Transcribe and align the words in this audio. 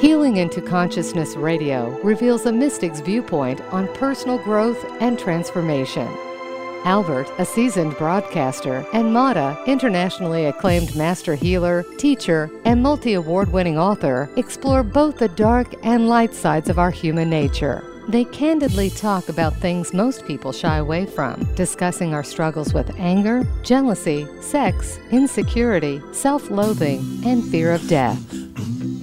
Healing 0.00 0.36
into 0.36 0.60
Consciousness 0.60 1.36
Radio 1.36 1.98
reveals 2.02 2.44
a 2.44 2.52
mystic's 2.52 3.00
viewpoint 3.00 3.62
on 3.72 3.88
personal 3.94 4.36
growth 4.36 4.84
and 5.00 5.18
transformation. 5.18 6.06
Albert, 6.84 7.32
a 7.38 7.46
seasoned 7.46 7.96
broadcaster, 7.96 8.86
and 8.92 9.10
Mada, 9.10 9.58
internationally 9.66 10.44
acclaimed 10.44 10.94
master 10.94 11.34
healer, 11.34 11.82
teacher, 11.96 12.50
and 12.66 12.82
multi 12.82 13.14
award 13.14 13.50
winning 13.50 13.78
author, 13.78 14.28
explore 14.36 14.82
both 14.82 15.16
the 15.16 15.28
dark 15.28 15.74
and 15.82 16.10
light 16.10 16.34
sides 16.34 16.68
of 16.68 16.78
our 16.78 16.90
human 16.90 17.30
nature. 17.30 17.82
They 18.06 18.24
candidly 18.24 18.90
talk 18.90 19.30
about 19.30 19.56
things 19.56 19.94
most 19.94 20.26
people 20.26 20.52
shy 20.52 20.76
away 20.76 21.06
from, 21.06 21.42
discussing 21.54 22.12
our 22.12 22.22
struggles 22.22 22.74
with 22.74 22.94
anger, 22.98 23.48
jealousy, 23.62 24.26
sex, 24.42 24.98
insecurity, 25.10 26.02
self 26.12 26.50
loathing, 26.50 27.22
and 27.24 27.42
fear 27.42 27.72
of 27.72 27.88
death. 27.88 28.45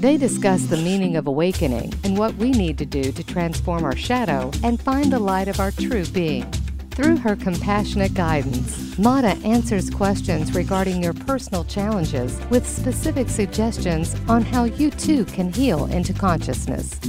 They 0.03 0.17
discuss 0.17 0.65
the 0.65 0.75
meaning 0.75 1.15
of 1.15 1.27
awakening 1.27 1.93
and 2.03 2.17
what 2.17 2.35
we 2.35 2.51
need 2.51 2.77
to 2.79 2.85
do 2.85 3.13
to 3.13 3.23
transform 3.23 3.85
our 3.85 3.95
shadow 3.95 4.51
and 4.61 4.77
find 4.81 5.13
the 5.13 5.17
light 5.17 5.47
of 5.47 5.61
our 5.61 5.71
true 5.71 6.05
being. 6.07 6.43
Through 6.91 7.15
her 7.19 7.37
compassionate 7.37 8.13
guidance, 8.13 8.99
Mada 8.99 9.37
answers 9.45 9.89
questions 9.89 10.53
regarding 10.53 11.01
your 11.01 11.13
personal 11.13 11.63
challenges 11.63 12.37
with 12.49 12.67
specific 12.67 13.29
suggestions 13.29 14.13
on 14.27 14.41
how 14.41 14.65
you 14.65 14.91
too 14.91 15.23
can 15.23 15.53
heal 15.53 15.85
into 15.85 16.11
consciousness. 16.11 16.99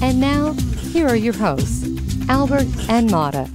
And 0.00 0.18
now, 0.18 0.54
here 0.92 1.08
are 1.08 1.14
your 1.14 1.34
hosts, 1.34 1.86
Albert 2.30 2.68
and 2.88 3.10
Mada. 3.10 3.50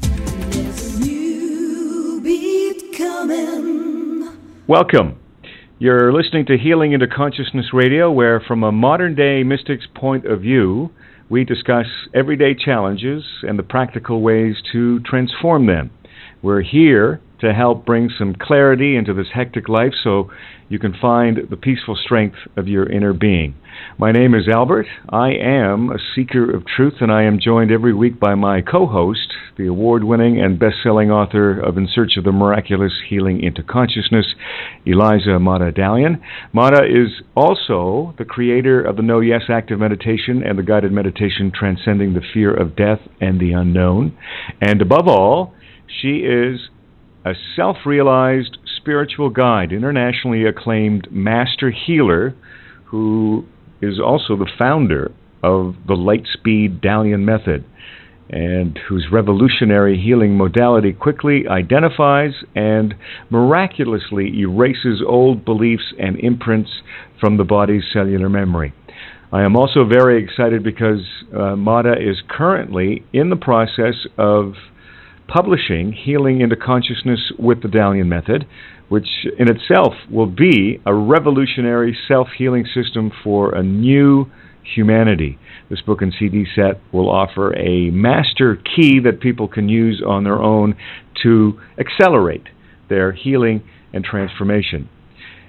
Welcome. 4.68 5.23
You're 5.84 6.14
listening 6.14 6.46
to 6.46 6.58
Healing 6.58 6.94
into 6.94 7.08
Consciousness 7.08 7.74
Radio, 7.74 8.10
where, 8.10 8.40
from 8.40 8.64
a 8.64 8.72
modern 8.72 9.16
day 9.16 9.44
mystic's 9.44 9.86
point 9.94 10.26
of 10.26 10.40
view, 10.40 10.92
we 11.30 11.44
discuss 11.44 11.88
everyday 12.14 12.56
challenges 12.56 13.26
and 13.42 13.60
the 13.60 13.64
practical 13.64 14.22
ways 14.22 14.56
to 14.72 15.02
transform 15.02 15.68
them. 15.68 15.92
We're 16.42 16.62
here 16.62 17.20
to 17.42 17.54
help 17.54 17.86
bring 17.86 18.10
some 18.18 18.34
clarity 18.34 18.96
into 18.96 19.14
this 19.14 19.28
hectic 19.34 19.68
life 19.68 19.92
so 20.02 20.32
you 20.70 20.80
can 20.80 20.94
find 21.02 21.50
the 21.50 21.58
peaceful 21.58 21.98
strength 21.98 22.38
of 22.56 22.70
your 22.70 22.90
inner 22.90 23.12
being. 23.12 23.54
My 23.98 24.12
name 24.12 24.34
is 24.34 24.48
Albert. 24.48 24.88
I 25.10 25.32
am 25.32 25.90
a 25.90 25.98
seeker 26.16 26.50
of 26.56 26.66
truth, 26.66 26.96
and 27.02 27.12
I 27.12 27.24
am 27.24 27.40
joined 27.40 27.72
every 27.72 27.94
week 27.94 28.20
by 28.20 28.36
my 28.36 28.62
co 28.62 28.86
host, 28.86 29.34
the 29.58 29.68
award 29.68 30.04
winning 30.04 30.42
and 30.42 30.60
best 30.60 30.76
selling 30.84 31.12
author 31.12 31.60
of 31.60 31.78
In 31.78 31.88
Search 31.94 32.18
of 32.18 32.24
the 32.24 32.32
Miraculous 32.32 32.94
Healing 33.08 33.44
into 33.44 33.64
Consciousness, 33.64 34.26
Eliza 34.86 35.40
Mada 35.40 35.72
Dalian. 35.72 36.22
Mada 36.52 36.84
is 36.84 37.22
also 37.36 38.16
the 38.18 38.26
creator 38.26 38.82
of 38.82 38.96
the 38.96 39.04
No 39.04 39.20
Yes 39.20 39.44
Active 39.50 39.80
Meditation 39.80 40.44
and 40.44 40.58
the 40.58 40.64
guided 40.64 40.92
meditation 40.92 41.52
Transcending 41.54 42.14
the 42.14 42.24
Fear 42.34 42.54
of 42.54 42.76
Death 42.76 43.00
and 43.22 43.40
the 43.40 43.52
Unknown. 43.52 44.18
And 44.62 44.82
above 44.82 45.08
all, 45.08 45.54
she 46.02 46.18
is 46.18 46.70
a 47.26 47.34
self 47.56 47.78
realized 47.86 48.58
spiritual 48.78 49.30
guide, 49.30 49.72
internationally 49.72 50.46
acclaimed 50.46 51.08
master 51.12 51.72
healer 51.72 52.36
who 52.86 53.46
is 53.84 54.00
also 54.00 54.36
the 54.38 54.50
founder 54.58 55.12
of 55.44 55.76
the 55.88 55.96
Lightspeed 55.96 56.82
Dalian 56.82 57.22
method 57.22 57.66
and 58.30 58.80
whose 58.88 59.08
revolutionary 59.12 60.02
healing 60.02 60.36
modality 60.38 60.94
quickly 60.94 61.48
identifies 61.48 62.32
and 62.56 62.96
miraculously 63.30 64.40
erases 64.40 65.04
old 65.06 65.46
beliefs 65.46 65.94
and 66.00 66.20
imprints 66.20 66.72
from 67.20 67.38
the 67.38 67.44
body's 67.44 67.84
cellular 67.92 68.30
memory. 68.30 68.74
I 69.32 69.42
am 69.42 69.56
also 69.56 69.84
very 69.86 70.24
excited 70.24 70.64
because 70.64 71.02
uh, 71.36 71.56
Mada 71.56 71.94
is 71.94 72.22
currently 72.28 73.04
in 73.14 73.30
the 73.30 73.36
process 73.36 74.08
of 74.18 74.54
publishing 75.28 75.92
Healing 75.92 76.42
into 76.42 76.56
Consciousness 76.56 77.32
with 77.40 77.62
the 77.62 77.68
Dalian 77.68 78.08
Method, 78.08 78.46
which 78.94 79.26
in 79.40 79.50
itself 79.50 79.96
will 80.12 80.28
be 80.28 80.80
a 80.86 80.94
revolutionary 80.94 81.98
self 82.08 82.28
healing 82.38 82.64
system 82.76 83.12
for 83.24 83.56
a 83.56 83.64
new 83.64 84.28
humanity. 84.76 85.40
This 85.68 85.82
book 85.82 86.04
and 86.04 86.14
CD 86.20 86.46
set 86.56 86.80
will 86.92 87.10
offer 87.10 87.58
a 87.58 87.90
master 87.90 88.56
key 88.56 89.00
that 89.04 89.20
people 89.20 89.48
can 89.48 89.68
use 89.68 90.04
on 90.06 90.24
their 90.24 90.40
own 90.40 90.76
to 91.24 91.60
accelerate 91.80 92.44
their 92.88 93.14
healing 93.14 93.64
and 93.94 94.06
transformation. 94.06 94.88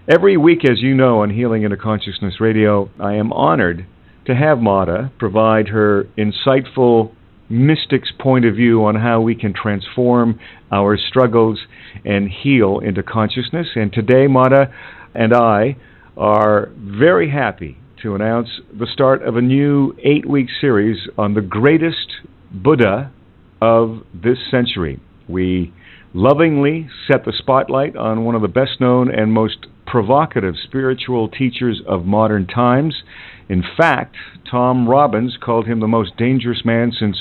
Every 0.09 0.39
week, 0.39 0.65
as 0.65 0.81
you 0.81 0.95
know, 0.95 1.21
on 1.21 1.29
Healing 1.29 1.65
into 1.65 1.77
Consciousness 1.77 2.41
Radio, 2.41 2.89
I 2.99 3.17
am 3.17 3.31
honored 3.31 3.85
to 4.25 4.35
have 4.35 4.59
Mada 4.59 5.13
provide 5.19 5.69
her 5.69 6.05
insightful 6.17 7.15
mystic's 7.49 8.11
point 8.19 8.45
of 8.45 8.55
view 8.55 8.85
on 8.85 8.95
how 8.95 9.21
we 9.21 9.35
can 9.35 9.53
transform 9.53 10.39
our 10.73 10.97
struggles 10.97 11.61
and 12.05 12.31
heal 12.31 12.79
into 12.81 13.03
consciousness. 13.03 13.69
And 13.75 13.93
today, 13.93 14.27
Mada 14.27 14.73
and 15.15 15.33
I 15.33 15.77
are 16.17 16.71
very 16.77 17.31
happy 17.31 17.79
to 18.03 18.15
announce 18.15 18.49
the 18.73 18.87
start 18.93 19.23
of 19.23 19.37
a 19.37 19.43
new 19.43 19.97
eight 20.03 20.27
week 20.27 20.49
series 20.61 21.09
on 21.17 21.35
the 21.35 21.41
greatest 21.41 22.13
Buddha 22.53 23.13
of 23.61 24.03
this 24.13 24.39
century. 24.51 25.01
We 25.29 25.73
lovingly 26.13 26.89
set 27.11 27.25
the 27.25 27.33
spotlight 27.37 27.97
on 27.97 28.25
one 28.25 28.35
of 28.35 28.43
the 28.43 28.49
best 28.49 28.81
known 28.81 29.11
and 29.13 29.33
most 29.33 29.67
provocative 29.87 30.55
spiritual 30.63 31.29
teachers 31.29 31.83
of 31.87 32.05
modern 32.05 32.47
times. 32.47 33.03
In 33.49 33.63
fact, 33.77 34.17
Tom 34.51 34.89
Robbins 34.89 35.37
called 35.41 35.67
him 35.67 35.81
the 35.81 35.89
most 35.89 36.17
dangerous 36.17 36.65
man 36.65 36.93
since 36.99 37.17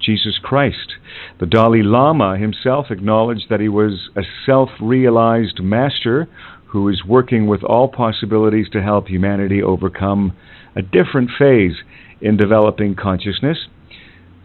Jesus 0.00 0.38
Christ. 0.42 0.94
The 1.38 1.46
Dalai 1.46 1.82
Lama 1.82 2.38
himself 2.38 2.86
acknowledged 2.90 3.46
that 3.50 3.60
he 3.60 3.68
was 3.68 4.08
a 4.16 4.22
self 4.46 4.70
realized 4.80 5.60
master 5.62 6.28
who 6.68 6.88
is 6.88 7.04
working 7.04 7.46
with 7.46 7.62
all 7.62 7.88
possibilities 7.88 8.68
to 8.72 8.82
help 8.82 9.08
humanity 9.08 9.62
overcome 9.62 10.36
a 10.76 10.82
different 10.82 11.30
phase 11.38 11.76
in 12.20 12.36
developing 12.36 12.94
consciousness. 12.94 13.58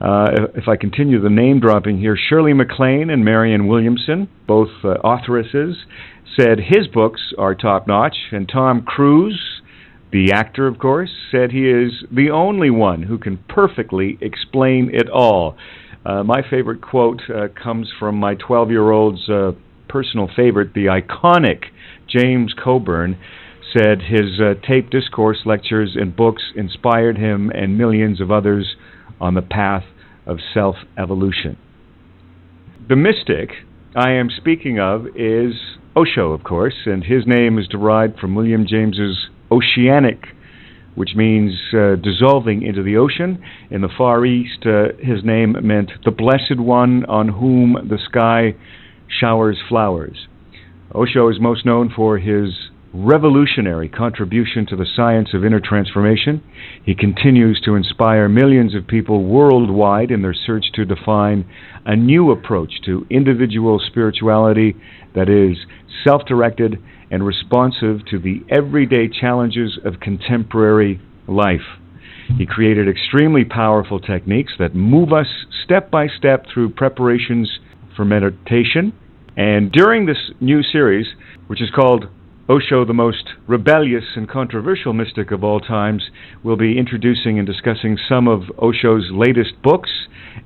Uh, 0.01 0.47
if 0.55 0.67
I 0.67 0.75
continue 0.75 1.21
the 1.21 1.29
name 1.29 1.59
dropping 1.59 1.99
here, 1.99 2.17
Shirley 2.17 2.53
MacLaine 2.53 3.09
and 3.09 3.23
Marianne 3.23 3.67
Williamson, 3.67 4.27
both 4.45 4.69
uh, 4.83 4.89
authoresses, 5.03 5.77
said 6.37 6.59
his 6.59 6.87
books 6.87 7.33
are 7.37 7.55
top 7.55 7.87
notch, 7.87 8.17
and 8.31 8.47
Tom 8.47 8.81
Cruise 8.81 9.61
the 10.15 10.31
actor, 10.31 10.65
of 10.65 10.79
course, 10.79 11.09
said 11.29 11.51
he 11.51 11.69
is 11.69 11.91
the 12.09 12.29
only 12.29 12.69
one 12.69 13.03
who 13.03 13.17
can 13.17 13.37
perfectly 13.49 14.17
explain 14.21 14.89
it 14.93 15.09
all. 15.09 15.57
Uh, 16.05 16.23
my 16.23 16.41
favorite 16.49 16.81
quote 16.81 17.21
uh, 17.29 17.47
comes 17.61 17.91
from 17.99 18.15
my 18.15 18.35
12 18.35 18.69
year 18.69 18.91
old's 18.91 19.27
uh, 19.27 19.51
personal 19.89 20.29
favorite, 20.33 20.73
the 20.73 20.85
iconic 20.85 21.65
James 22.07 22.53
Coburn. 22.53 23.17
Said 23.73 24.03
his 24.03 24.39
uh, 24.39 24.53
tape 24.65 24.89
discourse 24.89 25.39
lectures 25.45 25.97
and 25.99 26.15
books 26.15 26.43
inspired 26.55 27.17
him 27.17 27.49
and 27.49 27.77
millions 27.77 28.21
of 28.21 28.31
others 28.31 28.77
on 29.19 29.33
the 29.33 29.41
path 29.41 29.83
of 30.25 30.37
self 30.53 30.77
evolution. 30.97 31.57
The 32.87 32.95
mystic 32.95 33.49
I 33.97 34.11
am 34.11 34.29
speaking 34.29 34.79
of 34.79 35.07
is 35.07 35.55
Osho, 35.97 36.33
of 36.33 36.43
course, 36.43 36.75
and 36.85 37.05
his 37.05 37.25
name 37.25 37.57
is 37.57 37.69
derived 37.69 38.19
from 38.19 38.35
William 38.35 38.65
James's 38.67 39.29
oceanic, 39.49 40.25
which 40.95 41.11
means 41.15 41.53
uh, 41.73 41.95
dissolving 41.95 42.63
into 42.63 42.83
the 42.83 42.97
ocean. 42.97 43.41
In 43.71 43.79
the 43.79 43.87
Far 43.97 44.25
East, 44.25 44.65
uh, 44.65 44.89
his 44.99 45.23
name 45.23 45.55
meant 45.63 45.91
the 46.03 46.11
Blessed 46.11 46.59
One 46.59 47.05
on 47.05 47.29
whom 47.29 47.77
the 47.87 47.97
sky 48.09 48.55
showers 49.07 49.57
flowers. 49.69 50.27
Osho 50.93 51.29
is 51.29 51.39
most 51.39 51.65
known 51.65 51.89
for 51.95 52.17
his 52.17 52.49
revolutionary 52.95 53.89
contribution 53.89 54.65
to 54.65 54.75
the 54.75 54.85
science 54.95 55.29
of 55.33 55.43
inner 55.43 55.59
transformation. 55.59 56.41
He 56.85 56.95
continues 56.95 57.61
to 57.65 57.75
inspire 57.75 58.29
millions 58.29 58.73
of 58.73 58.87
people 58.87 59.25
worldwide 59.25 60.11
in 60.11 60.21
their 60.21 60.33
search 60.33 60.65
to 60.75 60.85
define 60.85 61.45
a 61.85 61.95
new 61.95 62.31
approach 62.31 62.71
to 62.85 63.05
individual 63.09 63.81
spirituality 63.85 64.75
that 65.13 65.27
is 65.27 65.57
self 66.05 66.23
directed 66.25 66.81
and 67.11 67.25
responsive 67.25 68.05
to 68.09 68.17
the 68.17 68.41
everyday 68.49 69.09
challenges 69.09 69.77
of 69.83 69.99
contemporary 69.99 71.01
life. 71.27 71.79
He 72.37 72.45
created 72.45 72.87
extremely 72.87 73.43
powerful 73.43 73.99
techniques 73.99 74.53
that 74.57 74.73
move 74.73 75.13
us 75.13 75.27
step 75.63 75.91
by 75.91 76.07
step 76.07 76.45
through 76.51 76.71
preparations 76.71 77.59
for 77.95 78.05
meditation. 78.05 78.93
And 79.37 79.71
during 79.71 80.05
this 80.05 80.31
new 80.39 80.63
series, 80.63 81.07
which 81.47 81.61
is 81.61 81.69
called 81.69 82.05
Osho, 82.47 82.85
the 82.85 82.93
most 82.93 83.29
rebellious 83.47 84.03
and 84.15 84.29
controversial 84.29 84.93
mystic 84.93 85.31
of 85.31 85.43
all 85.43 85.59
times, 85.59 86.11
will 86.43 86.57
be 86.57 86.77
introducing 86.77 87.39
and 87.39 87.47
discussing 87.47 87.97
some 88.07 88.27
of 88.27 88.43
Osho's 88.61 89.09
latest 89.11 89.59
books 89.63 89.89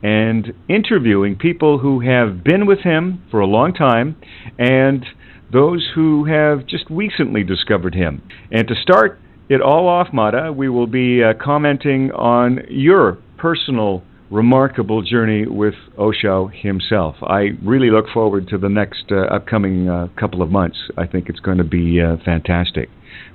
and 0.01 0.53
interviewing 0.69 1.35
people 1.35 1.79
who 1.79 1.99
have 1.99 2.41
been 2.41 2.65
with 2.65 2.79
him 2.79 3.21
for 3.29 3.41
a 3.41 3.45
long 3.45 3.73
time 3.73 4.15
and 4.57 5.05
those 5.51 5.89
who 5.93 6.23
have 6.23 6.65
just 6.65 6.85
recently 6.89 7.43
discovered 7.43 7.95
him. 7.95 8.21
And 8.49 8.65
to 8.69 8.75
start 8.75 9.19
it 9.49 9.61
all 9.61 9.89
off, 9.89 10.07
Mada, 10.13 10.53
we 10.53 10.69
will 10.69 10.87
be 10.87 11.21
uh, 11.21 11.33
commenting 11.43 12.11
on 12.11 12.61
your 12.69 13.17
personal 13.37 14.03
remarkable 14.31 15.01
journey 15.01 15.45
with 15.47 15.73
Osho 15.97 16.47
himself. 16.47 17.15
I 17.21 17.49
really 17.63 17.89
look 17.89 18.05
forward 18.13 18.47
to 18.49 18.57
the 18.57 18.69
next 18.69 19.05
uh, 19.11 19.21
upcoming 19.33 19.89
uh, 19.89 20.07
couple 20.19 20.41
of 20.41 20.51
months. 20.51 20.77
I 20.97 21.07
think 21.07 21.29
it's 21.29 21.39
going 21.39 21.57
to 21.57 21.63
be 21.63 21.99
uh, 22.01 22.17
fantastic. 22.23 22.89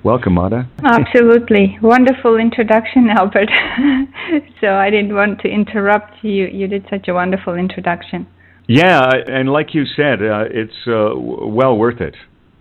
Welcome, 0.05 0.35
Mada. 0.35 0.69
Absolutely. 0.85 1.79
Wonderful 1.83 2.37
introduction, 2.37 3.09
Albert. 3.11 3.49
so 4.61 4.69
I 4.69 4.91
didn't 4.91 5.15
want 5.15 5.41
to 5.41 5.49
interrupt 5.49 6.23
you. 6.23 6.47
You 6.47 6.69
did 6.69 6.87
such 6.91 7.09
a 7.09 7.15
wonderful 7.15 7.55
introduction. 7.55 8.27
Yeah, 8.69 9.11
and 9.27 9.51
like 9.51 9.75
you 9.75 9.85
said, 9.85 10.23
uh, 10.23 10.45
it's 10.51 10.87
uh, 10.87 11.11
well 11.17 11.77
worth 11.77 12.01
it. 12.01 12.15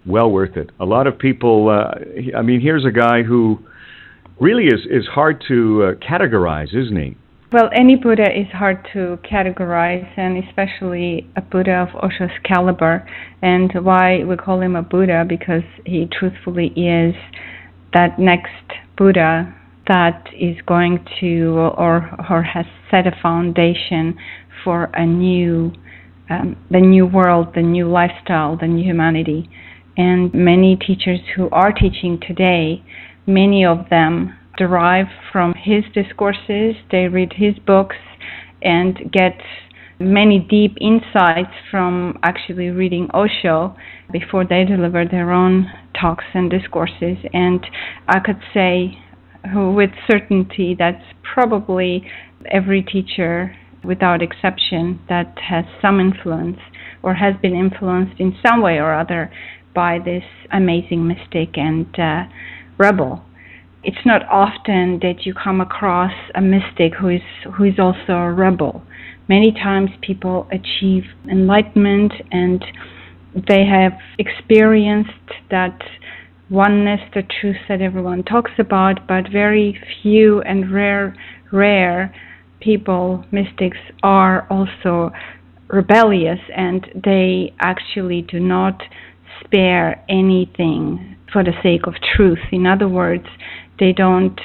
Well 0.05 0.31
worth 0.31 0.57
it. 0.57 0.69
A 0.79 0.85
lot 0.85 1.07
of 1.07 1.17
people, 1.17 1.69
uh, 1.69 2.37
I 2.37 2.41
mean, 2.41 2.59
here's 2.59 2.85
a 2.85 2.91
guy 2.91 3.23
who 3.23 3.59
really 4.39 4.65
is, 4.65 4.81
is 4.89 5.05
hard 5.05 5.43
to 5.47 5.95
categorize, 6.01 6.75
isn't 6.75 6.97
he? 6.97 7.15
Well, 7.53 7.69
any 7.71 7.95
Buddha 7.95 8.25
is 8.35 8.47
hard 8.51 8.83
to 8.93 9.19
categorize, 9.31 10.09
and 10.17 10.43
especially 10.43 11.29
a 11.35 11.41
Buddha 11.41 11.87
of 11.87 11.89
Osho's 11.89 12.31
caliber. 12.43 13.07
And 13.43 13.71
why 13.75 14.23
we 14.23 14.35
call 14.37 14.59
him 14.59 14.75
a 14.75 14.81
Buddha? 14.81 15.23
Because 15.29 15.61
he 15.85 16.07
truthfully 16.11 16.69
is 16.69 17.13
that 17.93 18.17
next 18.17 18.65
Buddha 18.97 19.53
that 19.87 20.29
is 20.33 20.57
going 20.65 21.05
to 21.19 21.51
or 21.77 22.09
or 22.27 22.41
has 22.41 22.65
set 22.89 23.05
a 23.05 23.15
foundation 23.21 24.17
for 24.63 24.85
a 24.95 25.05
new 25.05 25.73
um, 26.31 26.57
the 26.71 26.79
new 26.79 27.05
world, 27.05 27.49
the 27.53 27.61
new 27.61 27.87
lifestyle, 27.87 28.57
the 28.57 28.65
new 28.65 28.83
humanity. 28.83 29.47
And 29.95 30.33
many 30.33 30.75
teachers 30.75 31.19
who 31.35 31.51
are 31.51 31.71
teaching 31.71 32.19
today, 32.19 32.83
many 33.27 33.63
of 33.63 33.89
them 33.91 34.39
derive 34.57 35.07
from 35.31 35.53
his 35.55 35.83
discourses, 35.93 36.75
they 36.91 37.07
read 37.07 37.33
his 37.35 37.57
books 37.65 37.95
and 38.61 39.11
get 39.11 39.39
many 39.99 40.39
deep 40.39 40.75
insights 40.81 41.53
from 41.69 42.17
actually 42.23 42.69
reading 42.69 43.09
Osho 43.13 43.75
before 44.11 44.45
they 44.45 44.63
deliver 44.65 45.05
their 45.05 45.31
own 45.31 45.67
talks 45.99 46.25
and 46.33 46.49
discourses. 46.49 47.17
And 47.33 47.65
I 48.07 48.19
could 48.19 48.39
say 48.53 48.97
with 49.55 49.91
certainty 50.09 50.75
that's 50.77 51.03
probably 51.33 52.05
every 52.51 52.81
teacher, 52.81 53.55
without 53.83 54.21
exception, 54.21 54.99
that 55.09 55.33
has 55.49 55.65
some 55.81 55.99
influence 55.99 56.59
or 57.01 57.13
has 57.15 57.35
been 57.41 57.55
influenced 57.55 58.19
in 58.19 58.35
some 58.45 58.61
way 58.61 58.77
or 58.77 58.93
other 58.93 59.31
by 59.75 59.99
this 60.03 60.23
amazing 60.51 61.07
mystic 61.07 61.57
and 61.57 61.87
uh, 61.99 62.23
rebel 62.77 63.23
it's 63.83 64.05
not 64.05 64.21
often 64.29 64.99
that 65.01 65.25
you 65.25 65.33
come 65.33 65.61
across 65.61 66.13
a 66.35 66.41
mystic 66.41 66.93
who 66.99 67.09
is 67.09 67.21
who 67.55 67.65
is 67.65 67.79
also 67.79 68.13
a 68.13 68.31
rebel. 68.31 68.81
Many 69.27 69.51
times 69.51 69.89
people 70.01 70.47
achieve 70.51 71.03
enlightenment 71.29 72.13
and 72.31 72.63
they 73.47 73.65
have 73.65 73.93
experienced 74.19 75.11
that 75.49 75.79
oneness, 76.49 76.99
the 77.13 77.23
truth 77.41 77.57
that 77.67 77.81
everyone 77.81 78.23
talks 78.23 78.51
about, 78.59 79.07
but 79.07 79.31
very 79.31 79.77
few 80.01 80.41
and 80.41 80.71
rare 80.71 81.15
rare 81.51 82.13
people, 82.59 83.25
mystics 83.31 83.77
are 84.01 84.47
also 84.49 85.11
rebellious 85.67 86.39
and 86.55 86.87
they 87.03 87.53
actually 87.59 88.21
do 88.21 88.39
not 88.39 88.81
spare 89.43 90.03
anything 90.09 91.17
for 91.31 91.43
the 91.43 91.51
sake 91.63 91.87
of 91.87 91.95
truth. 92.15 92.39
In 92.51 92.65
other 92.65 92.87
words, 92.87 93.25
they 93.79 93.91
don't 93.91 94.39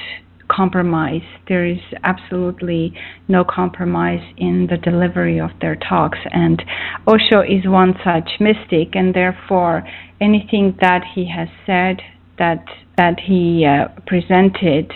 compromise. 0.49 1.21
There 1.47 1.65
is 1.65 1.79
absolutely 2.03 2.93
no 3.27 3.43
compromise 3.43 4.23
in 4.37 4.67
the 4.69 4.77
delivery 4.77 5.39
of 5.39 5.51
their 5.61 5.75
talks. 5.75 6.17
And 6.31 6.61
Osho 7.07 7.41
is 7.41 7.65
one 7.65 7.93
such 8.03 8.39
mystic, 8.39 8.95
and 8.95 9.13
therefore 9.13 9.83
anything 10.19 10.75
that 10.81 11.03
he 11.15 11.29
has 11.29 11.47
said, 11.65 12.01
that 12.37 12.65
that 12.97 13.19
he 13.19 13.65
uh, 13.65 13.87
presented, 14.07 14.91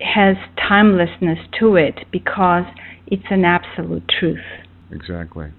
has 0.00 0.36
timelessness 0.68 1.38
to 1.58 1.76
it 1.76 2.04
because 2.10 2.64
it's 3.06 3.30
an 3.30 3.44
absolute 3.44 4.06
truth. 4.08 4.38
Exactly. 4.90 5.50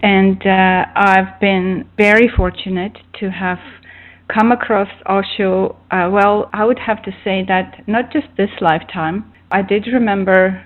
And 0.00 0.44
uh, 0.44 0.86
I've 0.96 1.38
been 1.40 1.88
very 1.96 2.28
fortunate 2.28 2.98
to 3.20 3.30
have 3.30 3.58
come 4.32 4.52
across 4.52 4.88
Osho, 5.06 5.76
uh, 5.90 6.08
well, 6.10 6.48
I 6.52 6.64
would 6.64 6.78
have 6.78 7.02
to 7.02 7.12
say 7.24 7.44
that 7.48 7.86
not 7.86 8.12
just 8.12 8.28
this 8.36 8.50
lifetime, 8.60 9.32
I 9.50 9.62
did 9.62 9.86
remember 9.92 10.64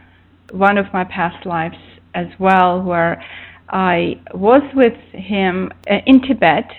one 0.53 0.79
of 0.79 0.87
my 0.93 1.05
past 1.05 1.45
lives 1.45 1.77
as 2.15 2.27
well, 2.39 2.83
where 2.83 3.23
I 3.69 4.21
was 4.33 4.63
with 4.75 4.97
him 5.13 5.73
uh, 5.91 5.97
in 6.07 6.23
Tibet, 6.23 6.71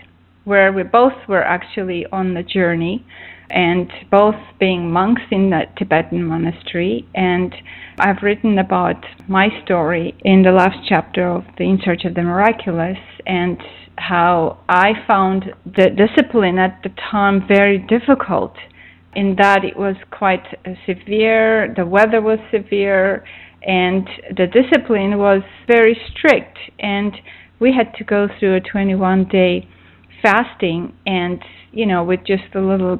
where 0.45 0.71
we 0.71 0.83
both 0.83 1.27
were 1.27 1.43
actually 1.43 2.05
on 2.11 2.33
the 2.33 2.43
journey, 2.43 3.05
and 3.49 3.91
both 4.09 4.35
being 4.59 4.91
monks 4.91 5.21
in 5.31 5.49
the 5.49 5.63
Tibetan 5.77 6.23
monastery. 6.23 7.07
And 7.15 7.53
I've 7.99 8.23
written 8.23 8.59
about 8.59 9.05
my 9.27 9.49
story 9.63 10.15
in 10.21 10.43
the 10.43 10.51
last 10.51 10.77
chapter 10.87 11.27
of 11.27 11.43
the 11.57 11.65
In 11.65 11.79
Search 11.83 12.05
of 12.05 12.13
the 12.15 12.23
Miraculous, 12.23 12.97
and 13.25 13.57
how 13.97 14.59
I 14.69 14.93
found 15.07 15.45
the 15.65 15.89
discipline 15.89 16.57
at 16.57 16.79
the 16.83 16.89
time 17.11 17.45
very 17.47 17.77
difficult 17.77 18.53
in 19.15 19.35
that 19.37 19.63
it 19.63 19.75
was 19.77 19.95
quite 20.11 20.43
severe, 20.85 21.73
the 21.75 21.85
weather 21.85 22.21
was 22.21 22.39
severe, 22.51 23.25
and 23.63 24.07
the 24.37 24.45
discipline 24.45 25.17
was 25.17 25.41
very 25.65 25.99
strict. 26.11 26.57
And 26.79 27.13
we 27.59 27.73
had 27.73 27.93
to 27.95 28.03
go 28.03 28.27
through 28.39 28.55
a 28.57 28.61
21 28.61 29.27
day 29.29 29.67
fasting 30.21 30.93
and, 31.05 31.43
you 31.71 31.85
know, 31.85 32.03
with 32.03 32.19
just 32.25 32.43
a 32.53 32.61
little 32.61 32.99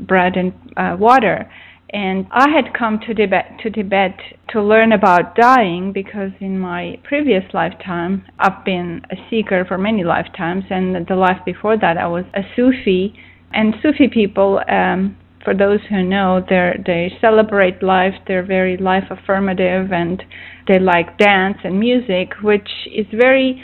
bread 0.00 0.36
and 0.36 0.52
uh, 0.76 0.96
water. 0.98 1.50
And 1.92 2.26
I 2.30 2.48
had 2.48 2.72
come 2.72 3.00
to 3.06 3.12
Tibet, 3.12 3.58
to 3.62 3.70
Tibet 3.70 4.16
to 4.48 4.62
learn 4.62 4.92
about 4.92 5.34
dying 5.36 5.92
because 5.92 6.30
in 6.40 6.58
my 6.58 6.98
previous 7.04 7.44
lifetime, 7.52 8.24
I've 8.38 8.64
been 8.64 9.02
a 9.10 9.16
seeker 9.28 9.66
for 9.66 9.76
many 9.76 10.02
lifetimes, 10.02 10.64
and 10.70 11.06
the 11.06 11.14
life 11.14 11.44
before 11.44 11.76
that, 11.76 11.98
I 11.98 12.06
was 12.06 12.24
a 12.34 12.42
Sufi. 12.56 13.14
And 13.52 13.74
Sufi 13.82 14.08
people, 14.08 14.62
um, 14.70 15.18
for 15.44 15.52
those 15.54 15.80
who 15.90 16.02
know, 16.02 16.42
they 16.48 16.82
they 16.86 17.12
celebrate 17.20 17.82
life. 17.82 18.14
They're 18.26 18.46
very 18.46 18.78
life 18.78 19.10
affirmative, 19.10 19.92
and 19.92 20.22
they 20.68 20.78
like 20.78 21.18
dance 21.18 21.58
and 21.62 21.78
music, 21.78 22.32
which 22.42 22.70
is 22.90 23.06
very 23.12 23.62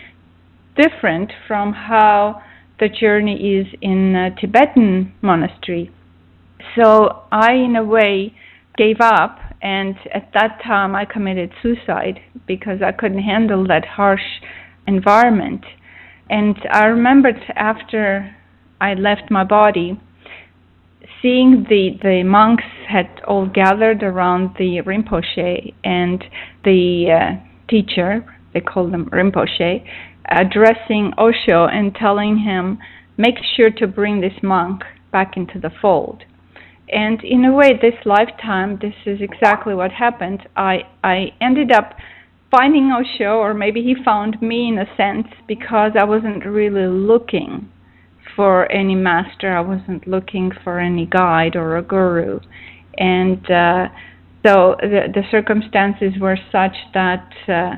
different 0.77 1.33
from 1.47 1.73
how 1.73 2.43
the 2.79 2.91
journey 2.91 3.59
is 3.59 3.67
in 3.81 4.15
a 4.15 4.37
Tibetan 4.39 5.15
monastery 5.23 5.91
so 6.77 7.23
I, 7.31 7.53
in 7.55 7.77
a 7.77 7.85
way, 7.85 8.35
gave 8.77 9.01
up, 9.01 9.39
and 9.61 9.97
at 10.15 10.31
that 10.35 10.61
time 10.65 10.95
I 10.95 11.05
committed 11.05 11.53
suicide 11.63 12.21
because 12.47 12.81
I 12.83 12.93
couldn't 12.93 13.23
handle 13.23 13.67
that 13.67 13.85
harsh 13.85 14.23
environment. 14.87 15.65
And 16.31 16.57
I 16.71 16.87
remembered 16.87 17.41
after 17.57 18.35
I 18.81 18.95
left 18.95 19.31
my 19.31 19.45
body, 19.45 20.01
seeing 21.21 21.67
the, 21.69 21.99
the 22.03 22.23
monks 22.23 22.65
had 22.89 23.09
all 23.27 23.47
gathered 23.47 24.03
around 24.03 24.55
the 24.59 24.81
Rinpoche 24.83 25.75
and 25.83 26.23
the 26.65 27.11
uh, 27.11 27.47
teacher, 27.69 28.25
they 28.55 28.61
call 28.61 28.89
them 28.89 29.11
Rinpoche, 29.11 29.85
addressing 30.31 31.13
Osho 31.19 31.67
and 31.67 31.95
telling 31.95 32.39
him, 32.39 32.79
make 33.17 33.37
sure 33.57 33.71
to 33.71 33.87
bring 33.87 34.21
this 34.21 34.41
monk 34.43 34.83
back 35.11 35.37
into 35.37 35.59
the 35.59 35.71
fold 35.83 36.23
and 36.93 37.23
in 37.25 37.45
a 37.45 37.53
way 37.53 37.73
this 37.73 37.95
lifetime 38.05 38.79
this 38.81 38.95
is 39.07 39.21
exactly 39.21 39.75
what 39.75 39.93
happened. 39.93 40.49
I 40.57 40.83
i 41.05 41.33
ended 41.41 41.73
up 41.73 41.95
finding 42.51 42.91
osho 42.93 43.37
or 43.39 43.53
maybe 43.55 43.83
he 43.83 43.95
found 44.05 44.41
me 44.41 44.69
in 44.69 44.79
a 44.79 44.87
sense 44.97 45.29
because 45.47 45.93
i 46.01 46.05
wasn't 46.05 46.47
really 46.47 46.87
looking 46.87 47.71
for 48.39 48.71
any 48.71 48.95
master. 48.95 49.57
I 49.57 49.61
wasn't 49.61 50.07
looking 50.07 50.53
for 50.63 50.79
any 50.79 51.07
guide 51.07 51.57
or 51.57 51.77
a 51.77 51.83
guru. 51.83 52.39
And 52.97 53.45
uh, 53.51 53.89
so 54.47 54.77
the, 54.81 55.09
the 55.13 55.23
circumstances 55.29 56.13
were 56.21 56.39
such 56.53 56.77
that 56.95 57.29
uh, 57.49 57.73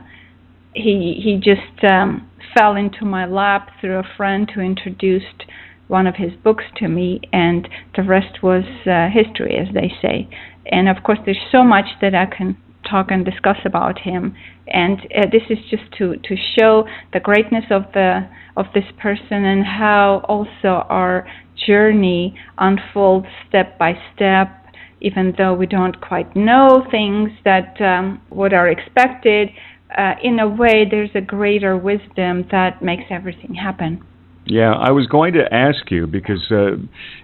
he 0.74 1.18
he 1.24 1.40
just 1.42 1.82
um, 1.82 2.28
fell 2.54 2.76
into 2.76 3.06
my 3.06 3.24
lap 3.24 3.70
through 3.80 4.00
a 4.00 4.08
friend 4.18 4.50
who 4.54 4.60
introduced 4.60 5.44
one 5.90 6.06
of 6.06 6.14
his 6.16 6.32
books 6.42 6.64
to 6.76 6.88
me, 6.88 7.20
and 7.32 7.68
the 7.96 8.02
rest 8.02 8.42
was 8.42 8.64
uh, 8.86 9.08
history, 9.12 9.56
as 9.56 9.72
they 9.74 9.92
say. 10.00 10.28
And 10.66 10.88
of 10.88 11.02
course, 11.02 11.18
there's 11.24 11.44
so 11.52 11.62
much 11.62 11.86
that 12.00 12.14
I 12.14 12.26
can 12.26 12.56
talk 12.88 13.10
and 13.10 13.24
discuss 13.24 13.58
about 13.64 13.98
him. 14.00 14.34
And 14.68 15.00
uh, 15.00 15.26
this 15.30 15.42
is 15.50 15.58
just 15.68 15.82
to, 15.98 16.16
to 16.16 16.36
show 16.58 16.86
the 17.12 17.20
greatness 17.20 17.64
of 17.70 17.82
the 17.92 18.28
of 18.56 18.66
this 18.74 18.84
person 19.00 19.44
and 19.44 19.64
how 19.64 20.24
also 20.28 20.86
our 20.88 21.26
journey 21.66 22.34
unfolds 22.58 23.28
step 23.48 23.78
by 23.78 23.92
step 24.14 24.60
even 25.00 25.34
though 25.38 25.54
we 25.54 25.66
don't 25.66 26.00
quite 26.00 26.34
know 26.36 26.86
things 26.90 27.30
that 27.44 27.80
um, 27.80 28.20
what 28.28 28.52
are 28.52 28.68
expected. 28.68 29.48
Uh, 29.96 30.12
in 30.22 30.38
a 30.38 30.48
way, 30.48 30.86
there's 30.88 31.10
a 31.14 31.20
greater 31.20 31.76
wisdom 31.76 32.46
that 32.50 32.82
makes 32.82 33.04
everything 33.10 33.54
happen. 33.54 34.04
Yeah, 34.50 34.72
I 34.72 34.90
was 34.90 35.06
going 35.06 35.34
to 35.34 35.44
ask 35.54 35.92
you 35.92 36.08
because 36.08 36.50
uh, 36.50 36.72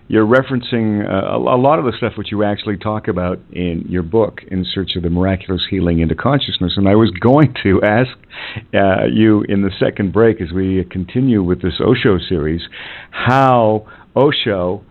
you're 0.06 0.24
referencing 0.24 1.04
uh, 1.04 1.36
a 1.36 1.58
lot 1.58 1.80
of 1.80 1.84
the 1.84 1.92
stuff 1.96 2.12
which 2.16 2.30
you 2.30 2.44
actually 2.44 2.76
talk 2.76 3.08
about 3.08 3.40
in 3.50 3.84
your 3.88 4.04
book, 4.04 4.42
In 4.48 4.64
Search 4.64 4.92
of 4.94 5.02
the 5.02 5.10
Miraculous 5.10 5.62
Healing 5.68 5.98
into 5.98 6.14
Consciousness. 6.14 6.74
And 6.76 6.88
I 6.88 6.94
was 6.94 7.10
going 7.20 7.52
to 7.64 7.82
ask 7.82 8.16
uh, 8.72 9.06
you 9.12 9.42
in 9.48 9.62
the 9.62 9.72
second 9.76 10.12
break 10.12 10.40
as 10.40 10.52
we 10.52 10.84
continue 10.84 11.42
with 11.42 11.62
this 11.62 11.80
Osho 11.80 12.18
series 12.28 12.60
how 13.10 13.88
Osho 14.14 14.84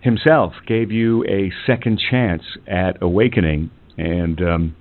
himself 0.00 0.52
gave 0.66 0.92
you 0.92 1.24
a 1.24 1.50
second 1.66 1.98
chance 2.10 2.42
at 2.66 3.00
awakening. 3.00 3.70
And 3.96 4.42
um, 4.42 4.76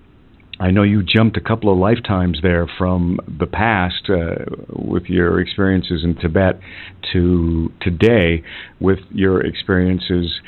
I 0.60 0.72
know 0.72 0.82
you 0.82 1.04
jumped 1.04 1.38
a 1.38 1.42
couple 1.42 1.72
of 1.72 1.78
lifetimes 1.78 2.40
there 2.42 2.68
from 2.80 3.20
the 3.28 3.46
past 3.46 4.10
uh, 4.10 4.46
with 4.70 5.04
your 5.04 5.40
experiences 5.40 6.04
in 6.04 6.16
Tibet 6.16 6.60
to 7.14 7.72
today 7.80 8.44
with 8.80 9.00
your 9.12 9.46
experiences 9.46 10.40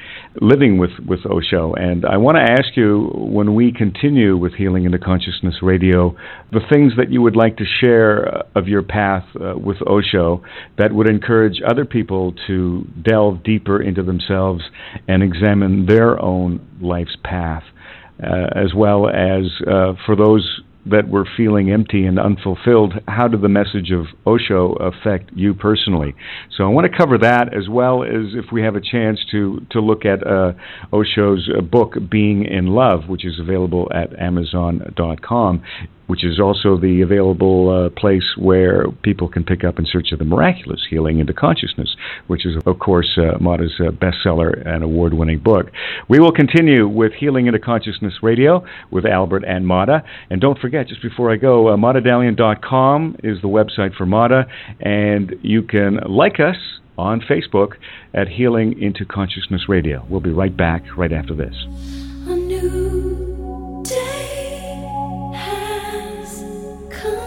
living 0.41 0.79
with, 0.79 0.91
with 1.05 1.19
Osho. 1.27 1.73
And 1.75 2.05
I 2.05 2.17
want 2.17 2.37
to 2.37 2.41
ask 2.41 2.75
you, 2.75 3.11
when 3.13 3.53
we 3.53 3.71
continue 3.71 4.35
with 4.35 4.53
Healing 4.53 4.85
into 4.85 4.97
Consciousness 4.97 5.55
Radio, 5.61 6.15
the 6.51 6.61
things 6.71 6.93
that 6.97 7.11
you 7.11 7.21
would 7.21 7.35
like 7.35 7.57
to 7.57 7.65
share 7.79 8.43
of 8.55 8.67
your 8.67 8.81
path 8.81 9.25
uh, 9.39 9.57
with 9.57 9.77
Osho 9.87 10.43
that 10.79 10.91
would 10.91 11.07
encourage 11.07 11.61
other 11.69 11.85
people 11.85 12.33
to 12.47 12.87
delve 13.03 13.43
deeper 13.43 13.79
into 13.79 14.01
themselves 14.01 14.63
and 15.07 15.21
examine 15.21 15.85
their 15.85 16.19
own 16.19 16.65
life's 16.81 17.15
path 17.23 17.63
uh, 17.63 17.78
as 18.19 18.73
well 18.73 19.07
as 19.07 19.45
uh, 19.67 19.93
for 20.05 20.15
those 20.15 20.61
that 20.85 21.07
were 21.09 21.25
feeling 21.37 21.71
empty 21.71 22.05
and 22.05 22.19
unfulfilled, 22.19 22.93
how 23.07 23.27
did 23.27 23.41
the 23.41 23.49
message 23.49 23.91
of 23.91 24.05
Osho 24.25 24.73
affect 24.73 25.29
you 25.33 25.53
personally? 25.53 26.15
So 26.57 26.63
I 26.63 26.67
want 26.67 26.89
to 26.91 26.97
cover 26.97 27.17
that 27.19 27.53
as 27.53 27.67
well 27.69 28.03
as 28.03 28.33
if 28.33 28.45
we 28.51 28.61
have 28.61 28.75
a 28.75 28.81
chance 28.81 29.19
to, 29.31 29.65
to 29.71 29.81
look 29.81 30.05
at 30.05 30.25
uh, 30.25 30.53
Osho's 30.91 31.49
book, 31.69 31.95
Being 32.09 32.45
in 32.45 32.67
Love, 32.67 33.07
which 33.07 33.25
is 33.25 33.39
available 33.39 33.91
at 33.93 34.17
Amazon.com 34.19 35.63
which 36.09 36.23
is 36.23 36.39
also 36.39 36.75
the 36.75 37.01
available 37.01 37.69
uh, 37.69 37.89
place 37.91 38.23
where 38.35 38.89
people 39.03 39.27
can 39.27 39.43
pick 39.43 39.63
up 39.63 39.77
In 39.77 39.85
Search 39.85 40.11
of 40.11 40.17
the 40.17 40.25
Miraculous 40.25 40.81
Healing 40.89 41.19
into 41.19 41.33
Consciousness, 41.33 41.95
which 42.25 42.47
is, 42.47 42.55
of 42.65 42.79
course, 42.79 43.15
uh, 43.15 43.37
Mada's 43.39 43.79
uh, 43.79 43.91
bestseller 43.91 44.67
and 44.67 44.83
award 44.83 45.13
winning 45.13 45.37
book. 45.37 45.67
We 46.07 46.19
will 46.19 46.31
continue 46.31 46.87
with 46.87 47.13
Healing 47.13 47.45
into 47.45 47.59
Consciousness 47.59 48.15
Radio 48.23 48.65
with 48.89 49.05
Albert 49.05 49.43
and 49.45 49.67
Mada. 49.67 50.03
And 50.31 50.41
don't 50.41 50.57
forget, 50.57 50.87
just 50.87 51.03
before 51.03 51.31
I 51.31 51.35
go, 51.35 51.67
uh, 51.67 51.77
MadaDalian.com 51.77 53.17
is 53.23 53.39
the 53.43 53.47
website 53.47 53.95
for 53.95 54.07
Mada, 54.07 54.47
and 54.79 55.35
you 55.43 55.61
can 55.61 55.99
like 56.07 56.39
us 56.39 56.57
on 56.97 57.21
Facebook 57.21 57.73
at 58.15 58.27
Healing 58.27 58.81
into 58.81 59.05
Consciousness 59.05 59.69
Radio. 59.69 60.03
We'll 60.09 60.21
be 60.21 60.31
right 60.31 60.57
back 60.57 60.81
right 60.97 61.13
after 61.13 61.35
this. 61.35 61.55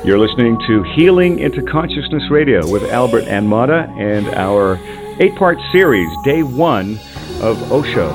You're 0.05 0.19
listening 0.19 0.59
to 0.67 0.83
Healing 0.97 1.39
into 1.39 1.63
Consciousness 1.63 2.25
Radio 2.29 2.67
with 2.67 2.83
Albert 2.91 3.29
and 3.29 3.49
Mada 3.49 3.87
and 3.97 4.27
our 4.35 4.75
eight 5.21 5.37
part 5.37 5.59
series, 5.71 6.09
Day 6.25 6.43
One 6.43 6.99
of 7.41 7.71
Osho, 7.71 8.11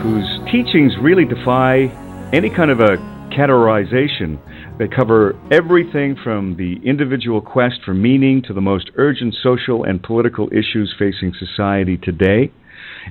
whose 0.00 0.26
teachings 0.50 0.94
really 1.02 1.26
defy 1.26 1.92
any 2.32 2.48
kind 2.48 2.70
of 2.70 2.80
a 2.80 2.96
categorization. 3.28 4.38
They 4.78 4.88
cover 4.88 5.38
everything 5.50 6.16
from 6.24 6.56
the 6.56 6.76
individual 6.82 7.42
quest 7.42 7.80
for 7.84 7.92
meaning 7.92 8.40
to 8.44 8.54
the 8.54 8.62
most 8.62 8.90
urgent 8.96 9.34
social 9.42 9.84
and 9.84 10.02
political 10.02 10.48
issues 10.50 10.94
facing 10.98 11.34
society 11.38 11.98
today. 11.98 12.50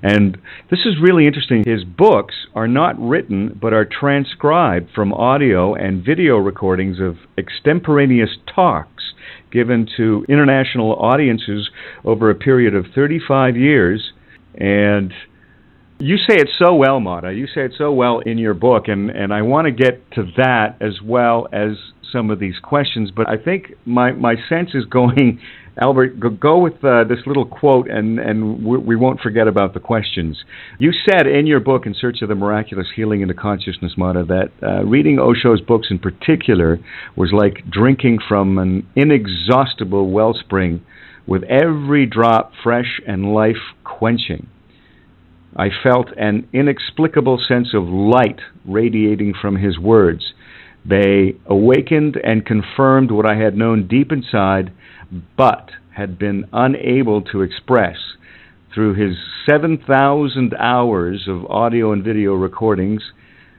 And 0.03 0.37
this 0.69 0.79
is 0.85 0.95
really 1.01 1.27
interesting. 1.27 1.63
His 1.65 1.83
books 1.83 2.35
are 2.55 2.67
not 2.67 2.99
written, 2.99 3.57
but 3.61 3.73
are 3.73 3.85
transcribed 3.85 4.89
from 4.93 5.13
audio 5.13 5.73
and 5.75 6.03
video 6.03 6.37
recordings 6.37 6.99
of 6.99 7.17
extemporaneous 7.37 8.37
talks 8.53 9.03
given 9.51 9.87
to 9.97 10.25
international 10.27 10.93
audiences 10.93 11.69
over 12.03 12.29
a 12.29 12.35
period 12.35 12.75
of 12.75 12.85
35 12.93 13.55
years. 13.55 14.11
And 14.55 15.13
you 15.99 16.17
say 16.17 16.35
it 16.35 16.49
so 16.59 16.75
well, 16.75 16.99
Mada. 16.99 17.33
You 17.33 17.47
say 17.47 17.61
it 17.61 17.73
so 17.77 17.91
well 17.91 18.19
in 18.19 18.37
your 18.37 18.53
book, 18.53 18.87
and, 18.87 19.09
and 19.09 19.33
I 19.33 19.41
want 19.41 19.65
to 19.65 19.71
get 19.71 20.11
to 20.11 20.25
that 20.37 20.77
as 20.81 21.01
well 21.01 21.47
as 21.51 21.71
some 22.11 22.29
of 22.29 22.39
these 22.39 22.59
questions. 22.61 23.11
But 23.11 23.27
I 23.29 23.37
think 23.37 23.73
my, 23.85 24.11
my 24.11 24.35
sense 24.49 24.71
is 24.73 24.85
going 24.89 25.39
Albert, 25.79 26.19
go, 26.19 26.29
go 26.29 26.57
with 26.57 26.83
uh, 26.83 27.03
this 27.03 27.19
little 27.27 27.45
quote, 27.45 27.87
and, 27.89 28.19
and 28.19 28.65
we, 28.65 28.77
we, 28.79 28.95
won't 28.95 29.19
forget 29.19 29.47
about 29.47 29.75
the 29.75 29.79
questions. 29.79 30.43
You 30.79 30.91
said 30.91 31.27
in 31.27 31.45
your 31.45 31.59
book, 31.59 31.85
In 31.85 31.93
Search 31.93 32.21
of 32.23 32.29
the 32.29 32.35
Miraculous 32.35 32.87
Healing 32.95 33.21
into 33.21 33.35
Consciousness, 33.35 33.93
Mada, 33.95 34.23
that 34.25 34.51
uh, 34.63 34.83
reading 34.85 35.17
Osho's 35.17 35.61
books 35.61 35.87
in 35.91 35.99
particular 35.99 36.79
was 37.15 37.31
like 37.31 37.69
drinking 37.69 38.19
from 38.27 38.57
an 38.57 38.87
inexhaustible 38.95 40.09
wellspring 40.09 40.83
with 41.27 41.43
every 41.43 42.07
drop 42.07 42.53
fresh 42.63 42.99
and 43.05 43.33
life 43.33 43.75
quenching. 43.83 44.47
I 45.55 45.69
felt 45.83 46.07
an 46.17 46.47
inexplicable 46.53 47.39
sense 47.47 47.73
of 47.73 47.83
light 47.83 48.39
radiating 48.65 49.33
from 49.39 49.57
his 49.57 49.77
words. 49.77 50.33
They 50.87 51.35
awakened 51.45 52.17
and 52.23 52.45
confirmed 52.45 53.11
what 53.11 53.29
I 53.29 53.35
had 53.35 53.57
known 53.57 53.87
deep 53.87 54.11
inside 54.11 54.71
but 55.35 55.71
had 55.95 56.17
been 56.17 56.45
unable 56.53 57.21
to 57.23 57.41
express. 57.41 57.97
Through 58.73 58.93
his 58.93 59.17
7,000 59.49 60.53
hours 60.53 61.27
of 61.27 61.45
audio 61.47 61.91
and 61.91 62.03
video 62.03 62.33
recordings, 62.33 63.01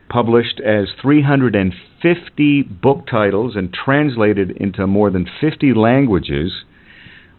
published 0.08 0.60
as 0.60 0.88
350 1.02 2.62
book 2.62 3.06
titles 3.10 3.56
and 3.56 3.74
translated 3.74 4.52
into 4.52 4.86
more 4.86 5.10
than 5.10 5.28
50 5.40 5.74
languages, 5.74 6.52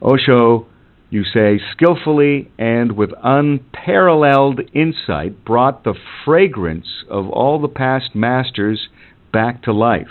Osho, 0.02 0.68
you 1.10 1.24
say, 1.24 1.60
skillfully 1.72 2.52
and 2.60 2.92
with 2.92 3.10
unparalleled 3.24 4.62
insight 4.74 5.44
brought 5.44 5.84
the 5.84 5.96
fragrance 6.24 6.88
of 7.10 7.28
all 7.30 7.60
the 7.60 7.68
past 7.68 8.14
masters 8.14 8.90
back 9.32 9.64
to 9.64 9.74
life. 9.74 10.08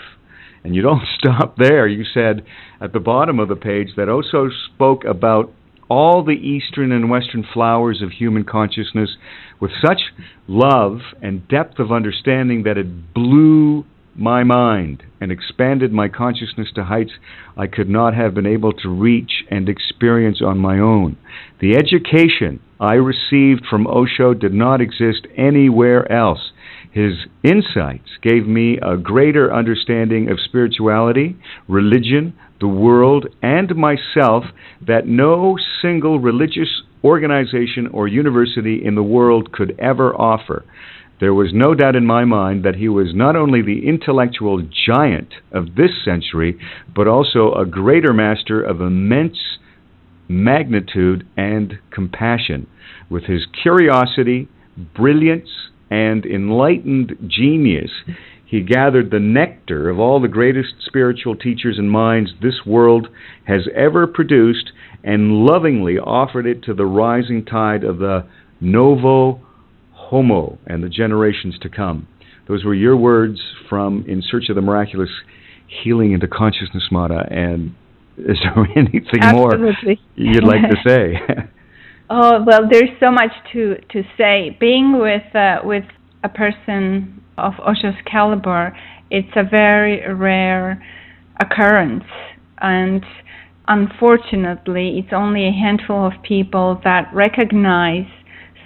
And 0.63 0.75
you 0.75 0.81
don't 0.81 1.03
stop 1.19 1.57
there. 1.57 1.87
You 1.87 2.03
said 2.13 2.45
at 2.81 2.93
the 2.93 2.99
bottom 2.99 3.39
of 3.39 3.49
the 3.49 3.55
page 3.55 3.89
that 3.97 4.09
Osho 4.09 4.49
spoke 4.73 5.03
about 5.03 5.51
all 5.89 6.23
the 6.23 6.31
eastern 6.31 6.91
and 6.91 7.09
western 7.09 7.43
flowers 7.51 8.01
of 8.01 8.11
human 8.11 8.43
consciousness 8.43 9.17
with 9.59 9.71
such 9.83 10.01
love 10.47 10.99
and 11.21 11.47
depth 11.47 11.79
of 11.79 11.91
understanding 11.91 12.63
that 12.63 12.77
it 12.77 13.13
blew 13.13 13.83
my 14.15 14.43
mind 14.43 15.01
and 15.21 15.31
expanded 15.31 15.91
my 15.91 16.07
consciousness 16.07 16.67
to 16.75 16.83
heights 16.83 17.13
I 17.57 17.67
could 17.67 17.89
not 17.89 18.13
have 18.13 18.33
been 18.33 18.45
able 18.45 18.73
to 18.73 18.89
reach 18.89 19.45
and 19.49 19.67
experience 19.67 20.41
on 20.45 20.57
my 20.59 20.77
own. 20.77 21.17
The 21.59 21.75
education 21.75 22.59
I 22.79 22.93
received 22.93 23.65
from 23.69 23.87
Osho 23.87 24.33
did 24.33 24.53
not 24.53 24.81
exist 24.81 25.27
anywhere 25.35 26.09
else. 26.11 26.51
His 26.91 27.13
insights 27.43 28.09
gave 28.21 28.47
me 28.47 28.79
a 28.81 28.97
greater 28.97 29.53
understanding 29.53 30.29
of 30.29 30.39
spirituality, 30.39 31.37
religion, 31.67 32.33
the 32.59 32.67
world, 32.67 33.27
and 33.41 33.75
myself 33.75 34.45
that 34.85 35.07
no 35.07 35.55
single 35.81 36.19
religious 36.19 36.81
organization 37.03 37.87
or 37.93 38.07
university 38.07 38.83
in 38.83 38.95
the 38.95 39.03
world 39.03 39.51
could 39.51 39.79
ever 39.79 40.15
offer. 40.15 40.65
There 41.19 41.33
was 41.33 41.51
no 41.53 41.75
doubt 41.75 41.95
in 41.95 42.05
my 42.05 42.25
mind 42.25 42.63
that 42.63 42.75
he 42.75 42.87
was 42.87 43.13
not 43.13 43.35
only 43.35 43.61
the 43.61 43.87
intellectual 43.87 44.61
giant 44.87 45.33
of 45.51 45.75
this 45.75 45.91
century, 46.03 46.57
but 46.95 47.07
also 47.07 47.53
a 47.53 47.65
greater 47.65 48.13
master 48.13 48.61
of 48.61 48.81
immense 48.81 49.37
magnitude 50.27 51.27
and 51.35 51.77
compassion. 51.91 52.67
With 53.09 53.25
his 53.25 53.45
curiosity, 53.61 54.47
brilliance, 54.95 55.49
and 55.89 56.25
enlightened 56.25 57.15
genius, 57.27 57.91
he 58.45 58.61
gathered 58.61 59.11
the 59.11 59.19
nectar 59.19 59.89
of 59.89 59.99
all 59.99 60.19
the 60.19 60.27
greatest 60.27 60.73
spiritual 60.85 61.35
teachers 61.35 61.77
and 61.77 61.91
minds 61.91 62.31
this 62.41 62.65
world 62.65 63.07
has 63.45 63.67
ever 63.75 64.07
produced 64.07 64.71
and 65.03 65.31
lovingly 65.31 65.97
offered 65.97 66.45
it 66.45 66.63
to 66.63 66.73
the 66.73 66.85
rising 66.85 67.45
tide 67.45 67.83
of 67.83 67.99
the 67.99 68.25
novo 68.59 69.39
homo 69.93 70.57
and 70.65 70.83
the 70.83 70.89
generations 70.89 71.57
to 71.61 71.69
come. 71.69 72.07
Those 72.47 72.65
were 72.65 72.73
your 72.73 72.97
words 72.97 73.39
from 73.69 74.03
In 74.07 74.23
Search 74.23 74.49
of 74.49 74.55
the 74.55 74.61
Miraculous 74.61 75.09
Healing 75.83 76.13
into 76.13 76.27
Consciousness, 76.27 76.87
Mada. 76.91 77.27
And 77.29 77.75
is 78.17 78.37
there 78.43 78.65
anything 78.75 79.21
Absolutely. 79.21 79.75
more 79.85 79.97
you'd 80.15 80.43
like 80.43 80.61
to 80.61 80.77
say? 80.87 81.49
Oh 82.09 82.43
well, 82.45 82.61
there's 82.69 82.89
so 82.99 83.11
much 83.11 83.31
to 83.53 83.75
to 83.91 84.03
say. 84.17 84.57
Being 84.59 84.99
with 84.99 85.35
uh, 85.35 85.57
with 85.63 85.85
a 86.23 86.29
person 86.29 87.21
of 87.37 87.53
Osho's 87.59 88.01
caliber, 88.09 88.75
it's 89.11 89.31
a 89.35 89.43
very 89.43 90.01
rare 90.13 90.83
occurrence. 91.39 92.05
And 92.61 93.05
unfortunately, 93.67 94.99
it's 94.99 95.13
only 95.13 95.47
a 95.47 95.51
handful 95.51 96.07
of 96.07 96.13
people 96.23 96.81
that 96.83 97.09
recognize 97.13 98.07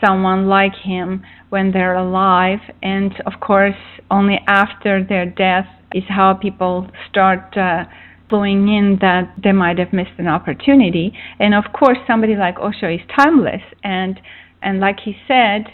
someone 0.03 0.47
like 0.47 0.73
him 0.81 1.23
when 1.49 1.71
they're 1.71 1.95
alive. 1.95 2.59
And 2.81 3.11
of 3.25 3.33
course, 3.41 3.75
only 4.09 4.39
after 4.47 5.03
their 5.03 5.25
death 5.25 5.67
is 5.93 6.03
how 6.07 6.33
people 6.33 6.89
start. 7.09 7.57
Uh, 7.57 7.85
flowing 8.29 8.67
in 8.67 8.97
that 9.01 9.33
they 9.41 9.51
might 9.51 9.77
have 9.79 9.93
missed 9.93 10.17
an 10.17 10.27
opportunity. 10.27 11.13
And 11.39 11.53
of 11.53 11.65
course, 11.77 11.97
somebody 12.07 12.35
like 12.35 12.59
Osho 12.59 12.89
is 12.89 13.01
timeless, 13.15 13.61
and 13.83 14.19
and 14.61 14.79
like 14.79 14.99
he 15.03 15.15
said, 15.27 15.65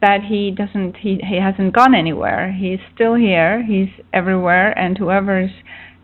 that 0.00 0.20
he 0.28 0.50
doesn't 0.50 0.96
he 0.96 1.20
he 1.22 1.38
hasn't 1.40 1.74
gone 1.74 1.94
anywhere. 1.94 2.52
He's 2.52 2.80
still 2.94 3.14
here. 3.14 3.64
He's 3.64 3.88
everywhere, 4.12 4.76
and 4.78 4.98
whoever's 4.98 5.52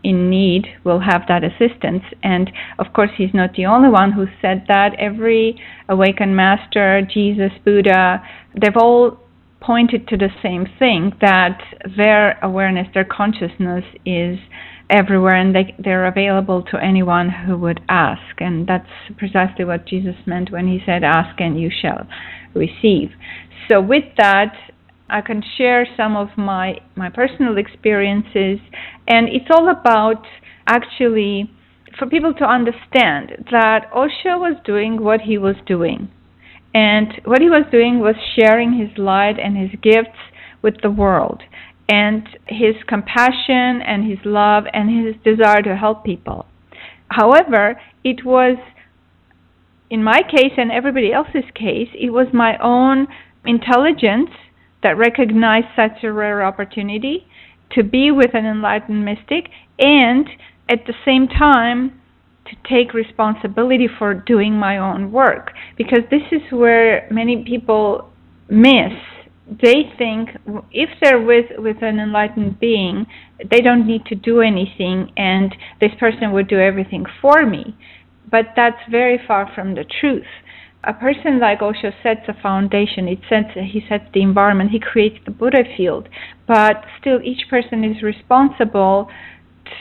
in 0.03 0.29
need 0.29 0.65
will 0.83 1.01
have 1.01 1.23
that 1.27 1.43
assistance. 1.43 2.03
And 2.23 2.49
of 2.79 2.93
course, 2.93 3.11
he's 3.17 3.33
not 3.33 3.53
the 3.55 3.65
only 3.65 3.89
one 3.89 4.13
who 4.13 4.27
said 4.41 4.65
that. 4.67 4.91
Every 4.97 5.61
awakened 5.89 6.35
master, 6.35 7.01
Jesus, 7.13 7.51
Buddha, 7.65 8.23
they've 8.59 8.77
all 8.77 9.19
pointed 9.61 10.07
to 10.07 10.17
the 10.17 10.29
same 10.41 10.65
thing 10.79 11.11
that 11.21 11.59
their 11.97 12.39
awareness, 12.41 12.87
their 12.93 13.03
consciousness 13.05 13.83
is 14.05 14.39
everywhere 14.89 15.35
and 15.35 15.55
they, 15.55 15.75
they're 15.77 16.07
available 16.07 16.63
to 16.63 16.83
anyone 16.83 17.29
who 17.29 17.57
would 17.57 17.81
ask. 17.89 18.39
And 18.39 18.67
that's 18.67 18.89
precisely 19.17 19.65
what 19.65 19.87
Jesus 19.87 20.15
meant 20.25 20.51
when 20.51 20.67
he 20.67 20.79
said, 20.85 21.03
Ask 21.03 21.39
and 21.39 21.59
you 21.59 21.69
shall 21.69 22.07
receive. 22.53 23.11
So, 23.69 23.81
with 23.81 24.05
that, 24.17 24.53
I 25.09 25.21
can 25.21 25.43
share 25.57 25.87
some 25.97 26.15
of 26.15 26.29
my, 26.37 26.79
my 26.95 27.09
personal 27.09 27.57
experiences. 27.57 28.59
And 29.07 29.27
it's 29.29 29.49
all 29.51 29.69
about 29.69 30.25
actually 30.67 31.51
for 31.97 32.07
people 32.07 32.33
to 32.35 32.45
understand 32.45 33.45
that 33.51 33.89
Osho 33.93 34.37
was 34.37 34.55
doing 34.65 35.01
what 35.01 35.21
he 35.21 35.37
was 35.37 35.55
doing. 35.65 36.09
And 36.73 37.19
what 37.25 37.41
he 37.41 37.49
was 37.49 37.65
doing 37.71 37.99
was 37.99 38.15
sharing 38.35 38.73
his 38.73 38.95
light 38.97 39.39
and 39.39 39.57
his 39.57 39.71
gifts 39.81 40.17
with 40.61 40.75
the 40.83 40.91
world 40.91 41.41
and 41.89 42.29
his 42.47 42.75
compassion 42.87 43.81
and 43.81 44.09
his 44.09 44.19
love 44.23 44.65
and 44.71 44.89
his 44.89 45.15
desire 45.23 45.61
to 45.63 45.75
help 45.75 46.05
people. 46.05 46.45
However, 47.09 47.81
it 48.03 48.23
was, 48.23 48.57
in 49.89 50.03
my 50.03 50.21
case 50.21 50.53
and 50.55 50.71
everybody 50.71 51.11
else's 51.11 51.49
case, 51.55 51.89
it 51.95 52.11
was 52.11 52.27
my 52.31 52.57
own 52.61 53.07
intelligence 53.43 54.29
that 54.83 54.97
recognized 54.97 55.67
such 55.75 56.03
a 56.03 56.13
rare 56.13 56.43
opportunity 56.43 57.25
to 57.71 57.83
be 57.83 58.11
with 58.11 58.33
an 58.33 58.45
enlightened 58.45 59.03
mystic 59.03 59.49
and 59.79 60.29
at 60.69 60.85
the 60.85 60.93
same 61.03 61.27
time 61.27 61.99
to 62.45 62.55
take 62.67 62.93
responsibility 62.93 63.87
for 63.97 64.13
doing 64.13 64.53
my 64.53 64.77
own 64.77 65.11
work 65.11 65.51
because 65.77 65.99
this 66.11 66.21
is 66.31 66.41
where 66.51 67.07
many 67.11 67.43
people 67.43 68.09
miss 68.49 68.93
they 69.49 69.91
think 69.97 70.29
if 70.71 70.89
they're 71.01 71.21
with 71.21 71.47
with 71.57 71.81
an 71.81 71.99
enlightened 71.99 72.59
being, 72.59 73.07
they 73.49 73.61
don't 73.61 73.87
need 73.87 74.05
to 74.05 74.15
do 74.15 74.41
anything, 74.41 75.11
and 75.17 75.55
this 75.81 75.91
person 75.99 76.31
would 76.31 76.47
do 76.47 76.59
everything 76.59 77.05
for 77.21 77.45
me. 77.45 77.75
But 78.29 78.47
that's 78.55 78.81
very 78.91 79.19
far 79.27 79.51
from 79.55 79.73
the 79.73 79.85
truth. 79.99 80.27
A 80.83 80.93
person 80.93 81.39
like 81.39 81.61
Osho 81.61 81.91
sets 82.03 82.27
a 82.27 82.41
foundation. 82.41 83.07
It 83.07 83.19
sets 83.27 83.49
he 83.55 83.83
sets 83.89 84.05
the 84.13 84.21
environment. 84.21 84.69
He 84.71 84.79
creates 84.79 85.17
the 85.25 85.31
Buddha 85.31 85.63
field. 85.75 86.07
But 86.47 86.85
still, 86.99 87.19
each 87.23 87.49
person 87.49 87.83
is 87.83 88.03
responsible 88.03 89.09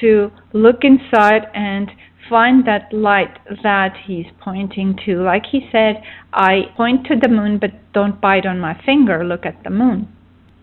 to 0.01 0.31
look 0.53 0.83
inside 0.83 1.47
and 1.55 1.91
find 2.29 2.67
that 2.67 2.93
light 2.93 3.39
that 3.63 3.95
he's 4.07 4.27
pointing 4.41 4.99
to. 5.07 5.23
Like 5.23 5.45
he 5.51 5.69
said, 5.73 6.03
I 6.33 6.63
point 6.77 7.07
to 7.07 7.17
the 7.21 7.29
moon, 7.29 7.59
but 7.59 7.71
don't 7.93 8.21
bite 8.21 8.47
on 8.47 8.61
my 8.61 8.81
finger. 8.85 9.25
Look 9.25 9.47
at 9.47 9.63
the 9.65 9.71
moon. 9.71 10.09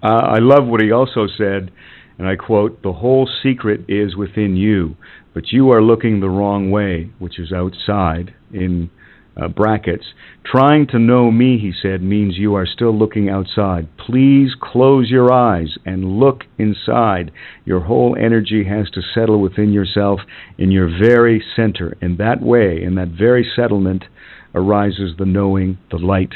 Uh, 0.04 0.08
I 0.08 0.40
love 0.40 0.66
what 0.68 0.82
he 0.82 0.92
also 0.92 1.28
said, 1.38 1.72
and 2.18 2.28
I 2.28 2.36
quote 2.36 2.82
The 2.84 2.94
whole 2.94 3.30
secret 3.44 3.82
is 3.88 4.16
within 4.16 4.56
you, 4.56 4.96
but 5.34 5.52
you 5.52 5.72
are 5.72 5.82
looking 5.82 6.20
the 6.20 6.30
wrong 6.30 6.70
way, 6.72 7.10
which 7.20 7.40
is 7.40 7.52
outside 7.52 8.34
in 8.54 8.90
uh, 9.36 9.48
brackets. 9.48 10.06
Trying 10.46 10.88
to 10.88 11.00
know 11.00 11.32
me, 11.32 11.58
he 11.58 11.74
said, 11.82 12.02
means 12.02 12.38
you 12.38 12.56
are 12.56 12.66
still 12.66 12.98
looking 12.98 13.30
outside. 13.30 13.88
Please 13.98 14.52
close 14.60 15.10
your 15.10 15.32
eyes 15.32 15.78
and 15.86 16.20
look 16.20 16.44
inside. 16.58 17.32
Your 17.66 17.82
whole 17.82 18.16
energy 18.20 18.66
has 18.66 18.90
to 18.92 19.02
settle 19.14 19.42
within 19.42 19.74
yourself 19.74 20.22
in 20.58 20.72
your 20.72 20.88
very 20.88 21.44
center. 21.56 21.98
In 22.02 22.18
that 22.18 22.42
way, 22.42 22.82
in 22.82 22.96
that 22.96 23.10
very 23.10 23.50
settlement, 23.56 24.06
arises 24.54 25.16
the 25.18 25.26
knowing, 25.26 25.78
the 25.92 25.98
light, 25.98 26.36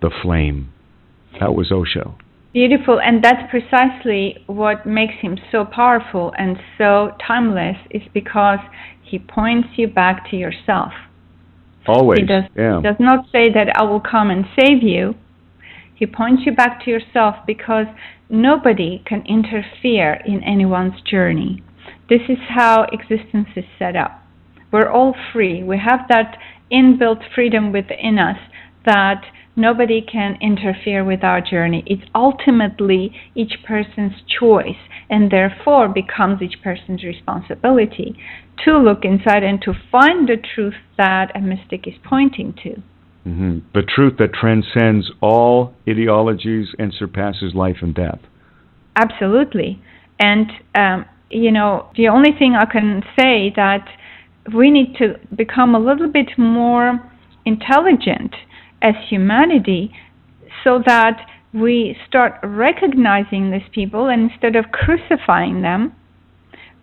the 0.00 0.10
flame. 0.22 0.72
That 1.40 1.54
was 1.54 1.72
Osho. 1.72 2.16
Beautiful, 2.52 3.00
and 3.00 3.22
that's 3.22 3.50
precisely 3.50 4.42
what 4.46 4.86
makes 4.86 5.14
him 5.20 5.38
so 5.52 5.64
powerful 5.64 6.32
and 6.38 6.56
so 6.76 7.12
timeless, 7.26 7.76
is 7.90 8.02
because 8.14 8.58
he 9.02 9.18
points 9.18 9.68
you 9.76 9.86
back 9.86 10.30
to 10.30 10.36
yourself. 10.36 10.92
Always. 11.88 12.20
He 12.20 12.26
does, 12.26 12.44
yeah. 12.56 12.80
does 12.82 12.96
not 13.00 13.24
say 13.32 13.50
that 13.52 13.76
I 13.76 13.82
will 13.82 14.00
come 14.00 14.30
and 14.30 14.44
save 14.58 14.82
you. 14.82 15.14
He 15.94 16.06
points 16.06 16.42
you 16.46 16.52
back 16.52 16.84
to 16.84 16.90
yourself 16.90 17.36
because 17.46 17.86
nobody 18.28 19.02
can 19.06 19.24
interfere 19.26 20.20
in 20.26 20.44
anyone's 20.44 21.00
journey. 21.02 21.62
This 22.08 22.20
is 22.28 22.38
how 22.48 22.86
existence 22.92 23.48
is 23.56 23.64
set 23.78 23.96
up. 23.96 24.22
We're 24.70 24.90
all 24.90 25.14
free. 25.32 25.62
We 25.62 25.78
have 25.78 26.00
that 26.08 26.36
inbuilt 26.70 27.22
freedom 27.34 27.72
within 27.72 28.18
us 28.18 28.38
that 28.84 29.22
nobody 29.58 30.00
can 30.00 30.38
interfere 30.40 31.04
with 31.04 31.22
our 31.22 31.40
journey. 31.40 31.82
It's 31.86 32.08
ultimately 32.14 33.12
each 33.34 33.54
person's 33.66 34.12
choice 34.40 34.78
and 35.10 35.30
therefore 35.30 35.88
becomes 35.88 36.40
each 36.40 36.62
person's 36.62 37.02
responsibility 37.02 38.16
to 38.64 38.78
look 38.78 39.04
inside 39.04 39.42
and 39.42 39.60
to 39.62 39.72
find 39.90 40.28
the 40.28 40.36
truth 40.54 40.74
that 40.96 41.34
a 41.34 41.40
mystic 41.40 41.86
is 41.86 41.94
pointing 42.04 42.54
to. 42.62 42.82
Mm-hmm. 43.26 43.58
The 43.74 43.82
truth 43.82 44.14
that 44.18 44.32
transcends 44.32 45.10
all 45.20 45.74
ideologies 45.88 46.68
and 46.78 46.94
surpasses 46.96 47.54
life 47.54 47.76
and 47.82 47.94
death. 47.94 48.20
Absolutely. 48.96 49.82
And, 50.18 50.46
um, 50.74 51.04
you 51.30 51.52
know, 51.52 51.90
the 51.96 52.08
only 52.08 52.30
thing 52.38 52.54
I 52.54 52.64
can 52.64 53.02
say 53.18 53.52
that 53.56 53.86
we 54.54 54.70
need 54.70 54.94
to 54.96 55.14
become 55.36 55.74
a 55.74 55.78
little 55.78 56.10
bit 56.10 56.30
more 56.38 57.00
intelligent 57.44 58.34
as 58.82 58.94
humanity 59.08 59.92
so 60.64 60.82
that 60.86 61.26
we 61.52 61.96
start 62.06 62.34
recognizing 62.42 63.50
these 63.50 63.68
people 63.72 64.08
and 64.08 64.30
instead 64.30 64.56
of 64.56 64.66
crucifying 64.72 65.62
them, 65.62 65.94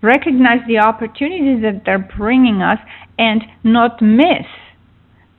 recognize 0.02 0.60
the 0.68 0.78
opportunities 0.78 1.62
that 1.62 1.84
they're 1.86 2.10
bringing 2.18 2.62
us 2.62 2.80
and 3.18 3.44
not 3.64 4.02
miss 4.02 4.46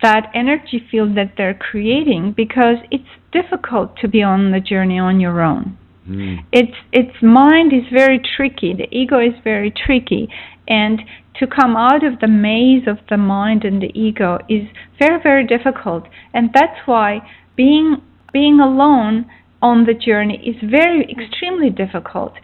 that 0.03 0.31
energy 0.35 0.87
field 0.91 1.17
that 1.17 1.33
they're 1.37 1.55
creating 1.55 2.35
because 2.37 2.77
it's 2.91 3.05
difficult 3.33 3.97
to 3.97 4.09
be 4.09 4.23
on 4.23 4.53
the 4.53 4.61
journey 4.61 4.99
on 4.99 5.21
your 5.21 5.41
own. 5.41 5.77
Mm. 6.09 6.45
Its 6.53 6.77
its 6.93 7.17
mind 7.23 7.73
is 7.73 7.83
very 7.93 8.21
tricky. 8.37 8.75
The 8.75 8.89
ego 8.97 9.19
is 9.19 9.35
very 9.43 9.73
tricky, 9.73 10.29
and 10.69 11.01
to 11.39 11.47
come 11.47 11.77
out 11.77 12.05
of 12.05 12.21
the 12.21 12.29
maze 12.29 12.87
of 12.87 12.99
the 13.11 13.17
mind 13.17 13.65
and 13.65 13.83
the 13.83 13.93
ego 13.99 14.39
is 14.49 14.69
very 14.99 15.23
very 15.23 15.47
difficult. 15.47 16.05
And 16.33 16.51
that's 16.55 16.79
why 16.87 17.21
being 17.57 17.97
being 18.33 18.61
alone 18.61 19.27
on 19.63 19.87
the 19.87 19.95
journey 19.95 20.37
is 20.45 20.57
very 20.71 21.03
extremely 21.11 21.71
difficult 21.71 22.35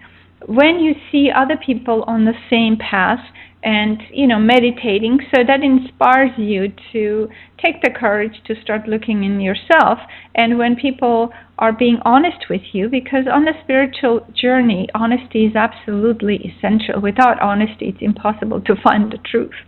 when 0.47 0.81
you 0.81 0.95
see 1.11 1.31
other 1.35 1.57
people 1.57 2.03
on 2.07 2.25
the 2.25 2.35
same 2.51 2.77
path 2.77 3.21
and 3.63 4.03
you 4.13 4.27
know 4.27 4.39
meditating 4.39 5.19
so 5.33 5.43
that 5.47 5.63
inspires 5.63 6.31
you 6.37 6.73
to 6.93 7.29
take 7.63 7.81
the 7.83 7.91
courage 7.91 8.35
to 8.45 8.55
start 8.61 8.89
looking 8.89 9.23
in 9.23 9.41
yourself 9.41 9.99
and 10.35 10.59
when 10.59 10.75
people 10.75 11.31
are 11.63 11.73
being 11.73 11.99
honest 12.05 12.47
with 12.51 12.61
you 12.73 12.89
because 12.89 13.25
on 13.33 13.45
the 13.45 13.53
spiritual 13.63 14.27
journey 14.35 14.89
honesty 14.97 15.47
is 15.47 15.55
absolutely 15.55 16.37
essential 16.51 17.01
without 17.01 17.41
honesty 17.41 17.87
it's 17.87 18.03
impossible 18.03 18.61
to 18.61 18.75
find 18.83 19.13
the 19.13 19.19
truth 19.19 19.59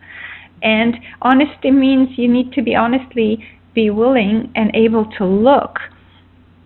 and 0.60 0.96
honesty 1.22 1.70
means 1.70 2.08
you 2.16 2.26
need 2.26 2.52
to 2.52 2.62
be 2.62 2.74
honestly 2.74 3.30
be 3.76 3.90
willing 3.90 4.50
and 4.56 4.74
able 4.74 5.06
to 5.16 5.24
look 5.24 5.76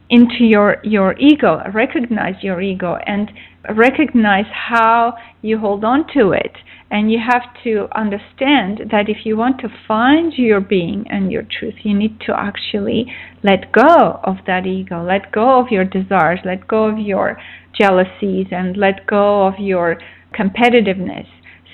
into 0.09 0.45
your 0.55 0.79
your 0.83 1.15
ego 1.19 1.63
recognize 1.75 2.37
your 2.43 2.63
ego 2.63 2.97
and 3.07 3.31
recognize 3.77 4.47
how 4.53 5.15
you 5.43 5.59
hold 5.59 5.85
on 5.85 6.07
to 6.15 6.33
it. 6.33 6.53
And 6.91 7.13
you 7.13 7.19
have 7.19 7.43
to 7.65 7.87
understand 7.95 8.91
that 8.91 9.09
if 9.09 9.27
you 9.27 9.37
want 9.37 9.61
to 9.61 9.69
find 9.87 10.33
your 10.35 10.61
being 10.61 11.05
and 11.11 11.31
your 11.31 11.43
truth, 11.43 11.75
you 11.83 11.95
need 11.95 12.19
to 12.21 12.35
actually 12.35 13.13
let 13.43 13.73
go 13.73 14.21
of 14.25 14.37
that 14.47 14.67
ego, 14.67 15.05
let 15.05 15.31
go 15.31 15.61
of 15.61 15.71
your 15.71 15.85
desires, 15.85 16.41
let 16.45 16.67
go 16.67 16.85
of 16.85 16.99
your 16.99 17.39
jealousies, 17.79 18.47
and 18.51 18.77
let 18.77 19.07
go 19.07 19.47
of 19.47 19.55
your 19.59 19.99
competitiveness. 20.33 21.27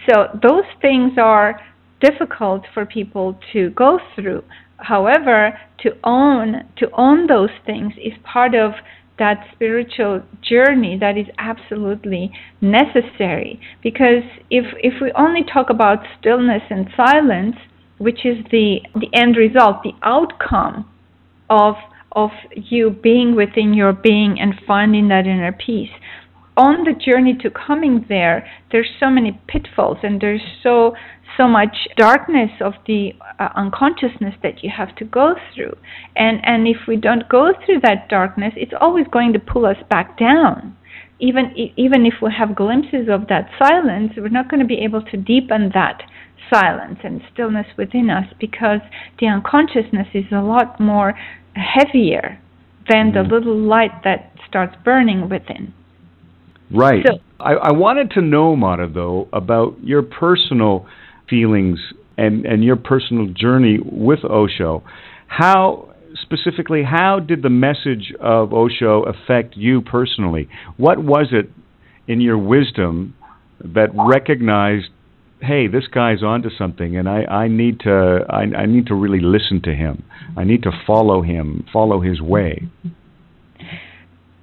So 0.08 0.26
those 0.42 0.64
things 0.82 1.12
are 1.16 1.60
difficult 2.00 2.64
for 2.74 2.84
people 2.84 3.38
to 3.52 3.70
go 3.70 4.00
through. 4.14 4.42
However, 4.78 5.58
to 5.82 5.90
own 6.02 6.68
to 6.78 6.90
own 6.92 7.26
those 7.26 7.50
things 7.64 7.92
is 7.96 8.12
part 8.24 8.54
of 8.54 8.72
that 9.18 9.46
spiritual 9.52 10.22
journey 10.42 10.98
that 10.98 11.16
is 11.16 11.26
absolutely 11.38 12.32
necessary. 12.60 13.60
Because 13.82 14.24
if 14.50 14.64
if 14.80 14.94
we 15.00 15.12
only 15.12 15.44
talk 15.44 15.70
about 15.70 15.98
stillness 16.18 16.62
and 16.70 16.88
silence 16.96 17.56
which 17.98 18.26
is 18.26 18.36
the 18.50 18.80
the 18.94 19.08
end 19.12 19.36
result 19.36 19.82
the 19.82 19.92
outcome 20.02 20.88
of 21.48 21.74
of 22.12 22.30
you 22.54 22.90
being 22.90 23.34
within 23.34 23.74
your 23.74 23.92
being 23.92 24.38
and 24.40 24.54
finding 24.66 25.08
that 25.08 25.26
inner 25.26 25.52
peace 25.52 25.90
on 26.56 26.84
the 26.84 26.92
journey 26.92 27.36
to 27.40 27.50
coming 27.50 28.04
there 28.08 28.48
there's 28.70 28.90
so 29.00 29.10
many 29.10 29.40
pitfalls 29.48 29.98
and 30.02 30.20
there's 30.20 30.42
so 30.62 30.94
so 31.36 31.48
much 31.48 31.76
darkness 31.96 32.50
of 32.60 32.74
the 32.86 33.12
uh, 33.38 33.48
unconsciousness 33.56 34.34
that 34.42 34.62
you 34.62 34.70
have 34.76 34.94
to 34.96 35.04
go 35.04 35.34
through. 35.54 35.74
And, 36.16 36.40
and 36.44 36.66
if 36.66 36.86
we 36.86 36.96
don't 36.96 37.28
go 37.28 37.52
through 37.64 37.80
that 37.80 38.08
darkness, 38.08 38.52
it's 38.56 38.72
always 38.80 39.06
going 39.10 39.32
to 39.32 39.38
pull 39.38 39.66
us 39.66 39.76
back 39.90 40.18
down. 40.18 40.76
Even, 41.20 41.54
even 41.76 42.06
if 42.06 42.14
we 42.20 42.30
have 42.36 42.56
glimpses 42.56 43.08
of 43.08 43.28
that 43.28 43.48
silence, 43.58 44.12
we're 44.16 44.28
not 44.28 44.50
going 44.50 44.60
to 44.60 44.66
be 44.66 44.80
able 44.80 45.02
to 45.02 45.16
deepen 45.16 45.70
that 45.74 46.02
silence 46.52 46.98
and 47.02 47.22
stillness 47.32 47.66
within 47.78 48.10
us 48.10 48.26
because 48.38 48.80
the 49.20 49.26
unconsciousness 49.26 50.08
is 50.12 50.24
a 50.32 50.42
lot 50.42 50.78
more 50.78 51.14
heavier 51.54 52.38
than 52.88 53.12
the 53.12 53.20
mm-hmm. 53.20 53.32
little 53.32 53.56
light 53.56 54.02
that 54.04 54.32
starts 54.46 54.74
burning 54.84 55.28
within. 55.28 55.72
Right. 56.70 57.04
So, 57.06 57.18
I, 57.40 57.52
I 57.54 57.72
wanted 57.72 58.10
to 58.12 58.20
know, 58.20 58.56
Mada, 58.56 58.88
though, 58.88 59.28
about 59.32 59.76
your 59.82 60.02
personal 60.02 60.86
feelings 61.34 61.78
and, 62.16 62.46
and 62.46 62.62
your 62.62 62.76
personal 62.76 63.26
journey 63.26 63.78
with 63.82 64.20
Osho. 64.24 64.82
How 65.26 65.94
specifically, 66.22 66.82
how 66.84 67.18
did 67.18 67.42
the 67.42 67.50
message 67.50 68.12
of 68.20 68.52
Osho 68.52 69.02
affect 69.02 69.56
you 69.56 69.80
personally? 69.80 70.48
What 70.76 70.98
was 71.02 71.28
it 71.32 71.50
in 72.06 72.20
your 72.20 72.38
wisdom 72.38 73.14
that 73.64 73.88
recognized, 73.94 74.90
hey, 75.40 75.66
this 75.66 75.86
guy's 75.92 76.22
onto 76.22 76.50
something, 76.56 76.96
and 76.96 77.08
I, 77.08 77.24
I 77.24 77.48
need 77.48 77.80
to 77.80 78.20
I, 78.28 78.42
I 78.62 78.66
need 78.66 78.86
to 78.86 78.94
really 78.94 79.20
listen 79.20 79.60
to 79.62 79.74
him. 79.74 80.04
I 80.36 80.44
need 80.44 80.62
to 80.64 80.70
follow 80.86 81.22
him, 81.22 81.64
follow 81.72 82.00
his 82.00 82.20
way. 82.20 82.68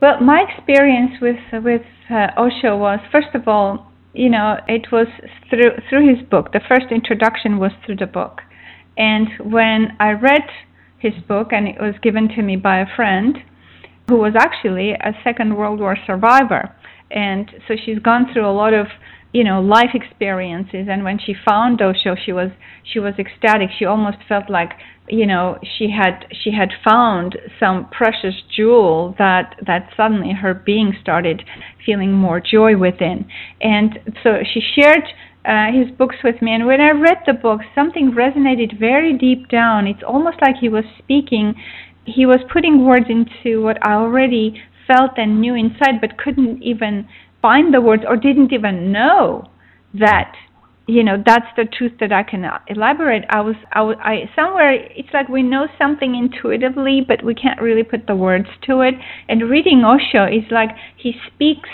Well, 0.02 0.20
my 0.22 0.44
experience 0.50 1.12
with 1.22 1.64
with 1.64 1.84
uh, 2.10 2.28
Osho 2.38 2.78
was 2.78 3.00
first 3.12 3.34
of 3.34 3.48
all 3.48 3.91
you 4.14 4.30
know, 4.30 4.58
it 4.68 4.92
was 4.92 5.08
through 5.50 5.72
through 5.90 6.16
his 6.16 6.28
book. 6.28 6.52
The 6.52 6.62
first 6.68 6.88
introduction 6.92 7.60
was 7.60 7.72
through 7.86 7.98
the 7.98 8.08
book, 8.08 8.42
and 8.98 9.28
when 9.40 9.96
I 10.00 10.12
read 10.12 10.48
his 11.00 11.14
book, 11.28 11.50
and 11.52 11.68
it 11.68 11.80
was 11.80 11.96
given 12.02 12.28
to 12.30 12.42
me 12.42 12.56
by 12.56 12.80
a 12.80 12.96
friend 12.96 13.38
who 14.08 14.18
was 14.18 14.34
actually 14.38 14.92
a 14.92 15.14
Second 15.24 15.56
World 15.56 15.80
War 15.80 15.98
survivor, 16.06 16.76
and 17.10 17.50
so 17.68 17.76
she's 17.84 18.00
gone 18.00 18.28
through 18.32 18.48
a 18.48 18.52
lot 18.52 18.74
of 18.74 18.88
you 19.34 19.44
know 19.44 19.62
life 19.62 19.92
experiences. 19.94 20.88
And 20.90 21.04
when 21.04 21.20
she 21.20 21.34
found 21.34 21.82
Osho 21.82 22.16
she 22.16 22.32
was 22.32 22.52
she 22.84 23.00
was 23.00 23.14
ecstatic. 23.18 23.70
She 23.78 23.86
almost 23.86 24.18
felt 24.28 24.50
like 24.50 24.72
you 25.10 25.26
know 25.26 25.58
she 25.78 25.90
had 25.90 26.26
she 26.32 26.52
had 26.52 26.70
found 26.84 27.38
some 27.60 27.90
precious 27.90 28.36
jewel 28.56 29.16
that 29.18 29.56
that 29.66 29.90
suddenly 29.96 30.34
her 30.34 30.54
being 30.54 30.94
started 31.02 31.44
feeling 31.86 32.14
more 32.14 32.40
joy 32.40 32.78
within. 32.78 33.26
And 33.62 34.00
so 34.24 34.40
she 34.54 34.62
shared 34.76 35.04
uh, 35.44 35.72
his 35.72 35.90
books 35.98 36.18
with 36.24 36.42
me. 36.42 36.54
And 36.54 36.66
when 36.68 36.82
i 36.82 36.92
read 36.92 37.20
the 37.26 37.34
book 37.34 37.62
something 37.74 38.12
resonated 38.12 38.80
very 38.80 39.18
deep 39.18 39.50
down. 39.50 39.88
It's 39.88 40.04
almost 40.06 40.38
like 40.42 40.58
he 40.60 40.70
was 40.70 40.86
speaking 41.00 41.56
he 42.06 42.26
was 42.26 42.40
putting 42.52 42.84
words 42.84 43.06
into 43.10 43.62
what 43.62 43.78
i 43.86 43.94
already 43.94 44.62
felt 44.88 45.12
and 45.18 45.40
knew 45.40 45.56
inside 45.56 46.02
but 46.02 46.18
couldn't 46.18 46.62
even 46.64 47.08
find 47.42 47.74
the 47.74 47.82
words 47.82 48.04
or 48.08 48.18
didn't 48.18 48.54
even 48.54 48.92
know 48.92 49.50
that 49.94 50.34
you 50.88 51.04
know 51.04 51.22
that's 51.26 51.48
the 51.56 51.66
truth 51.66 51.94
that 52.00 52.12
I 52.12 52.24
can 52.24 52.46
elaborate. 52.68 53.24
I 53.30 53.42
was 53.42 53.56
I, 53.72 53.82
was, 53.82 53.98
I 54.02 54.30
somewhere 54.36 54.74
it's 54.74 55.14
like 55.14 55.30
we 55.30 55.44
know 55.44 55.68
something 55.78 56.16
intuitively, 56.16 57.02
but 57.08 57.24
we 57.24 57.36
can't 57.36 57.62
really 57.62 57.84
put 57.84 58.08
the 58.08 58.16
words 58.16 58.48
to 58.68 58.82
it. 58.82 58.96
And 59.30 59.50
reading 59.50 59.84
Osho 59.86 60.26
is 60.26 60.44
like 60.52 60.70
he 60.98 61.14
speaks 61.28 61.70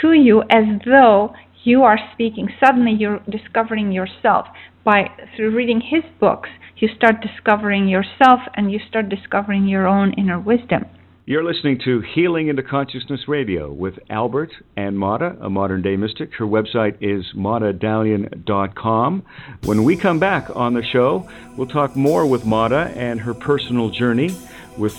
to 0.00 0.12
you 0.12 0.42
as 0.50 0.64
though 0.84 1.34
you 1.62 1.82
are 1.82 1.98
speaking. 2.12 2.48
Suddenly, 2.64 2.92
you're 2.98 3.20
discovering 3.28 3.92
yourself 3.92 4.46
by 4.84 5.10
through 5.36 5.54
reading 5.54 5.80
his 5.80 6.04
books. 6.18 6.48
You 6.76 6.88
start 6.96 7.16
discovering 7.20 7.88
yourself, 7.88 8.40
and 8.54 8.72
you 8.72 8.80
start 8.88 9.08
discovering 9.10 9.68
your 9.68 9.86
own 9.86 10.14
inner 10.14 10.40
wisdom. 10.40 10.86
You're 11.30 11.44
listening 11.44 11.78
to 11.84 12.00
Healing 12.00 12.48
into 12.48 12.64
Consciousness 12.64 13.28
Radio 13.28 13.70
with 13.70 14.00
Albert 14.10 14.50
and 14.76 14.98
Mada, 14.98 15.36
a 15.40 15.48
modern 15.48 15.80
day 15.80 15.96
mystic. 15.96 16.34
Her 16.34 16.44
website 16.44 16.96
is 17.00 17.24
madadalian.com. 17.36 19.22
When 19.62 19.84
we 19.84 19.96
come 19.96 20.18
back 20.18 20.50
on 20.56 20.74
the 20.74 20.82
show, 20.82 21.30
we'll 21.56 21.68
talk 21.68 21.94
more 21.94 22.26
with 22.26 22.44
Mada 22.44 22.92
and 22.96 23.20
her 23.20 23.32
personal 23.32 23.90
journey 23.90 24.34
with 24.76 24.96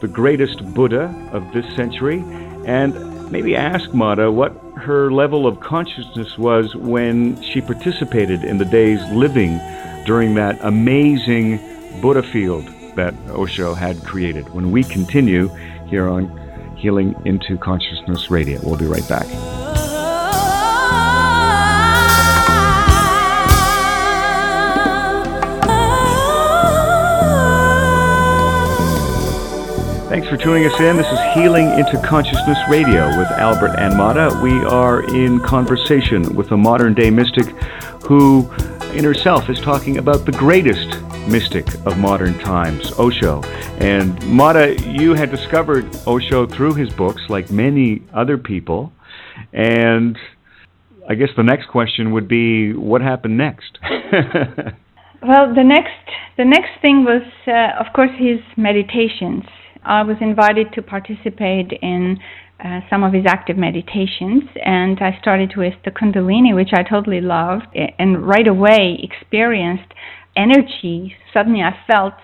the 0.00 0.08
greatest 0.08 0.74
Buddha 0.74 1.14
of 1.30 1.52
this 1.52 1.76
century 1.76 2.24
and 2.66 3.30
maybe 3.30 3.54
ask 3.54 3.94
Mada 3.94 4.32
what 4.32 4.60
her 4.78 5.12
level 5.12 5.46
of 5.46 5.60
consciousness 5.60 6.36
was 6.36 6.74
when 6.74 7.40
she 7.40 7.60
participated 7.60 8.42
in 8.42 8.58
the 8.58 8.64
days 8.64 8.98
living 9.12 9.60
during 10.04 10.34
that 10.34 10.58
amazing 10.60 11.60
Buddha 12.00 12.24
field 12.24 12.68
that 12.98 13.14
Osho 13.30 13.74
had 13.74 13.96
created. 14.04 14.52
When 14.52 14.72
we 14.72 14.82
continue 14.82 15.46
here 15.86 16.08
on 16.08 16.36
Healing 16.76 17.14
into 17.24 17.56
Consciousness 17.56 18.28
Radio, 18.28 18.60
we'll 18.64 18.76
be 18.76 18.86
right 18.86 19.08
back. 19.08 19.26
Thanks 30.08 30.26
for 30.26 30.36
tuning 30.36 30.66
us 30.66 30.80
in. 30.80 30.96
This 30.96 31.06
is 31.06 31.20
Healing 31.34 31.70
into 31.78 32.02
Consciousness 32.04 32.58
Radio 32.68 33.06
with 33.16 33.28
Albert 33.28 33.76
and 33.78 33.96
Mada. 33.96 34.36
We 34.42 34.50
are 34.64 35.04
in 35.14 35.38
conversation 35.38 36.34
with 36.34 36.50
a 36.50 36.56
modern 36.56 36.94
day 36.94 37.10
mystic 37.10 37.46
who, 38.02 38.50
in 38.92 39.04
herself, 39.04 39.48
is 39.48 39.60
talking 39.60 39.98
about 39.98 40.26
the 40.26 40.32
greatest 40.32 40.98
mystic 41.28 41.66
of 41.86 41.98
modern 41.98 42.38
times, 42.38 42.92
Osho. 42.98 43.42
And 43.80 44.20
Mada, 44.26 44.74
you 44.82 45.14
had 45.14 45.30
discovered 45.30 45.86
Osho 46.06 46.46
through 46.46 46.74
his 46.74 46.90
books, 46.90 47.22
like 47.28 47.50
many 47.50 48.02
other 48.12 48.38
people. 48.38 48.92
And 49.52 50.18
I 51.08 51.14
guess 51.14 51.28
the 51.36 51.42
next 51.42 51.68
question 51.68 52.12
would 52.12 52.28
be, 52.28 52.72
what 52.72 53.00
happened 53.00 53.38
next? 53.38 53.78
well, 55.22 55.54
the 55.54 55.64
next 55.64 55.92
the 56.36 56.44
next 56.44 56.80
thing 56.80 57.04
was, 57.04 57.22
uh, 57.46 57.80
of 57.84 57.92
course, 57.94 58.10
his 58.18 58.40
meditations. 58.56 59.44
I 59.84 60.02
was 60.02 60.16
invited 60.20 60.72
to 60.74 60.82
participate 60.82 61.72
in 61.82 62.18
uh, 62.62 62.80
some 62.90 63.04
of 63.04 63.12
his 63.12 63.24
active 63.26 63.56
meditations, 63.56 64.44
and 64.64 64.98
I 65.00 65.16
started 65.20 65.54
with 65.56 65.74
the 65.84 65.90
Kundalini, 65.90 66.54
which 66.54 66.70
I 66.72 66.82
totally 66.82 67.20
loved, 67.20 67.66
and 67.98 68.26
right 68.26 68.46
away 68.46 68.98
experienced 69.02 69.92
energy. 70.38 71.16
Suddenly, 71.34 71.62
I 71.62 71.76
felt 71.86 72.14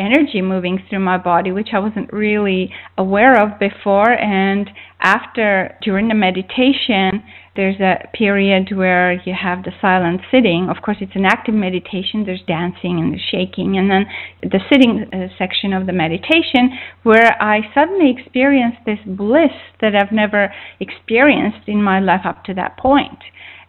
energy 0.00 0.40
moving 0.40 0.82
through 0.88 1.00
my 1.00 1.18
body, 1.18 1.52
which 1.52 1.68
I 1.72 1.78
wasn't 1.78 2.12
really 2.12 2.72
aware 2.96 3.40
of 3.40 3.58
before. 3.58 4.10
And 4.10 4.68
after, 5.00 5.76
during 5.82 6.08
the 6.08 6.14
meditation, 6.14 7.22
there's 7.54 7.78
a 7.80 8.08
period 8.14 8.74
where 8.74 9.20
you 9.26 9.34
have 9.34 9.64
the 9.64 9.72
silent 9.80 10.22
sitting. 10.30 10.68
Of 10.70 10.82
course, 10.82 10.96
it's 11.00 11.14
an 11.14 11.26
active 11.26 11.54
meditation. 11.54 12.24
There's 12.24 12.42
dancing 12.46 12.98
and 12.98 13.12
there's 13.12 13.28
shaking, 13.30 13.76
and 13.76 13.90
then 13.90 14.06
the 14.42 14.60
sitting 14.70 15.06
uh, 15.12 15.28
section 15.36 15.72
of 15.74 15.86
the 15.86 15.92
meditation, 15.92 16.70
where 17.02 17.36
I 17.42 17.60
suddenly 17.74 18.14
experienced 18.16 18.78
this 18.86 19.00
bliss 19.06 19.52
that 19.82 19.94
I've 19.94 20.12
never 20.12 20.52
experienced 20.80 21.68
in 21.68 21.82
my 21.82 22.00
life 22.00 22.24
up 22.24 22.44
to 22.44 22.54
that 22.54 22.78
point 22.78 23.18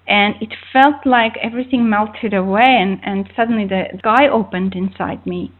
and 0.07 0.35
it 0.41 0.53
felt 0.73 1.05
like 1.05 1.33
everything 1.41 1.89
melted 1.89 2.33
away 2.33 2.65
and, 2.65 2.99
and 3.03 3.29
suddenly 3.35 3.67
the 3.67 3.83
sky 3.99 4.27
opened 4.27 4.73
inside 4.75 5.25
me 5.25 5.51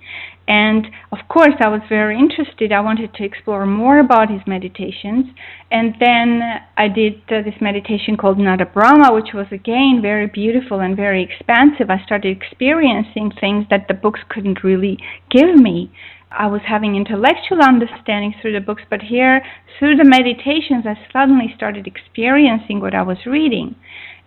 And 0.47 0.87
of 1.11 1.19
course, 1.29 1.55
I 1.61 1.69
was 1.69 1.81
very 1.87 2.17
interested. 2.17 2.71
I 2.73 2.81
wanted 2.81 3.13
to 3.13 3.23
explore 3.23 3.65
more 3.65 3.99
about 3.99 4.29
his 4.29 4.41
meditations. 4.45 5.27
And 5.71 5.95
then 5.99 6.41
I 6.77 6.87
did 6.89 7.21
uh, 7.29 7.41
this 7.43 7.61
meditation 7.61 8.17
called 8.17 8.37
Nada 8.39 8.65
Brahma, 8.65 9.13
which 9.13 9.33
was 9.33 9.47
again 9.51 9.99
very 10.01 10.27
beautiful 10.27 10.81
and 10.81 10.95
very 10.95 11.23
expansive. 11.23 11.89
I 11.89 12.03
started 12.03 12.35
experiencing 12.35 13.31
things 13.39 13.65
that 13.69 13.87
the 13.87 13.93
books 13.93 14.21
couldn't 14.29 14.63
really 14.63 14.97
give 15.29 15.55
me. 15.55 15.91
I 16.31 16.47
was 16.47 16.61
having 16.65 16.95
intellectual 16.95 17.61
understanding 17.61 18.33
through 18.41 18.53
the 18.53 18.65
books, 18.65 18.83
but 18.89 19.01
here, 19.01 19.41
through 19.77 19.97
the 19.97 20.05
meditations, 20.05 20.85
I 20.85 20.95
suddenly 21.13 21.53
started 21.55 21.87
experiencing 21.87 22.79
what 22.79 22.95
I 22.95 23.03
was 23.03 23.25
reading. 23.25 23.75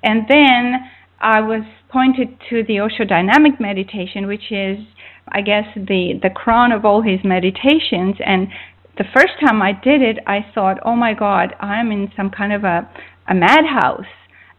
And 0.05 0.27
then 0.29 0.91
I 1.19 1.41
was 1.41 1.65
pointed 1.89 2.29
to 2.51 2.63
the 2.65 2.81
Osho 2.81 3.05
dynamic 3.05 3.59
meditation, 3.59 4.27
which 4.27 4.53
is, 4.53 4.79
I 5.29 5.41
guess, 5.41 5.65
the, 5.75 6.21
the 6.23 6.31
crown 6.31 6.71
of 6.71 6.85
all 6.85 7.01
his 7.01 7.21
meditations. 7.25 8.17
And 8.25 8.49
the 8.99 9.05
first 9.15 9.33
time 9.41 9.63
I 9.63 9.73
did 9.73 10.03
it, 10.03 10.19
I 10.27 10.45
thought, 10.55 10.79
oh 10.85 10.95
my 10.95 11.15
God, 11.15 11.55
I'm 11.59 11.91
in 11.91 12.13
some 12.17 12.31
kind 12.31 12.53
of 12.53 12.65
a, 12.65 12.89
a 13.29 13.35
madhouse. 13.35 14.13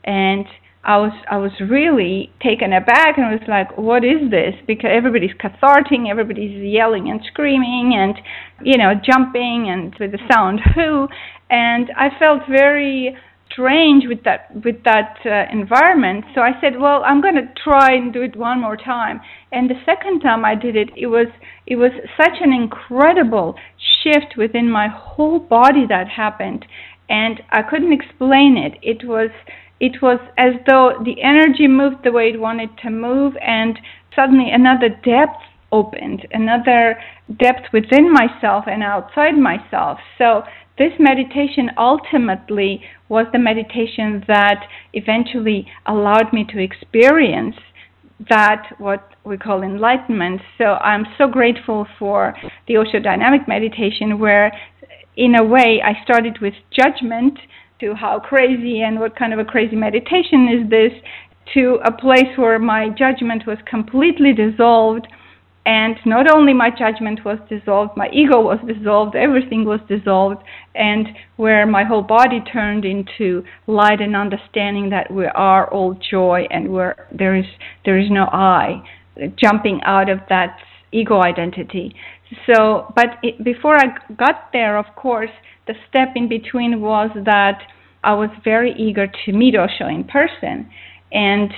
And 0.03 0.45
I 0.83 0.97
was 0.97 1.13
I 1.31 1.37
was 1.37 1.51
really 1.59 2.31
taken 2.43 2.71
aback 2.71 3.17
and 3.17 3.31
was 3.31 3.47
like, 3.47 3.75
what 3.75 4.05
is 4.05 4.29
this? 4.29 4.53
Because 4.67 4.91
everybody's 4.93 5.33
catharting, 5.39 6.09
everybody's 6.11 6.61
yelling 6.61 7.09
and 7.09 7.21
screaming 7.31 7.93
and 7.97 8.13
you 8.63 8.77
know 8.77 8.93
jumping 8.93 9.67
and 9.67 9.95
with 9.99 10.11
the 10.11 10.19
sound 10.31 10.61
who, 10.75 11.07
and 11.49 11.89
I 11.97 12.09
felt 12.19 12.41
very 12.47 13.17
strange 13.55 14.03
with 14.07 14.23
that 14.23 14.53
with 14.63 14.83
that 14.83 15.17
uh, 15.25 15.51
environment. 15.51 16.25
So 16.35 16.41
I 16.41 16.51
said, 16.59 16.79
well, 16.79 17.03
I'm 17.05 17.21
going 17.21 17.35
to 17.35 17.47
try 17.63 17.93
and 17.93 18.13
do 18.13 18.21
it 18.21 18.35
one 18.35 18.61
more 18.61 18.77
time. 18.77 19.21
And 19.51 19.69
the 19.69 19.81
second 19.85 20.19
time 20.19 20.43
I 20.43 20.55
did 20.55 20.75
it, 20.75 20.89
it 20.95 21.07
was 21.07 21.27
it 21.65 21.77
was 21.77 21.91
such 22.17 22.37
an 22.41 22.51
incredible 22.51 23.55
shift 24.03 24.35
within 24.37 24.69
my 24.69 24.87
whole 24.87 25.39
body 25.39 25.85
that 25.87 26.07
happened, 26.09 26.65
and 27.09 27.41
I 27.49 27.61
couldn't 27.61 27.93
explain 27.93 28.57
it. 28.57 28.77
It 28.81 29.07
was 29.07 29.29
it 29.79 30.01
was 30.01 30.19
as 30.37 30.53
though 30.67 31.01
the 31.03 31.21
energy 31.23 31.67
moved 31.67 32.03
the 32.03 32.11
way 32.11 32.29
it 32.29 32.39
wanted 32.39 32.69
to 32.83 32.89
move, 32.89 33.33
and 33.41 33.79
suddenly 34.15 34.49
another 34.51 34.89
depth 34.89 35.41
opened, 35.71 36.27
another 36.31 36.97
depth 37.39 37.73
within 37.73 38.11
myself 38.11 38.65
and 38.67 38.83
outside 38.83 39.37
myself. 39.37 39.99
So, 40.17 40.43
this 40.77 40.91
meditation 40.99 41.71
ultimately 41.77 42.81
was 43.07 43.25
the 43.31 43.39
meditation 43.39 44.23
that 44.27 44.67
eventually 44.93 45.67
allowed 45.85 46.33
me 46.33 46.45
to 46.49 46.59
experience 46.59 47.55
that 48.29 48.73
what 48.77 49.11
we 49.23 49.37
call 49.37 49.61
enlightenment. 49.61 50.41
So 50.57 50.75
I'm 50.75 51.05
so 51.17 51.27
grateful 51.27 51.87
for 51.97 52.33
the 52.67 52.77
Osho 52.77 52.99
dynamic 52.99 53.47
meditation 53.47 54.19
where 54.19 54.51
in 55.17 55.35
a 55.35 55.43
way 55.43 55.81
I 55.83 56.03
started 56.03 56.39
with 56.41 56.53
judgment 56.71 57.39
to 57.79 57.93
how 57.93 58.19
crazy 58.19 58.81
and 58.81 58.99
what 58.99 59.15
kind 59.15 59.33
of 59.33 59.39
a 59.39 59.45
crazy 59.45 59.75
meditation 59.75 60.47
is 60.47 60.69
this 60.69 60.91
to 61.53 61.79
a 61.85 61.91
place 61.91 62.37
where 62.37 62.59
my 62.59 62.89
judgment 62.89 63.43
was 63.45 63.57
completely 63.69 64.33
dissolved 64.33 65.07
and 65.65 65.97
not 66.05 66.29
only 66.31 66.53
my 66.53 66.69
judgment 66.69 67.19
was 67.25 67.39
dissolved 67.49 67.95
my 67.97 68.09
ego 68.09 68.41
was 68.41 68.59
dissolved 68.67 69.15
everything 69.15 69.65
was 69.65 69.79
dissolved 69.87 70.43
and 70.75 71.07
where 71.37 71.65
my 71.65 71.83
whole 71.83 72.01
body 72.01 72.39
turned 72.51 72.85
into 72.85 73.43
light 73.67 74.01
and 74.01 74.15
understanding 74.15 74.89
that 74.89 75.11
we 75.11 75.25
are 75.25 75.71
all 75.71 75.97
joy 76.11 76.45
and 76.51 76.71
where 76.71 77.07
there 77.11 77.35
is 77.35 77.45
there 77.85 77.97
is 77.97 78.09
no 78.09 78.25
i 78.31 78.81
jumping 79.37 79.79
out 79.85 80.09
of 80.09 80.19
that 80.29 80.57
ego 80.91 81.21
identity 81.21 81.95
so 82.45 82.91
but 82.95 83.17
it, 83.23 83.43
before 83.43 83.75
i 83.77 83.85
got 84.17 84.49
there 84.53 84.77
of 84.77 84.85
course 84.95 85.31
the 85.67 85.73
step 85.89 86.09
in 86.15 86.29
between 86.29 86.79
was 86.79 87.09
that 87.25 87.59
I 88.05 88.13
was 88.13 88.29
very 88.43 88.73
eager 88.77 89.07
to 89.25 89.33
meet 89.33 89.55
Osho 89.55 89.87
in 89.87 90.03
person. 90.03 90.69
And 91.11 91.51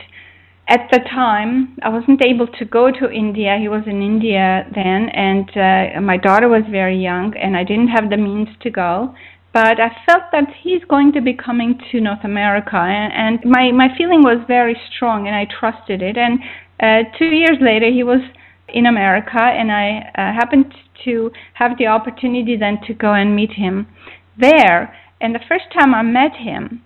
at 0.67 0.89
the 0.91 0.99
time, 0.99 1.77
I 1.82 1.89
wasn't 1.89 2.21
able 2.21 2.47
to 2.47 2.65
go 2.65 2.91
to 2.91 3.10
India. 3.10 3.58
He 3.60 3.69
was 3.69 3.84
in 3.88 4.01
India 4.01 4.67
then, 4.75 5.10
and 5.10 5.49
uh, 5.56 6.01
my 6.01 6.17
daughter 6.17 6.49
was 6.49 6.63
very 6.69 7.01
young, 7.01 7.34
and 7.38 7.56
I 7.56 7.63
didn't 7.63 7.88
have 7.88 8.10
the 8.10 8.17
means 8.17 8.49
to 8.62 8.69
go. 8.69 9.15
But 9.53 9.80
I 9.80 9.89
felt 10.06 10.23
that 10.34 10.49
he's 10.62 10.84
going 10.89 11.13
to 11.13 11.21
be 11.21 11.34
coming 11.34 11.80
to 11.91 12.01
North 12.01 12.23
America, 12.23 12.75
and, 12.75 13.13
and 13.13 13.49
my 13.49 13.71
my 13.71 13.88
feeling 13.97 14.23
was 14.23 14.43
very 14.47 14.75
strong, 14.93 15.25
and 15.27 15.36
I 15.36 15.45
trusted 15.45 16.01
it. 16.01 16.17
And 16.17 16.39
uh, 16.80 17.10
two 17.17 17.32
years 17.32 17.58
later, 17.62 17.89
he 17.89 18.03
was 18.03 18.21
in 18.67 18.86
America, 18.86 19.39
and 19.39 19.71
I 19.71 20.12
uh, 20.15 20.34
happened 20.34 20.73
to 21.06 21.32
have 21.53 21.77
the 21.77 21.88
opportunity 21.88 22.58
then 22.58 22.80
to 22.88 22.93
go 22.93 23.13
and 23.13 23.36
meet 23.36 23.53
him 23.53 23.88
there. 24.38 24.93
And 25.21 25.34
the 25.34 25.47
first 25.47 25.65
time 25.73 25.95
I 25.95 26.03
met 26.03 26.36
him, 26.36 26.84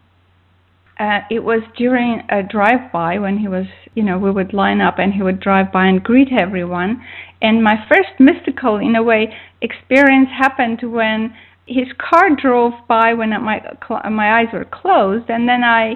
uh, 1.02 1.22
it 1.32 1.44
was 1.44 1.62
during 1.76 2.22
a 2.30 2.44
drive-by 2.44 3.18
when 3.18 3.40
he 3.40 3.48
was, 3.48 3.66
you 3.96 4.04
know, 4.04 4.20
we 4.20 4.30
would 4.30 4.54
line 4.54 4.82
up 4.82 5.00
and 5.00 5.12
he 5.14 5.24
would 5.24 5.40
drive 5.40 5.72
by 5.72 5.88
and 5.88 6.04
greet 6.04 6.30
everyone. 6.32 7.04
And 7.42 7.64
my 7.64 7.76
first 7.90 8.14
mystical, 8.20 8.78
in 8.78 8.96
a 8.96 9.02
way, 9.02 9.34
experience 9.62 10.30
happened 10.30 10.80
when 10.84 11.34
his 11.66 11.88
car 11.98 12.30
drove 12.36 12.74
by 12.88 13.14
when 13.14 13.30
my 13.30 13.62
my 14.12 14.40
eyes 14.40 14.48
were 14.54 14.66
closed, 14.66 15.28
and 15.30 15.50
then 15.50 15.64
I 15.64 15.96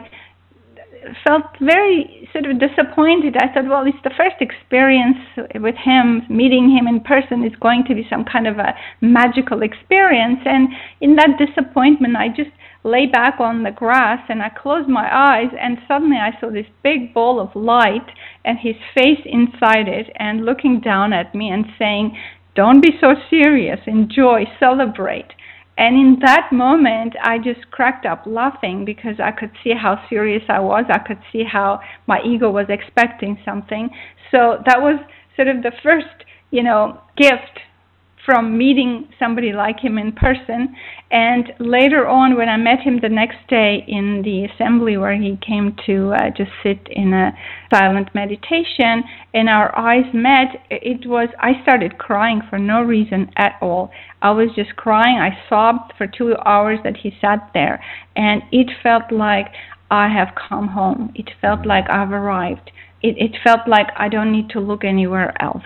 felt 1.23 1.43
very 1.59 2.27
sort 2.33 2.45
of 2.45 2.59
disappointed. 2.59 3.35
I 3.37 3.53
thought, 3.53 3.67
well, 3.69 3.85
it's 3.85 4.03
the 4.03 4.15
first 4.17 4.37
experience 4.41 5.17
with 5.53 5.75
him, 5.75 6.23
meeting 6.29 6.75
him 6.75 6.87
in 6.87 7.01
person 7.01 7.43
is 7.45 7.53
going 7.61 7.83
to 7.89 7.93
be 7.93 8.07
some 8.09 8.25
kind 8.25 8.47
of 8.47 8.57
a 8.57 8.73
magical 9.01 9.61
experience. 9.61 10.39
And 10.45 10.69
in 11.01 11.15
that 11.17 11.37
disappointment, 11.37 12.15
I 12.15 12.29
just 12.29 12.49
lay 12.85 13.07
back 13.07 13.39
on 13.39 13.63
the 13.63 13.71
grass 13.71 14.19
and 14.29 14.41
I 14.41 14.49
closed 14.49 14.87
my 14.87 15.09
eyes, 15.11 15.51
and 15.59 15.79
suddenly 15.87 16.17
I 16.17 16.39
saw 16.39 16.51
this 16.51 16.67
big 16.83 17.13
ball 17.13 17.39
of 17.39 17.55
light 17.55 18.07
and 18.45 18.59
his 18.59 18.75
face 18.93 19.25
inside 19.25 19.87
it, 19.87 20.11
and 20.17 20.45
looking 20.45 20.79
down 20.79 21.11
at 21.11 21.33
me 21.33 21.49
and 21.49 21.65
saying, 21.79 22.15
Don't 22.55 22.81
be 22.81 22.91
so 23.01 23.15
serious, 23.29 23.79
enjoy, 23.87 24.45
celebrate. 24.59 25.33
And 25.77 25.97
in 25.97 26.19
that 26.21 26.51
moment, 26.53 27.15
I 27.21 27.37
just 27.37 27.69
cracked 27.71 28.05
up 28.05 28.23
laughing 28.25 28.85
because 28.85 29.19
I 29.21 29.31
could 29.31 29.51
see 29.61 29.73
how 29.73 30.01
serious 30.07 30.43
I 30.47 30.59
was. 30.59 30.85
I 30.89 30.99
could 30.99 31.19
see 31.33 31.43
how 31.43 31.81
my 32.07 32.21
ego 32.23 32.49
was 32.49 32.67
expecting 32.69 33.37
something. 33.43 33.89
So 34.31 34.63
that 34.65 34.79
was 34.79 34.99
sort 35.35 35.49
of 35.49 35.63
the 35.63 35.73
first, 35.83 36.23
you 36.51 36.63
know, 36.63 37.01
gift 37.17 37.59
from 38.25 38.57
meeting 38.57 39.07
somebody 39.19 39.53
like 39.53 39.79
him 39.79 39.97
in 39.97 40.11
person. 40.11 40.75
And 41.11 41.53
later 41.59 42.07
on, 42.07 42.35
when 42.35 42.49
I 42.49 42.57
met 42.57 42.79
him 42.79 42.99
the 42.99 43.09
next 43.09 43.37
day 43.47 43.85
in 43.87 44.23
the 44.23 44.45
assembly 44.45 44.97
where 44.97 45.15
he 45.15 45.37
came 45.45 45.75
to 45.85 46.13
uh, 46.13 46.31
just 46.35 46.51
sit 46.63 46.87
in 46.89 47.13
a 47.13 47.31
silent 47.73 48.09
meditation, 48.15 49.03
and 49.33 49.47
our 49.47 49.77
eyes 49.77 50.05
met, 50.13 50.65
it 50.69 51.07
was, 51.07 51.29
I 51.39 51.61
started 51.61 51.97
crying 51.97 52.41
for 52.49 52.57
no 52.57 52.81
reason 52.81 53.29
at 53.37 53.53
all. 53.61 53.91
I 54.21 54.31
was 54.31 54.49
just 54.55 54.75
crying. 54.75 55.17
I 55.17 55.37
sobbed 55.47 55.93
for 55.97 56.07
two 56.07 56.35
hours 56.45 56.79
that 56.83 56.97
he 56.97 57.11
sat 57.21 57.51
there. 57.53 57.83
And 58.15 58.41
it 58.51 58.71
felt 58.81 59.11
like 59.11 59.47
I 59.91 60.07
have 60.09 60.29
come 60.49 60.69
home. 60.69 61.11
It 61.15 61.29
felt 61.39 61.65
like 61.65 61.85
I've 61.89 62.11
arrived. 62.11 62.71
It, 63.03 63.15
it 63.17 63.37
felt 63.43 63.67
like 63.67 63.87
I 63.97 64.09
don't 64.09 64.31
need 64.31 64.49
to 64.49 64.59
look 64.59 64.83
anywhere 64.83 65.39
else. 65.41 65.63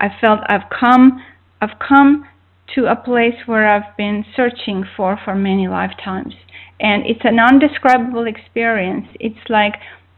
I 0.00 0.08
felt 0.20 0.40
I've 0.48 0.68
come 0.70 1.22
I've 1.62 1.78
come 1.78 2.26
to 2.74 2.86
a 2.86 2.96
place 2.96 3.36
where 3.46 3.68
I've 3.68 3.96
been 3.96 4.24
searching 4.34 4.84
for 4.96 5.18
for 5.24 5.34
many 5.36 5.68
lifetimes. 5.68 6.34
And 6.80 7.06
it's 7.06 7.20
an 7.22 7.38
undescribable 7.38 8.26
experience. 8.26 9.06
It's 9.20 9.48
like 9.48 9.74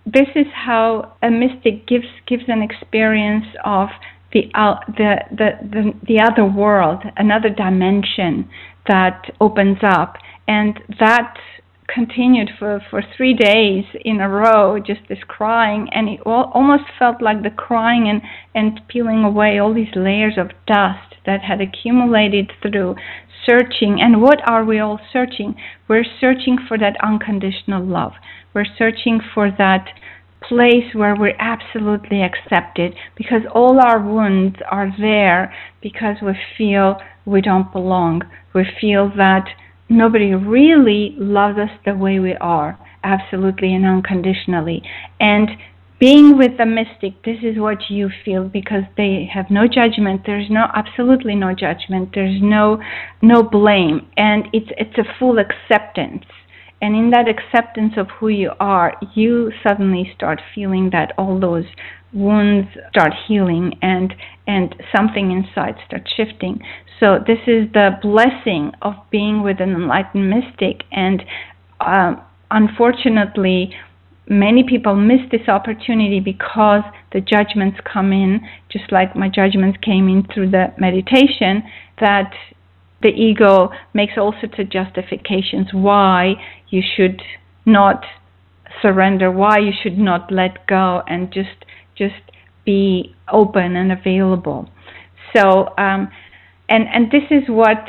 this 0.06 0.28
is 0.34 0.46
how 0.54 1.12
a 1.22 1.30
mystic 1.30 1.86
gives 1.86 2.06
gives 2.26 2.44
an 2.48 2.62
experience 2.62 3.44
of 3.64 3.88
the 4.32 4.50
uh, 4.54 4.76
the, 4.88 5.16
the 5.30 5.50
the 5.62 5.92
the 6.08 6.20
other 6.20 6.46
world, 6.46 7.02
another 7.18 7.50
dimension 7.50 8.48
that 8.88 9.30
opens 9.40 9.78
up, 9.82 10.16
and 10.48 10.80
that 10.98 11.34
continued 11.86 12.50
for, 12.58 12.80
for 12.90 13.02
three 13.16 13.34
days 13.34 13.84
in 14.04 14.20
a 14.20 14.28
row, 14.28 14.78
just 14.78 15.00
this 15.08 15.18
crying, 15.28 15.88
and 15.92 16.08
it 16.08 16.20
all, 16.24 16.50
almost 16.54 16.84
felt 16.98 17.20
like 17.20 17.42
the 17.42 17.50
crying 17.50 18.08
and, 18.08 18.22
and 18.54 18.80
peeling 18.88 19.22
away 19.22 19.58
all 19.58 19.74
these 19.74 19.94
layers 19.94 20.34
of 20.38 20.48
dust 20.66 21.13
that 21.26 21.42
had 21.42 21.60
accumulated 21.60 22.52
through 22.62 22.96
searching. 23.46 24.00
And 24.00 24.22
what 24.22 24.46
are 24.48 24.64
we 24.64 24.78
all 24.78 25.00
searching? 25.12 25.54
We're 25.88 26.04
searching 26.20 26.58
for 26.66 26.78
that 26.78 26.96
unconditional 27.02 27.84
love. 27.84 28.12
We're 28.54 28.66
searching 28.78 29.20
for 29.34 29.50
that 29.58 29.86
place 30.48 30.94
where 30.94 31.16
we're 31.16 31.36
absolutely 31.38 32.22
accepted 32.22 32.94
because 33.16 33.42
all 33.54 33.80
our 33.80 34.00
wounds 34.00 34.56
are 34.70 34.92
there 35.00 35.54
because 35.82 36.16
we 36.22 36.32
feel 36.56 36.96
we 37.24 37.40
don't 37.40 37.72
belong. 37.72 38.22
We 38.54 38.64
feel 38.80 39.10
that 39.16 39.46
nobody 39.88 40.34
really 40.34 41.14
loves 41.18 41.58
us 41.58 41.70
the 41.84 41.94
way 41.94 42.18
we 42.18 42.34
are, 42.34 42.78
absolutely 43.02 43.74
and 43.74 43.86
unconditionally. 43.86 44.82
And 45.20 45.48
being 46.00 46.36
with 46.36 46.58
the 46.58 46.66
mystic, 46.66 47.22
this 47.24 47.38
is 47.42 47.58
what 47.58 47.78
you 47.88 48.10
feel 48.24 48.48
because 48.48 48.82
they 48.96 49.28
have 49.32 49.46
no 49.50 49.66
judgment. 49.66 50.22
There's 50.26 50.50
no 50.50 50.66
absolutely 50.74 51.34
no 51.34 51.54
judgment. 51.54 52.10
There's 52.14 52.42
no 52.42 52.80
no 53.22 53.42
blame, 53.42 54.06
and 54.16 54.48
it's 54.52 54.70
it's 54.76 54.98
a 54.98 55.04
full 55.18 55.38
acceptance. 55.38 56.24
And 56.82 56.96
in 56.96 57.10
that 57.10 57.26
acceptance 57.28 57.94
of 57.96 58.08
who 58.18 58.28
you 58.28 58.50
are, 58.60 58.94
you 59.14 59.52
suddenly 59.62 60.12
start 60.14 60.42
feeling 60.54 60.90
that 60.90 61.12
all 61.16 61.38
those 61.40 61.64
wounds 62.12 62.68
start 62.90 63.12
healing 63.26 63.78
and 63.80 64.14
and 64.46 64.74
something 64.94 65.30
inside 65.30 65.76
starts 65.86 66.12
shifting. 66.16 66.60
So 67.00 67.18
this 67.24 67.38
is 67.46 67.72
the 67.72 67.98
blessing 68.02 68.72
of 68.82 68.94
being 69.10 69.42
with 69.42 69.60
an 69.60 69.70
enlightened 69.70 70.28
mystic, 70.28 70.82
and 70.90 71.22
um, 71.80 72.20
unfortunately 72.50 73.74
many 74.28 74.64
people 74.64 74.94
miss 74.96 75.20
this 75.30 75.48
opportunity 75.48 76.20
because 76.20 76.82
the 77.12 77.20
judgments 77.20 77.78
come 77.90 78.12
in, 78.12 78.40
just 78.70 78.90
like 78.90 79.14
my 79.14 79.28
judgments 79.28 79.78
came 79.82 80.08
in 80.08 80.26
through 80.32 80.50
the 80.50 80.72
meditation, 80.78 81.62
that 82.00 82.32
the 83.02 83.08
ego 83.08 83.70
makes 83.92 84.14
all 84.16 84.32
sorts 84.40 84.58
of 84.58 84.70
justifications 84.70 85.68
why 85.72 86.34
you 86.70 86.82
should 86.96 87.20
not 87.66 88.04
surrender, 88.80 89.30
why 89.30 89.58
you 89.58 89.72
should 89.82 89.98
not 89.98 90.32
let 90.32 90.66
go 90.66 91.02
and 91.06 91.32
just 91.32 91.64
just 91.96 92.14
be 92.64 93.14
open 93.30 93.76
and 93.76 93.92
available. 93.92 94.68
So 95.36 95.68
um, 95.76 96.10
and 96.68 96.88
and 96.88 97.10
this 97.10 97.24
is 97.30 97.42
what 97.48 97.84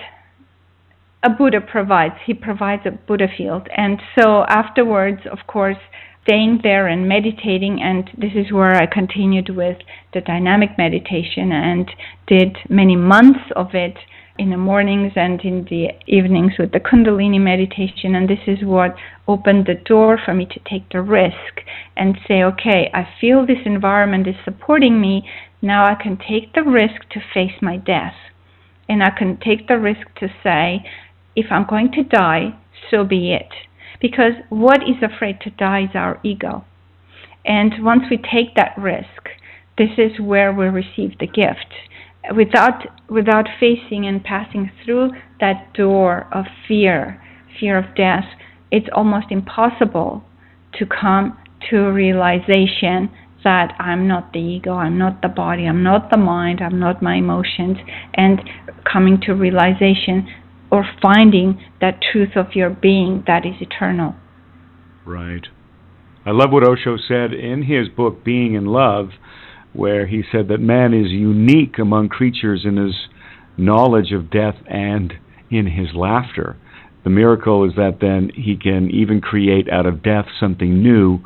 a 1.23 1.29
Buddha 1.29 1.59
provides. 1.59 2.15
He 2.25 2.33
provides 2.33 2.83
a 2.85 2.91
Buddha 2.91 3.27
field. 3.35 3.67
And 3.75 3.99
so 4.17 4.45
afterwards, 4.47 5.21
of 5.31 5.39
course, 5.47 5.77
staying 6.25 6.59
there 6.63 6.87
and 6.87 7.07
meditating 7.07 7.81
and 7.83 8.09
this 8.17 8.31
is 8.35 8.51
where 8.51 8.73
I 8.73 8.87
continued 8.87 9.49
with 9.49 9.77
the 10.13 10.21
dynamic 10.21 10.71
meditation 10.75 11.51
and 11.51 11.87
did 12.25 12.57
many 12.67 12.95
months 12.95 13.51
of 13.55 13.75
it 13.75 13.95
in 14.39 14.49
the 14.49 14.57
mornings 14.57 15.13
and 15.15 15.39
in 15.41 15.65
the 15.69 15.89
evenings 16.07 16.53
with 16.57 16.71
the 16.71 16.79
kundalini 16.79 17.39
meditation. 17.39 18.15
And 18.15 18.27
this 18.27 18.39
is 18.47 18.57
what 18.63 18.95
opened 19.27 19.67
the 19.67 19.75
door 19.75 20.19
for 20.23 20.33
me 20.33 20.47
to 20.47 20.59
take 20.69 20.89
the 20.89 21.01
risk 21.01 21.61
and 21.95 22.17
say 22.27 22.43
okay 22.43 22.89
I 22.93 23.07
feel 23.21 23.45
this 23.45 23.63
environment 23.65 24.27
is 24.27 24.35
supporting 24.43 24.99
me. 24.99 25.29
Now 25.61 25.85
I 25.85 25.93
can 25.93 26.17
take 26.17 26.53
the 26.53 26.63
risk 26.63 27.07
to 27.11 27.21
face 27.33 27.61
my 27.61 27.77
death. 27.77 28.15
And 28.89 29.03
I 29.03 29.11
can 29.11 29.37
take 29.37 29.67
the 29.67 29.77
risk 29.77 30.07
to 30.19 30.27
say 30.43 30.85
if 31.35 31.45
I'm 31.51 31.67
going 31.67 31.91
to 31.93 32.03
die 32.03 32.57
so 32.89 33.03
be 33.03 33.31
it 33.31 33.49
because 34.01 34.33
what 34.49 34.81
is 34.83 35.01
afraid 35.01 35.39
to 35.41 35.49
die 35.51 35.83
is 35.83 35.95
our 35.95 36.19
ego. 36.23 36.65
And 37.45 37.83
once 37.83 38.03
we 38.09 38.17
take 38.17 38.55
that 38.55 38.75
risk, 38.77 39.29
this 39.77 39.91
is 39.97 40.19
where 40.19 40.51
we 40.53 40.65
receive 40.65 41.17
the 41.19 41.27
gift. 41.27 41.73
Without, 42.35 42.83
without 43.09 43.47
facing 43.59 44.07
and 44.07 44.23
passing 44.23 44.71
through 44.83 45.11
that 45.39 45.73
door 45.73 46.27
of 46.31 46.45
fear, 46.67 47.21
fear 47.59 47.77
of 47.77 47.95
death, 47.95 48.25
it's 48.71 48.87
almost 48.93 49.27
impossible 49.29 50.23
to 50.73 50.85
come 50.85 51.37
to 51.69 51.85
a 51.85 51.93
realization 51.93 53.09
that 53.43 53.75
I'm 53.79 54.07
not 54.07 54.33
the 54.33 54.39
ego, 54.39 54.73
I'm 54.73 54.97
not 54.97 55.21
the 55.21 55.27
body, 55.27 55.65
I'm 55.67 55.83
not 55.83 56.09
the 56.09 56.17
mind, 56.17 56.61
I'm 56.61 56.79
not 56.79 57.03
my 57.03 57.15
emotions, 57.15 57.77
and 58.15 58.41
coming 58.91 59.21
to 59.21 59.33
realization 59.33 60.27
or 60.75 60.85
finding 61.01 61.57
that 61.79 62.01
truth 62.11 62.35
of 62.35 62.47
your 62.53 62.69
being 62.69 63.23
that 63.27 63.45
is 63.45 63.55
eternal. 63.61 64.13
Right. 65.05 65.47
I 66.25 66.31
love 66.31 66.51
what 66.51 66.67
Osho 66.67 66.97
said 66.97 67.33
in 67.33 67.63
his 67.63 67.87
book, 67.87 68.25
Being 68.25 68.55
in 68.55 68.65
Love, 68.65 69.11
where 69.71 70.05
he 70.05 70.21
said 70.29 70.49
that 70.49 70.59
man 70.59 70.93
is 70.93 71.11
unique 71.11 71.79
among 71.79 72.09
creatures 72.09 72.63
in 72.65 72.75
his 72.75 72.93
knowledge 73.57 74.11
of 74.11 74.29
death 74.29 74.55
and 74.67 75.13
in 75.49 75.67
his 75.67 75.95
laughter. 75.95 76.57
The 77.05 77.09
miracle 77.09 77.63
is 77.63 77.75
that 77.77 77.99
then 78.01 78.31
he 78.35 78.57
can 78.57 78.89
even 78.89 79.21
create 79.21 79.69
out 79.69 79.85
of 79.85 80.03
death 80.03 80.25
something 80.39 80.83
new. 80.83 81.19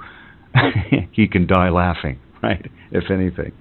he 1.12 1.28
can 1.28 1.48
die 1.48 1.70
laughing, 1.70 2.20
right? 2.44 2.70
If 2.92 3.10
anything. 3.10 3.54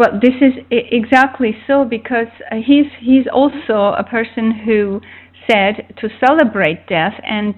Well, 0.00 0.18
this 0.18 0.36
is 0.40 0.54
exactly 0.70 1.54
so 1.66 1.84
because 1.84 2.32
uh, 2.50 2.56
he's 2.66 2.86
he's 3.00 3.26
also 3.30 3.92
a 3.98 4.02
person 4.02 4.50
who 4.64 5.02
said 5.46 5.94
to 6.00 6.08
celebrate 6.24 6.86
death, 6.86 7.20
and 7.22 7.54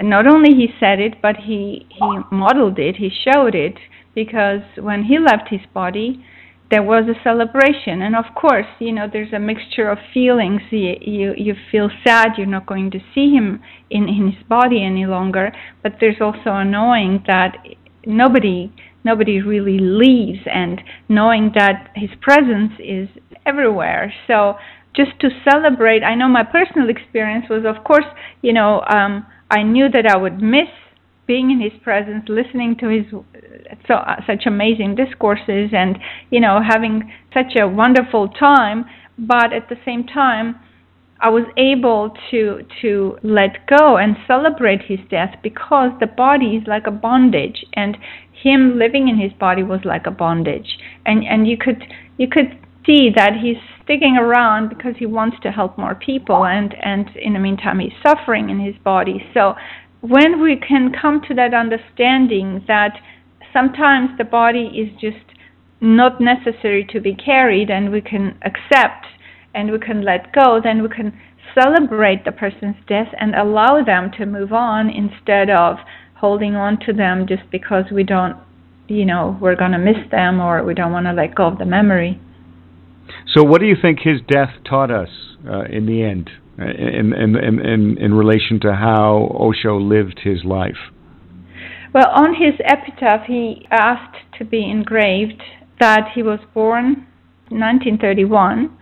not 0.00 0.24
only 0.28 0.50
he 0.50 0.68
said 0.78 1.00
it, 1.00 1.20
but 1.20 1.34
he 1.48 1.88
he 1.88 2.18
modeled 2.30 2.78
it, 2.78 2.94
he 2.98 3.10
showed 3.10 3.56
it, 3.56 3.74
because 4.14 4.62
when 4.78 5.02
he 5.02 5.18
left 5.18 5.48
his 5.50 5.62
body, 5.74 6.24
there 6.70 6.84
was 6.84 7.06
a 7.08 7.20
celebration, 7.24 8.02
and 8.02 8.14
of 8.14 8.36
course, 8.36 8.70
you 8.78 8.92
know, 8.92 9.08
there's 9.12 9.32
a 9.32 9.40
mixture 9.40 9.90
of 9.90 9.98
feelings. 10.14 10.62
You 10.70 10.94
you, 11.00 11.34
you 11.36 11.54
feel 11.72 11.90
sad, 12.06 12.38
you're 12.38 12.46
not 12.46 12.66
going 12.66 12.92
to 12.92 13.00
see 13.12 13.34
him 13.34 13.60
in 13.90 14.08
in 14.08 14.30
his 14.30 14.46
body 14.46 14.84
any 14.84 15.06
longer, 15.06 15.50
but 15.82 15.94
there's 15.98 16.20
also 16.20 16.50
a 16.50 16.64
knowing 16.64 17.24
that 17.26 17.56
nobody 18.06 18.72
nobody 19.04 19.40
really 19.40 19.78
leaves 19.78 20.40
and 20.46 20.80
knowing 21.08 21.52
that 21.54 21.90
his 21.94 22.10
presence 22.20 22.72
is 22.78 23.08
everywhere. 23.46 24.12
So 24.26 24.56
just 24.94 25.18
to 25.20 25.28
celebrate 25.48 26.02
i 26.02 26.14
know 26.14 26.28
my 26.28 26.42
personal 26.42 26.88
experience 26.88 27.46
was 27.48 27.64
of 27.64 27.84
course 27.84 28.04
you 28.42 28.52
know 28.52 28.82
um 28.92 29.24
i 29.50 29.62
knew 29.62 29.88
that 29.88 30.06
i 30.06 30.16
would 30.16 30.40
miss 30.42 30.68
being 31.26 31.50
in 31.50 31.60
his 31.60 31.72
presence 31.82 32.24
listening 32.28 32.76
to 32.76 32.88
his 32.88 33.04
so 33.86 33.94
uh, 33.94 34.16
such 34.26 34.44
amazing 34.46 34.94
discourses 34.96 35.70
and 35.72 35.98
you 36.30 36.40
know 36.40 36.60
having 36.60 37.12
such 37.32 37.54
a 37.60 37.68
wonderful 37.68 38.28
time 38.28 38.84
but 39.18 39.52
at 39.52 39.68
the 39.68 39.76
same 39.84 40.04
time 40.06 40.56
I 41.22 41.28
was 41.28 41.44
able 41.58 42.14
to 42.30 42.62
to 42.80 43.18
let 43.22 43.66
go 43.66 43.98
and 43.98 44.16
celebrate 44.26 44.80
his 44.88 45.00
death 45.10 45.34
because 45.42 45.90
the 46.00 46.06
body 46.06 46.56
is 46.56 46.66
like 46.66 46.86
a 46.86 46.90
bondage 46.90 47.62
and 47.74 47.98
him 48.42 48.78
living 48.78 49.08
in 49.08 49.18
his 49.18 49.32
body 49.34 49.62
was 49.62 49.80
like 49.84 50.06
a 50.06 50.10
bondage. 50.10 50.78
And 51.06 51.24
and 51.26 51.46
you 51.46 51.56
could 51.56 51.82
you 52.18 52.28
could 52.28 52.58
see 52.86 53.10
that 53.14 53.32
he's 53.40 53.58
sticking 53.84 54.16
around 54.16 54.68
because 54.68 54.94
he 54.98 55.06
wants 55.06 55.36
to 55.42 55.50
help 55.50 55.76
more 55.78 55.94
people 55.94 56.44
and 56.44 56.74
and 56.82 57.08
in 57.16 57.34
the 57.34 57.38
meantime 57.38 57.78
he's 57.78 57.92
suffering 58.02 58.50
in 58.50 58.60
his 58.60 58.76
body. 58.84 59.24
So 59.34 59.54
when 60.00 60.40
we 60.40 60.56
can 60.56 60.92
come 60.92 61.20
to 61.28 61.34
that 61.34 61.52
understanding 61.52 62.64
that 62.66 62.98
sometimes 63.52 64.10
the 64.16 64.24
body 64.24 64.66
is 64.66 64.90
just 65.00 65.24
not 65.80 66.20
necessary 66.20 66.86
to 66.90 67.00
be 67.00 67.14
carried 67.14 67.70
and 67.70 67.90
we 67.90 68.00
can 68.00 68.38
accept 68.42 69.06
and 69.54 69.70
we 69.70 69.78
can 69.78 70.02
let 70.02 70.32
go 70.32 70.60
then 70.62 70.82
we 70.82 70.88
can 70.88 71.18
celebrate 71.54 72.24
the 72.24 72.32
person's 72.32 72.76
death 72.86 73.08
and 73.18 73.34
allow 73.34 73.82
them 73.82 74.10
to 74.16 74.26
move 74.26 74.52
on 74.52 74.88
instead 74.88 75.50
of 75.50 75.76
holding 76.20 76.54
on 76.54 76.78
to 76.86 76.92
them 76.92 77.26
just 77.26 77.42
because 77.50 77.84
we 77.92 78.04
don't, 78.04 78.36
you 78.88 79.04
know, 79.06 79.38
we're 79.40 79.56
going 79.56 79.72
to 79.72 79.78
miss 79.78 80.10
them 80.10 80.40
or 80.40 80.62
we 80.62 80.74
don't 80.74 80.92
want 80.92 81.06
to 81.06 81.12
let 81.12 81.34
go 81.34 81.46
of 81.46 81.58
the 81.58 81.64
memory. 81.64 82.20
So, 83.34 83.42
what 83.42 83.60
do 83.60 83.66
you 83.66 83.76
think 83.80 84.00
his 84.00 84.20
death 84.28 84.50
taught 84.68 84.90
us 84.90 85.08
uh, 85.48 85.64
in 85.64 85.86
the 85.86 86.02
end, 86.02 86.30
uh, 86.58 86.64
in, 86.64 87.12
in, 87.12 87.36
in, 87.36 87.98
in 87.98 88.14
relation 88.14 88.60
to 88.60 88.74
how 88.74 89.36
Osho 89.38 89.80
lived 89.80 90.20
his 90.22 90.44
life? 90.44 90.92
Well, 91.92 92.08
on 92.14 92.34
his 92.34 92.54
epitaph, 92.64 93.26
he 93.26 93.66
asked 93.70 94.18
to 94.38 94.44
be 94.44 94.70
engraved 94.70 95.42
that 95.80 96.10
he 96.14 96.22
was 96.22 96.38
born 96.54 97.06
1931, 97.48 98.76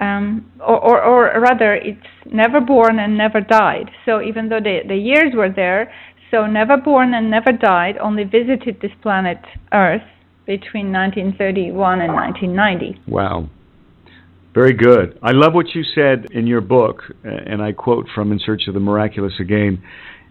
um, 0.00 0.50
or, 0.60 0.82
or, 0.82 1.04
or 1.04 1.40
rather, 1.40 1.74
it's 1.74 2.06
never 2.26 2.60
born 2.60 2.98
and 2.98 3.18
never 3.18 3.40
died. 3.40 3.90
So 4.06 4.22
even 4.22 4.48
though 4.48 4.60
the, 4.60 4.80
the 4.88 4.96
years 4.96 5.34
were 5.34 5.50
there, 5.54 5.92
so 6.34 6.46
never 6.46 6.76
born 6.76 7.14
and 7.14 7.30
never 7.30 7.52
died, 7.52 7.96
only 7.98 8.24
visited 8.24 8.78
this 8.82 8.90
planet 9.02 9.38
Earth 9.72 10.02
between 10.46 10.92
1931 10.92 12.00
and 12.00 12.12
1990. 12.12 13.00
Wow. 13.06 13.48
Very 14.52 14.72
good. 14.72 15.16
I 15.22 15.30
love 15.30 15.54
what 15.54 15.66
you 15.74 15.82
said 15.94 16.26
in 16.32 16.46
your 16.46 16.60
book, 16.60 17.02
uh, 17.24 17.28
and 17.28 17.62
I 17.62 17.72
quote 17.72 18.06
from 18.14 18.32
In 18.32 18.40
Search 18.44 18.62
of 18.66 18.74
the 18.74 18.80
Miraculous 18.80 19.34
again. 19.40 19.82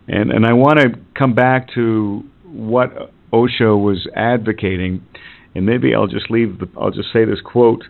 And, 0.08 0.32
and 0.32 0.46
I 0.46 0.54
want 0.54 0.80
to 0.80 1.00
come 1.18 1.34
back 1.34 1.74
to 1.76 2.24
what 2.44 3.12
Osho 3.32 3.78
was 3.78 4.06
advocating, 4.16 5.06
and 5.56 5.66
maybe 5.66 5.95
I'll 5.95 6.08
just 6.08 6.30
leave. 6.30 6.60
The, 6.60 6.68
I'll 6.78 6.91
just 6.91 7.14
say 7.14 7.24
this 7.24 7.39
quote: 7.41 7.84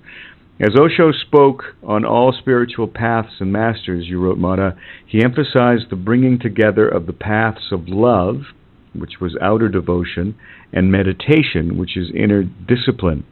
as 0.59 0.75
Osho 0.79 1.11
spoke 1.11 1.63
on 1.81 2.05
all 2.05 2.31
spiritual 2.37 2.87
paths 2.87 3.33
and 3.39 3.51
masters, 3.51 4.05
you 4.07 4.19
wrote, 4.19 4.37
Mada, 4.37 4.77
he 5.05 5.23
emphasized 5.23 5.89
the 5.89 5.95
bringing 5.95 6.37
together 6.39 6.87
of 6.87 7.07
the 7.07 7.13
paths 7.13 7.71
of 7.71 7.87
love, 7.87 8.43
which 8.93 9.19
was 9.19 9.35
outer 9.41 9.67
devotion, 9.67 10.35
and 10.71 10.91
meditation, 10.91 11.77
which 11.77 11.97
is 11.97 12.11
inner 12.15 12.43
discipline. 12.43 13.25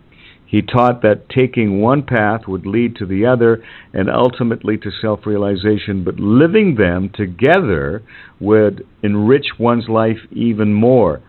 He 0.48 0.62
taught 0.62 1.02
that 1.04 1.30
taking 1.30 1.80
one 1.80 2.04
path 2.04 2.42
would 2.48 2.66
lead 2.66 2.98
to 2.98 3.06
the 3.06 3.26
other 3.26 3.64
and 3.94 4.10
ultimately 4.10 4.78
to 4.80 4.92
self 5.02 5.26
realization, 5.26 6.04
but 6.04 6.20
living 6.20 6.76
them 6.76 7.10
together 7.14 8.04
would 8.40 8.86
enrich 9.02 9.46
one's 9.58 9.88
life 9.88 10.18
even 10.32 10.74
more. 10.74 11.22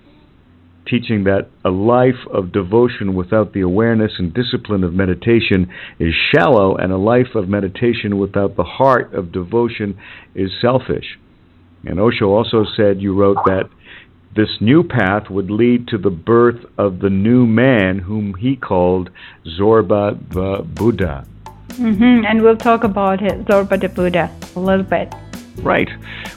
Teaching 0.87 1.25
that 1.25 1.49
a 1.65 1.71
life 1.71 2.27
of 2.33 2.53
devotion 2.53 3.15
without 3.15 3.53
the 3.53 3.61
awareness 3.61 4.13
and 4.19 4.35
discipline 4.35 4.85
of 4.85 4.93
meditation 4.93 5.71
is 5.99 6.15
shallow, 6.35 6.77
and 6.77 6.93
a 6.93 6.97
life 6.97 7.35
of 7.35 7.49
meditation 7.49 8.19
without 8.19 8.57
the 8.57 8.65
heart 8.65 9.15
of 9.15 9.33
devotion 9.33 9.99
is 10.35 10.51
selfish. 10.61 11.19
And 11.85 11.99
Osho 11.99 12.27
also 12.27 12.65
said, 12.77 13.01
you 13.01 13.15
wrote 13.15 13.39
that 13.47 13.69
this 14.35 14.61
new 14.61 14.83
path 14.83 15.29
would 15.31 15.51
lead 15.51 15.89
to 15.89 15.99
the 15.99 16.11
birth 16.11 16.65
of 16.79 17.01
the 17.01 17.11
new 17.11 17.47
man 17.47 17.99
whom 17.99 18.35
he 18.35 18.57
called 18.57 19.11
Zorba 19.47 20.19
the 20.31 20.65
Buddha. 20.65 21.27
Mm-hmm. 21.69 22.27
And 22.27 22.43
we'll 22.43 22.57
talk 22.57 22.85
about 22.85 23.23
it, 23.23 23.45
Zorba 23.47 23.81
the 23.81 23.89
Buddha 23.89 24.35
a 24.57 24.61
little 24.61 24.85
bit. 24.85 25.13
Right. 25.57 25.89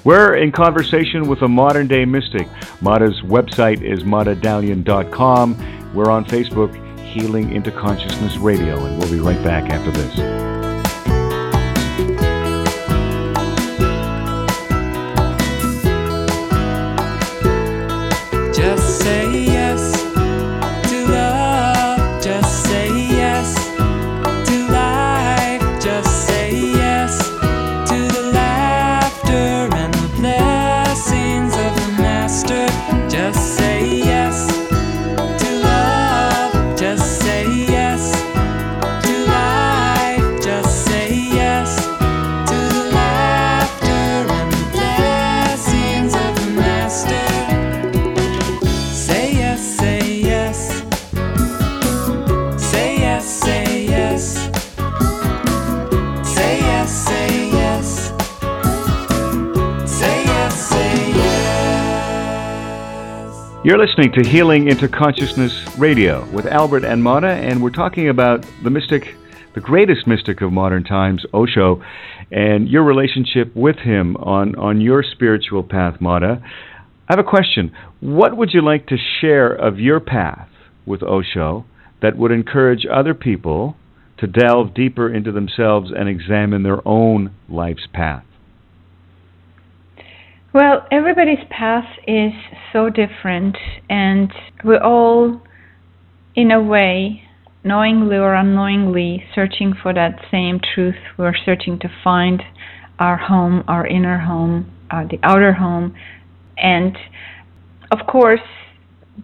We're 0.03 0.35
in 0.35 0.51
conversation 0.51 1.27
with 1.27 1.41
a 1.41 1.47
modern 1.47 1.87
day 1.87 2.05
mystic. 2.05 2.47
Mada's 2.81 3.21
website 3.21 3.81
is 3.81 4.03
madadalian.com. 4.03 5.93
We're 5.93 6.11
on 6.11 6.25
Facebook, 6.25 6.81
Healing 6.99 7.53
into 7.53 7.71
Consciousness 7.71 8.35
Radio, 8.37 8.85
and 8.85 8.99
we'll 8.99 9.09
be 9.09 9.21
right 9.21 9.41
back 9.41 9.69
after 9.69 9.91
this. 9.91 10.45
You're 63.75 63.85
listening 63.85 64.13
to 64.13 64.29
Healing 64.29 64.69
into 64.69 64.87
Consciousness 64.87 65.77
Radio 65.77 66.25
with 66.31 66.45
Albert 66.45 66.85
and 66.85 67.03
Mada, 67.03 67.27
and 67.27 67.61
we're 67.61 67.71
talking 67.71 68.07
about 68.07 68.45
the 68.63 68.69
mystic, 68.69 69.15
the 69.53 69.59
greatest 69.59 70.07
mystic 70.07 70.39
of 70.39 70.53
modern 70.53 70.85
times, 70.85 71.25
Osho, 71.33 71.83
and 72.31 72.69
your 72.69 72.83
relationship 72.83 73.53
with 73.53 73.75
him 73.75 74.15
on, 74.15 74.55
on 74.55 74.79
your 74.79 75.03
spiritual 75.03 75.61
path, 75.61 75.99
Mada. 75.99 76.41
I 76.41 77.15
have 77.17 77.19
a 77.19 77.29
question. 77.29 77.73
What 77.99 78.37
would 78.37 78.53
you 78.53 78.61
like 78.61 78.87
to 78.87 78.97
share 79.19 79.51
of 79.51 79.77
your 79.77 79.99
path 79.99 80.47
with 80.85 81.03
Osho 81.03 81.65
that 82.01 82.17
would 82.17 82.31
encourage 82.31 82.85
other 82.89 83.13
people 83.13 83.75
to 84.19 84.27
delve 84.27 84.73
deeper 84.73 85.13
into 85.13 85.33
themselves 85.33 85.91
and 85.93 86.07
examine 86.07 86.63
their 86.63 86.79
own 86.87 87.35
life's 87.49 87.87
path? 87.91 88.24
Well, 90.55 90.87
everybody's 90.89 91.45
path 91.49 91.83
is 92.07 92.31
so 92.71 92.89
different, 92.89 93.57
and 93.89 94.31
we're 94.63 94.81
all, 94.81 95.41
in 96.33 96.49
a 96.49 96.63
way, 96.63 97.23
knowingly 97.65 98.15
or 98.15 98.35
unknowingly, 98.35 99.25
searching 99.35 99.73
for 99.83 99.93
that 99.93 100.15
same 100.31 100.61
truth. 100.73 100.95
We're 101.17 101.35
searching 101.45 101.77
to 101.79 101.89
find 102.01 102.41
our 102.99 103.17
home, 103.17 103.65
our 103.67 103.85
inner 103.85 104.19
home, 104.19 104.71
uh, 104.89 105.03
the 105.03 105.19
outer 105.23 105.51
home, 105.51 105.93
and 106.55 106.95
of 107.91 108.07
course, 108.07 108.47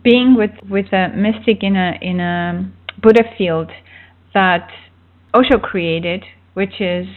being 0.03 0.35
with 0.35 0.51
with 0.69 0.91
a 0.91 1.13
mystic 1.15 1.63
in 1.63 1.77
a 1.77 1.93
in 2.01 2.19
a 2.19 2.69
Buddha 3.01 3.23
field 3.37 3.71
that 4.33 4.67
Osho 5.33 5.59
created, 5.59 6.25
which 6.55 6.81
is 6.81 7.07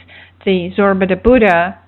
the 0.45 0.71
Zorba 0.79 1.09
the 1.09 1.17
Buddha 1.17 1.81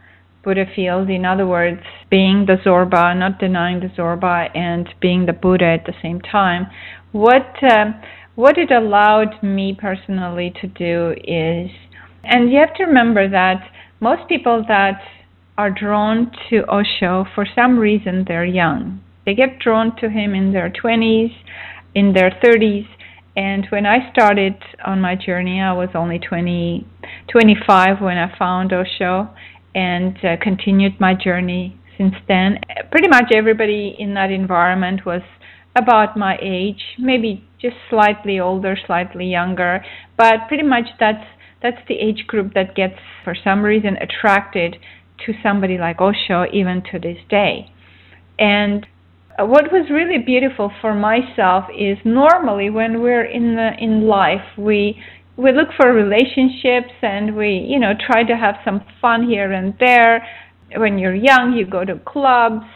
Buddha 0.42 0.64
field. 0.74 1.08
In 1.08 1.24
other 1.24 1.46
words, 1.46 1.82
being 2.10 2.46
the 2.46 2.56
Zorba, 2.64 3.16
not 3.16 3.38
denying 3.38 3.80
the 3.80 3.88
Zorba, 3.88 4.48
and 4.56 4.88
being 5.00 5.26
the 5.26 5.32
Buddha 5.32 5.66
at 5.66 5.86
the 5.86 5.94
same 6.02 6.20
time. 6.20 6.66
What 7.12 7.62
uh, 7.62 7.92
what 8.34 8.58
it 8.58 8.70
allowed 8.70 9.42
me 9.42 9.76
personally 9.78 10.52
to 10.60 10.66
do 10.66 11.14
is, 11.24 11.70
and 12.24 12.50
you 12.50 12.58
have 12.58 12.74
to 12.74 12.84
remember 12.84 13.28
that 13.28 13.70
most 14.00 14.28
people 14.28 14.64
that 14.68 15.00
are 15.56 15.70
drawn 15.70 16.30
to 16.50 16.62
Osho, 16.70 17.24
for 17.34 17.46
some 17.54 17.78
reason, 17.78 18.24
they're 18.28 18.44
young. 18.44 19.00
They 19.24 19.34
get 19.34 19.58
drawn 19.58 19.96
to 19.96 20.10
him 20.10 20.34
in 20.34 20.52
their 20.52 20.70
20s, 20.70 21.34
in 21.94 22.12
their 22.12 22.30
30s, 22.44 22.86
and 23.36 23.66
when 23.70 23.84
I 23.86 24.10
started 24.12 24.54
on 24.84 25.00
my 25.00 25.14
journey, 25.14 25.60
I 25.60 25.72
was 25.72 25.88
only 25.94 26.18
20, 26.18 26.86
25 27.30 28.00
when 28.00 28.16
I 28.18 28.36
found 28.38 28.72
Osho, 28.72 29.28
and 29.74 30.16
uh, 30.24 30.36
continued 30.42 31.00
my 31.00 31.14
journey 31.14 31.78
since 31.96 32.14
then. 32.28 32.58
Pretty 32.90 33.08
much 33.08 33.32
everybody 33.34 33.96
in 33.98 34.14
that 34.14 34.30
environment 34.30 35.04
was 35.06 35.22
about 35.76 36.16
my 36.16 36.38
age, 36.40 36.82
maybe 36.98 37.44
just 37.60 37.76
slightly 37.90 38.40
older, 38.40 38.76
slightly 38.86 39.26
younger, 39.26 39.84
but 40.16 40.48
pretty 40.48 40.62
much 40.62 40.86
that's 40.98 41.24
that's 41.62 41.88
the 41.88 41.94
age 41.94 42.26
group 42.26 42.54
that 42.54 42.74
gets 42.74 42.98
for 43.24 43.34
some 43.42 43.62
reason 43.62 43.96
attracted 43.96 44.76
to 45.24 45.32
somebody 45.42 45.78
like 45.78 46.00
Osho 46.00 46.44
even 46.52 46.82
to 46.92 46.98
this 46.98 47.18
day. 47.30 47.70
And 48.38 48.86
what 49.38 49.72
was 49.72 49.88
really 49.90 50.18
beautiful 50.18 50.70
for 50.80 50.94
myself 50.94 51.64
is 51.76 51.98
normally 52.04 52.70
when 52.70 53.00
we're 53.00 53.24
in 53.24 53.56
the 53.56 53.70
in 53.78 54.06
life 54.06 54.44
we 54.56 54.98
we 55.36 55.52
look 55.52 55.68
for 55.76 55.92
relationships 55.92 56.92
and 57.02 57.36
we 57.36 57.66
you 57.68 57.78
know 57.78 57.92
try 58.06 58.22
to 58.24 58.34
have 58.36 58.54
some 58.64 58.82
fun 59.00 59.28
here 59.28 59.52
and 59.52 59.74
there 59.78 60.26
when 60.76 60.98
you're 60.98 61.14
young 61.14 61.54
you 61.56 61.66
go 61.66 61.84
to 61.84 61.98
clubs 62.00 62.66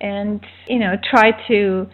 and 0.00 0.40
you 0.66 0.78
know 0.78 0.94
try 1.10 1.30
to 1.48 1.86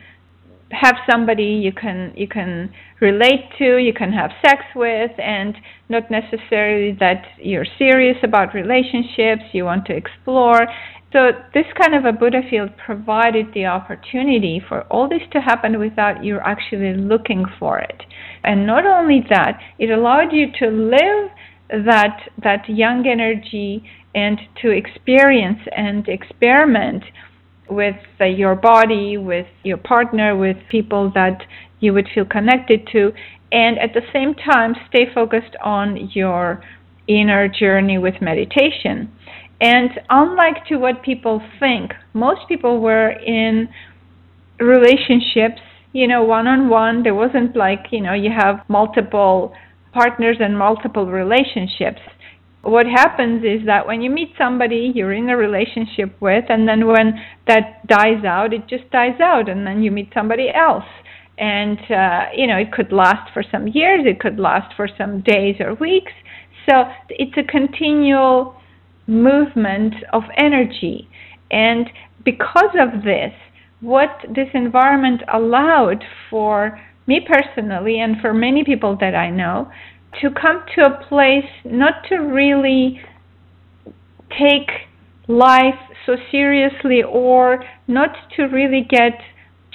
have 0.73 0.97
somebody 1.09 1.45
you 1.45 1.73
can 1.73 2.13
you 2.17 2.27
can 2.27 2.73
relate 3.01 3.45
to 3.59 3.77
you 3.77 3.93
can 3.93 4.13
have 4.13 4.31
sex 4.45 4.63
with 4.75 5.13
and 5.19 5.55
not 5.89 6.11
necessarily 6.11 6.97
that 6.99 7.23
you're 7.39 7.67
serious 7.79 8.17
about 8.23 8.55
relationships 8.55 9.43
you 9.53 9.65
want 9.65 9.85
to 9.87 9.95
explore. 9.95 10.67
So 11.13 11.31
this 11.55 11.67
kind 11.81 11.95
of 11.95 12.05
a 12.05 12.13
buddha 12.13 12.41
field 12.51 12.71
provided 12.85 13.47
the 13.55 13.67
opportunity 13.67 14.61
for 14.69 14.83
all 14.85 15.09
this 15.09 15.23
to 15.33 15.41
happen 15.41 15.79
without 15.79 16.25
you 16.25 16.41
actually 16.45 16.95
looking 16.95 17.45
for 17.59 17.79
it. 17.79 18.03
And 18.43 18.67
not 18.67 18.85
only 18.85 19.25
that, 19.31 19.61
it 19.79 19.91
allowed 19.91 20.33
you 20.33 20.47
to 20.59 20.67
live 20.67 21.31
that 21.87 22.29
that 22.43 22.69
young 22.69 23.07
energy 23.07 23.85
and 24.17 24.41
to 24.63 24.71
experience 24.71 25.61
and 25.77 26.09
experiment 26.09 27.05
with 27.71 27.97
uh, 28.21 28.25
your 28.25 28.57
body, 28.57 29.17
with 29.17 29.47
your 29.63 29.77
partner, 29.77 30.37
with 30.37 30.57
people 30.71 31.13
that 31.15 31.39
you 31.79 31.93
would 31.93 32.09
feel 32.15 32.25
connected 32.25 32.89
to, 32.93 33.13
and 33.53 33.79
at 33.79 33.93
the 33.95 34.03
same 34.13 34.35
time 34.35 34.75
stay 34.89 35.07
focused 35.15 35.55
on 35.63 36.11
your 36.13 36.65
inner 37.07 37.47
journey 37.47 37.99
with 37.99 38.15
meditation. 38.21 39.09
And 39.61 39.91
unlike 40.11 40.67
to 40.67 40.77
what 40.77 41.03
people 41.03 41.41
think, 41.61 41.93
most 42.13 42.41
people 42.49 42.81
were 42.81 43.11
in 43.11 43.69
relationships 44.59 45.61
you 45.97 46.07
know, 46.07 46.23
one 46.23 46.47
on 46.47 46.69
one. 46.69 47.03
There 47.03 47.15
wasn't 47.15 47.57
like, 47.57 47.87
you 47.91 48.03
know, 48.03 48.13
you 48.13 48.31
have 48.31 48.61
multiple 48.69 49.55
partners 49.93 50.37
and 50.41 50.59
multiple 50.59 51.07
relationships. 51.07 52.01
What 52.67 52.87
happens 52.87 53.45
is 53.45 53.65
that 53.67 53.87
when 53.87 54.03
you 54.03 54.11
meet 54.11 54.33
somebody 54.37 54.91
you're 54.93 55.13
in 55.13 55.29
a 55.31 55.37
relationship 55.37 56.21
with, 56.21 56.45
and 56.49 56.69
then 56.69 56.89
when 56.89 57.15
that 57.47 57.87
dies 57.87 58.25
out, 58.25 58.53
it 58.53 58.67
just 58.69 58.91
dies 58.91 59.21
out, 59.21 59.49
and 59.49 59.65
then 59.65 59.83
you 59.85 59.93
meet 59.93 60.11
somebody 60.13 60.49
else. 60.53 60.85
And, 61.39 61.79
uh, 61.91 62.25
you 62.35 62.49
know, 62.49 62.57
it 62.57 62.73
could 62.73 62.91
last 62.93 63.33
for 63.33 63.45
some 63.53 63.69
years, 63.69 64.05
it 64.05 64.19
could 64.19 64.41
last 64.41 64.75
for 64.75 64.89
some 64.99 65.21
days 65.21 65.57
or 65.61 65.75
weeks. 65.75 66.13
So 66.69 66.85
it's 67.09 67.37
a 67.37 67.45
continual 67.45 68.57
movement 69.07 69.95
of 70.13 70.25
energy. 70.37 71.09
And 71.53 71.89
because 72.25 72.75
of 72.81 73.05
this, 73.05 73.33
what 73.81 74.11
this 74.35 74.49
environment 74.55 75.23
allowed 75.33 76.03
for 76.31 76.81
me 77.07 77.21
personally 77.25 78.01
and 78.01 78.17
for 78.21 78.35
many 78.35 78.65
people 78.65 78.97
that 79.01 79.15
I 79.15 79.31
know 79.31 79.71
to 80.21 80.31
come 80.31 80.65
to 80.75 80.83
a 80.83 81.05
place 81.09 81.51
not 81.65 82.05
to 82.09 82.17
really 82.17 83.01
take 84.31 84.71
life 85.29 85.79
so 86.05 86.17
seriously 86.31 87.03
or 87.03 87.65
not 87.89 88.11
to 88.37 88.45
really 88.45 88.87
get 88.89 89.13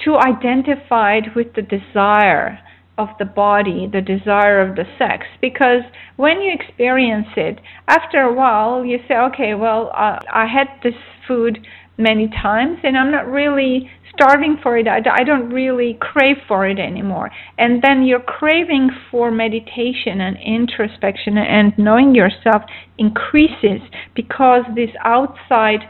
too 0.04 0.16
identified 0.16 1.34
with 1.36 1.54
the 1.54 1.62
desire 1.62 2.58
of 2.98 3.08
the 3.18 3.24
body, 3.24 3.88
the 3.90 4.00
desire 4.00 4.60
of 4.60 4.76
the 4.76 4.84
sex. 4.98 5.26
Because 5.40 5.82
when 6.16 6.40
you 6.40 6.52
experience 6.52 7.28
it, 7.36 7.60
after 7.88 8.20
a 8.20 8.32
while, 8.32 8.84
you 8.84 8.98
say, 9.08 9.14
okay, 9.14 9.54
well, 9.54 9.90
uh, 9.94 10.18
I 10.32 10.46
had 10.46 10.68
this 10.82 10.98
food 11.26 11.66
many 11.98 12.28
times 12.28 12.78
and 12.82 12.96
I'm 12.96 13.10
not 13.10 13.26
really 13.26 13.90
starving 14.14 14.58
for 14.62 14.76
it. 14.76 14.86
I, 14.86 15.24
don't 15.24 15.50
really 15.50 15.96
crave 16.00 16.36
for 16.46 16.66
it 16.66 16.78
anymore. 16.78 17.30
And 17.58 17.82
then 17.82 18.02
your 18.04 18.20
craving 18.20 18.90
for 19.10 19.30
meditation 19.30 20.20
and 20.20 20.36
introspection 20.44 21.38
and 21.38 21.72
knowing 21.78 22.14
yourself 22.14 22.62
increases 22.98 23.80
because 24.14 24.64
these 24.74 24.94
outside 25.04 25.80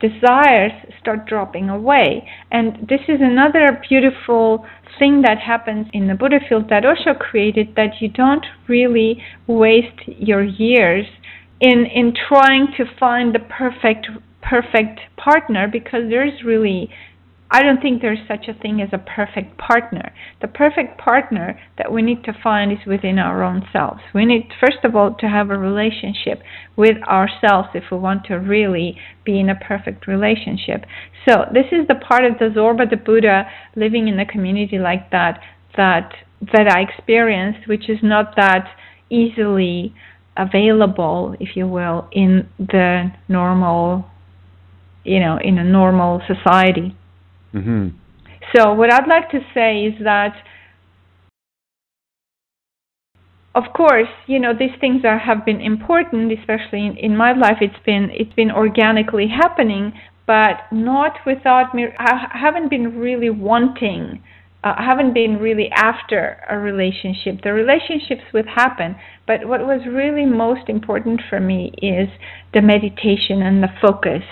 desires 0.00 0.72
start 1.00 1.26
dropping 1.26 1.68
away. 1.68 2.28
And 2.50 2.86
this 2.88 3.00
is 3.08 3.20
another 3.20 3.80
beautiful 3.88 4.64
thing 4.98 5.22
that 5.22 5.38
happens 5.38 5.86
in 5.92 6.08
the 6.08 6.14
Buddha 6.14 6.38
field 6.48 6.68
that 6.70 6.84
Osho 6.84 7.14
created 7.14 7.74
that 7.76 8.00
you 8.00 8.08
don't 8.08 8.44
really 8.68 9.22
waste 9.46 10.06
your 10.06 10.42
years 10.42 11.06
in 11.60 11.86
in 11.92 12.14
trying 12.28 12.68
to 12.76 12.84
find 12.98 13.34
the 13.34 13.40
perfect 13.40 14.06
perfect 14.42 15.00
partner 15.16 15.68
because 15.70 16.02
there's 16.08 16.42
really 16.44 16.90
I 17.50 17.62
don't 17.62 17.80
think 17.80 18.02
there's 18.02 18.18
such 18.28 18.46
a 18.46 18.52
thing 18.52 18.82
as 18.82 18.90
a 18.92 18.98
perfect 18.98 19.56
partner. 19.56 20.12
The 20.42 20.48
perfect 20.48 20.98
partner 20.98 21.58
that 21.78 21.90
we 21.90 22.02
need 22.02 22.22
to 22.24 22.36
find 22.42 22.70
is 22.70 22.86
within 22.86 23.18
our 23.18 23.42
own 23.42 23.66
selves. 23.72 24.00
We 24.14 24.26
need, 24.26 24.50
first 24.60 24.84
of 24.84 24.94
all, 24.94 25.14
to 25.14 25.28
have 25.28 25.48
a 25.48 25.56
relationship 25.56 26.42
with 26.76 26.98
ourselves 27.04 27.68
if 27.72 27.84
we 27.90 27.96
want 27.96 28.24
to 28.26 28.34
really 28.34 28.98
be 29.24 29.40
in 29.40 29.48
a 29.48 29.54
perfect 29.54 30.06
relationship. 30.06 30.84
So, 31.26 31.46
this 31.52 31.64
is 31.72 31.88
the 31.88 31.94
part 31.94 32.26
of 32.26 32.38
the 32.38 32.52
Zorba, 32.54 32.88
the 32.88 32.96
Buddha, 32.96 33.44
living 33.76 34.08
in 34.08 34.20
a 34.20 34.26
community 34.26 34.78
like 34.78 35.10
that, 35.10 35.40
that, 35.76 36.12
that 36.52 36.68
I 36.68 36.82
experienced, 36.82 37.66
which 37.66 37.88
is 37.88 37.98
not 38.02 38.36
that 38.36 38.68
easily 39.08 39.94
available, 40.36 41.34
if 41.40 41.56
you 41.56 41.66
will, 41.66 42.08
in 42.12 42.46
the 42.58 43.10
normal, 43.28 44.06
you 45.08 45.20
know, 45.20 45.38
in 45.42 45.58
a 45.58 45.64
normal 45.64 46.20
society. 46.26 46.94
Mm-hmm. 47.54 47.88
So, 48.54 48.72
what 48.74 48.92
I'd 48.92 49.08
like 49.08 49.30
to 49.30 49.40
say 49.54 49.84
is 49.84 49.94
that, 50.04 50.34
of 53.54 53.64
course, 53.74 54.08
you 54.26 54.38
know, 54.38 54.52
these 54.58 54.76
things 54.80 55.04
are, 55.04 55.18
have 55.18 55.44
been 55.44 55.60
important, 55.60 56.32
especially 56.32 56.86
in, 56.86 56.96
in 56.96 57.16
my 57.16 57.32
life. 57.32 57.58
It's 57.60 57.82
been 57.84 58.10
it's 58.12 58.32
been 58.34 58.50
organically 58.50 59.28
happening, 59.28 59.92
but 60.26 60.60
not 60.70 61.18
without 61.26 61.74
me. 61.74 61.86
I 61.98 62.28
haven't 62.32 62.70
been 62.70 62.98
really 62.98 63.30
wanting. 63.30 64.22
Uh, 64.64 64.74
I 64.76 64.84
haven't 64.84 65.14
been 65.14 65.38
really 65.38 65.70
after 65.70 66.42
a 66.50 66.58
relationship. 66.58 67.42
The 67.42 67.52
relationships 67.52 68.24
would 68.34 68.46
happen, 68.46 68.96
but 69.26 69.46
what 69.46 69.60
was 69.60 69.82
really 69.86 70.26
most 70.26 70.68
important 70.68 71.20
for 71.28 71.38
me 71.38 71.72
is 71.80 72.08
the 72.54 72.62
meditation 72.62 73.42
and 73.42 73.62
the 73.62 73.72
focus 73.80 74.22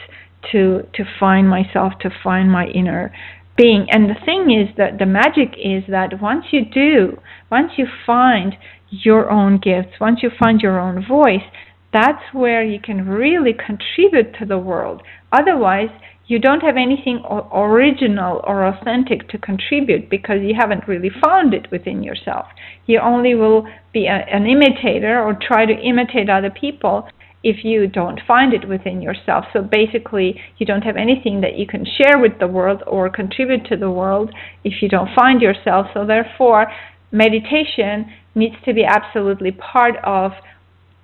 to 0.53 0.86
to 0.94 1.05
find 1.18 1.49
myself, 1.49 1.92
to 2.01 2.11
find 2.22 2.51
my 2.51 2.66
inner 2.66 3.12
being. 3.57 3.86
And 3.90 4.09
the 4.11 4.20
thing 4.24 4.51
is 4.51 4.74
that 4.76 4.99
the 4.99 5.07
magic 5.07 5.55
is 5.57 5.84
that 5.88 6.20
once 6.20 6.47
you 6.53 6.64
do, 6.64 7.18
once 7.51 7.72
you 7.76 7.86
find 8.05 8.55
your 8.90 9.30
own 9.30 9.59
gifts, 9.59 9.99
once 10.01 10.22
you 10.22 10.30
find 10.38 10.61
your 10.61 10.78
own 10.78 11.05
voice, 11.07 11.47
that's 11.92 12.22
where 12.32 12.62
you 12.62 12.78
can 12.80 13.09
really 13.09 13.53
contribute 13.55 14.34
to 14.38 14.44
the 14.44 14.59
world. 14.59 15.03
Otherwise, 15.32 15.90
you 16.28 16.40
don't 16.40 16.61
have 16.61 16.76
anything 16.76 17.22
original 17.55 18.40
or 18.44 18.66
authentic 18.66 19.28
to 19.28 19.38
contribute 19.38 20.11
because 20.11 20.40
you 20.42 20.55
haven't 20.59 20.88
really 20.88 21.11
found 21.24 21.55
it 21.55 21.70
within 21.70 22.03
yourself. 22.03 22.47
You 22.86 22.99
only 22.99 23.34
will 23.36 23.66
be 23.92 24.07
a, 24.07 24.26
an 24.32 24.44
imitator 24.44 25.22
or 25.22 25.38
try 25.40 25.66
to 25.66 25.72
imitate 25.72 26.28
other 26.28 26.51
people 26.51 27.09
if 27.51 27.64
you 27.64 27.86
don't 27.86 28.20
find 28.26 28.53
it 28.53 28.68
within 28.68 29.01
yourself. 29.01 29.44
So 29.53 29.62
basically, 29.62 30.40
you 30.59 30.66
don't 30.66 30.82
have 30.82 30.97
anything 30.97 31.40
that 31.42 31.57
you 31.57 31.66
can 31.66 31.84
share 31.99 32.18
with 32.18 32.38
the 32.40 32.49
world 32.49 32.82
or 32.86 33.09
contribute 33.09 33.64
to 33.66 33.76
the 33.76 33.90
world 33.90 34.28
if 34.64 34.82
you 34.82 34.88
don't 34.88 35.11
find 35.14 35.40
yourself. 35.40 35.86
So 35.94 36.05
therefore, 36.05 36.66
meditation 37.12 38.12
needs 38.34 38.57
to 38.64 38.74
be 38.74 38.84
absolutely 38.84 39.53
part 39.53 39.94
of 40.03 40.32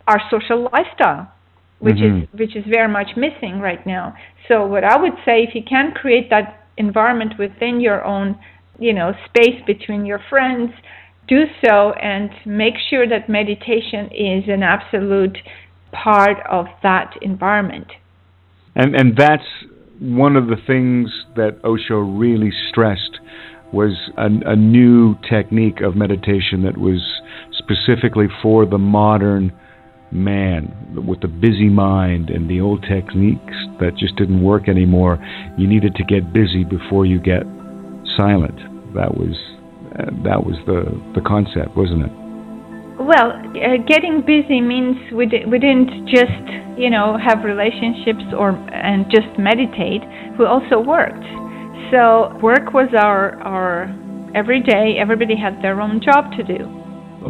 our 0.08 0.20
social 0.30 0.68
lifestyle 0.72 1.32
which 1.82 1.96
mm-hmm. 1.96 2.22
is 2.22 2.40
which 2.40 2.54
is 2.54 2.64
very 2.70 2.90
much 2.90 3.10
missing 3.16 3.58
right 3.58 3.84
now. 3.84 4.14
So 4.46 4.64
what 4.64 4.84
I 4.84 4.96
would 4.96 5.18
say 5.24 5.42
if 5.42 5.52
you 5.52 5.62
can 5.68 5.90
create 5.90 6.30
that 6.30 6.68
environment 6.76 7.34
within 7.40 7.80
your 7.80 8.04
own, 8.04 8.38
you 8.78 8.92
know, 8.92 9.12
space 9.26 9.60
between 9.66 10.06
your 10.06 10.20
friends, 10.30 10.70
do 11.26 11.42
so 11.64 11.92
and 11.92 12.30
make 12.46 12.74
sure 12.88 13.08
that 13.08 13.28
meditation 13.28 14.06
is 14.12 14.44
an 14.48 14.62
absolute 14.62 15.36
part 15.92 16.38
of 16.50 16.66
that 16.82 17.14
environment. 17.22 17.88
And 18.74 18.94
and 18.94 19.16
that's 19.16 19.46
one 20.00 20.36
of 20.36 20.46
the 20.48 20.56
things 20.66 21.10
that 21.36 21.58
Osho 21.64 21.98
really 21.98 22.50
stressed 22.70 23.20
was 23.72 23.92
a, 24.16 24.26
a 24.50 24.56
new 24.56 25.14
technique 25.30 25.80
of 25.80 25.96
meditation 25.96 26.62
that 26.64 26.76
was 26.76 27.00
specifically 27.56 28.26
for 28.42 28.66
the 28.66 28.78
modern 28.78 29.52
man 30.10 30.74
with 31.06 31.20
the 31.20 31.28
busy 31.28 31.70
mind 31.70 32.28
and 32.28 32.50
the 32.50 32.60
old 32.60 32.82
techniques 32.82 33.54
that 33.80 33.96
just 33.96 34.14
didn't 34.16 34.42
work 34.42 34.68
anymore. 34.68 35.18
You 35.56 35.66
needed 35.66 35.94
to 35.94 36.04
get 36.04 36.32
busy 36.32 36.64
before 36.64 37.06
you 37.06 37.18
get 37.18 37.44
silent. 38.16 38.56
That 38.94 39.16
was 39.16 39.36
that 40.24 40.44
was 40.44 40.56
the 40.66 40.84
the 41.14 41.20
concept, 41.26 41.76
wasn't 41.76 42.04
it? 42.06 42.21
Well, 43.02 43.32
uh, 43.32 43.82
getting 43.88 44.22
busy 44.24 44.60
means 44.60 44.96
we, 45.12 45.26
di- 45.26 45.44
we 45.44 45.58
didn't 45.58 46.06
just, 46.06 46.78
you 46.78 46.88
know, 46.88 47.18
have 47.18 47.44
relationships 47.44 48.22
or 48.38 48.50
and 48.70 49.06
just 49.10 49.26
meditate. 49.38 50.02
We 50.38 50.46
also 50.46 50.78
worked. 50.78 51.26
So 51.90 52.38
work 52.40 52.72
was 52.72 52.88
our 52.96 53.40
our 53.42 53.90
every 54.34 54.62
day. 54.62 54.96
Everybody 55.00 55.34
had 55.36 55.60
their 55.62 55.80
own 55.80 56.00
job 56.00 56.30
to 56.36 56.42
do. 56.42 56.82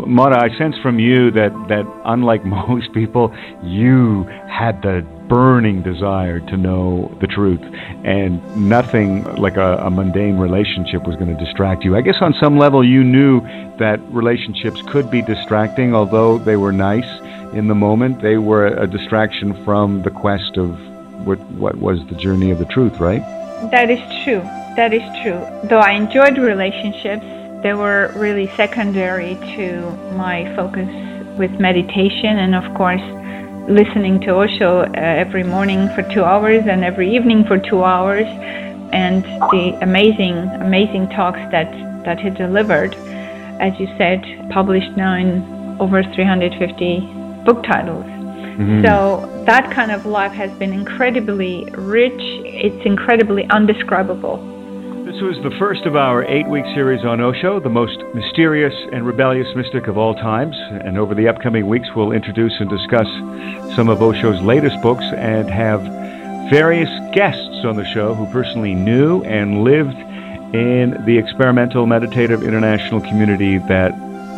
Mada, 0.06 0.36
I 0.38 0.48
sense 0.58 0.74
from 0.82 0.98
you 0.98 1.30
that, 1.32 1.52
that 1.68 1.84
unlike 2.04 2.44
most 2.68 2.92
people, 2.94 3.34
you 3.62 4.24
had 4.48 4.80
the 4.82 5.06
burning 5.32 5.80
desire 5.80 6.40
to 6.40 6.58
know 6.58 7.10
the 7.22 7.26
truth, 7.26 7.62
and 8.04 8.34
nothing 8.54 9.24
like 9.36 9.56
a, 9.56 9.76
a 9.76 9.88
mundane 9.88 10.36
relationship 10.36 11.06
was 11.06 11.16
going 11.16 11.34
to 11.34 11.42
distract 11.42 11.84
you. 11.84 11.96
I 11.96 12.02
guess 12.02 12.16
on 12.20 12.34
some 12.38 12.58
level, 12.58 12.84
you 12.84 13.02
knew 13.02 13.40
that 13.78 13.98
relationships 14.12 14.82
could 14.88 15.10
be 15.10 15.22
distracting, 15.22 15.94
although 15.94 16.36
they 16.36 16.56
were 16.56 16.70
nice 16.70 17.10
in 17.54 17.68
the 17.68 17.74
moment. 17.74 18.20
They 18.20 18.36
were 18.36 18.66
a 18.66 18.86
distraction 18.86 19.54
from 19.64 20.02
the 20.02 20.10
quest 20.10 20.58
of 20.58 20.78
what, 21.26 21.40
what 21.52 21.76
was 21.78 22.06
the 22.08 22.14
journey 22.14 22.50
of 22.50 22.58
the 22.58 22.66
truth, 22.66 23.00
right? 23.00 23.22
That 23.70 23.88
is 23.88 24.00
true. 24.24 24.42
That 24.76 24.92
is 24.92 25.02
true. 25.22 25.40
Though 25.66 25.80
I 25.80 25.92
enjoyed 25.92 26.36
relationships, 26.36 27.24
they 27.62 27.72
were 27.72 28.12
really 28.16 28.48
secondary 28.48 29.36
to 29.56 29.80
my 30.14 30.54
focus 30.54 30.90
with 31.38 31.52
meditation 31.58 32.36
and, 32.36 32.54
of 32.54 32.74
course, 32.74 33.00
listening 33.74 34.20
to 34.20 34.30
Osho 34.30 34.80
uh, 34.82 34.92
every 34.94 35.42
morning 35.42 35.88
for 35.94 36.02
two 36.02 36.22
hours 36.22 36.64
and 36.66 36.84
every 36.84 37.14
evening 37.14 37.44
for 37.44 37.58
two 37.58 37.82
hours, 37.82 38.26
and 38.92 39.24
the 39.24 39.78
amazing, 39.80 40.36
amazing 40.60 41.08
talks 41.08 41.40
that, 41.50 41.70
that 42.04 42.20
he 42.20 42.30
delivered, 42.30 42.94
as 43.60 43.78
you 43.80 43.86
said, 43.96 44.22
published 44.50 44.90
now 44.96 45.14
in 45.14 45.80
over 45.80 46.02
350 46.02 47.00
book 47.44 47.62
titles. 47.64 48.04
Mm-hmm. 48.04 48.84
So 48.84 49.44
that 49.46 49.70
kind 49.70 49.90
of 49.90 50.04
life 50.04 50.32
has 50.32 50.50
been 50.58 50.72
incredibly 50.72 51.64
rich. 51.72 52.20
It's 52.20 52.84
incredibly 52.84 53.48
undescribable. 53.48 54.51
This 55.22 55.36
was 55.36 55.52
the 55.52 55.56
first 55.56 55.86
of 55.86 55.94
our 55.94 56.24
eight 56.24 56.48
week 56.48 56.64
series 56.74 57.04
on 57.04 57.20
Osho, 57.20 57.60
the 57.60 57.68
most 57.68 58.02
mysterious 58.12 58.74
and 58.92 59.06
rebellious 59.06 59.46
mystic 59.54 59.86
of 59.86 59.96
all 59.96 60.16
times. 60.16 60.56
And 60.84 60.98
over 60.98 61.14
the 61.14 61.28
upcoming 61.28 61.68
weeks, 61.68 61.86
we'll 61.94 62.10
introduce 62.10 62.52
and 62.58 62.68
discuss 62.68 63.06
some 63.76 63.88
of 63.88 64.02
Osho's 64.02 64.42
latest 64.42 64.82
books 64.82 65.04
and 65.16 65.48
have 65.48 65.80
various 66.50 66.90
guests 67.14 67.64
on 67.64 67.76
the 67.76 67.84
show 67.94 68.14
who 68.14 68.26
personally 68.32 68.74
knew 68.74 69.22
and 69.22 69.62
lived 69.62 69.96
in 70.56 71.00
the 71.06 71.16
experimental 71.18 71.86
meditative 71.86 72.42
international 72.42 73.00
community 73.00 73.58
that 73.58 73.92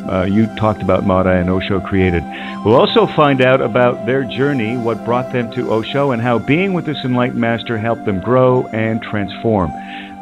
uh, 0.07 0.25
you 0.25 0.55
talked 0.57 0.83
about, 0.83 1.07
Mada, 1.07 1.31
and 1.31 1.49
Osho 1.49 1.81
created. 1.81 2.23
We'll 2.63 2.77
also 2.77 3.07
find 3.07 3.41
out 3.41 3.63
about 3.63 4.05
their 4.05 4.23
journey, 4.23 4.77
what 4.77 5.03
brought 5.07 5.33
them 5.33 5.51
to 5.53 5.73
Osho, 5.73 6.11
and 6.11 6.21
how 6.21 6.39
being 6.39 6.75
with 6.75 6.85
this 6.85 7.03
enlightened 7.07 7.41
master 7.41 7.79
helped 7.79 8.05
them 8.05 8.21
grow 8.21 8.67
and 8.67 9.01
transform. 9.01 9.73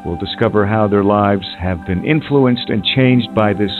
We'll 0.04 0.16
discover 0.16 0.66
how 0.66 0.88
their 0.88 1.04
lives 1.04 1.46
have 1.58 1.86
been 1.86 2.04
influenced 2.04 2.70
and 2.70 2.84
changed 2.84 3.34
by 3.34 3.52
this 3.52 3.72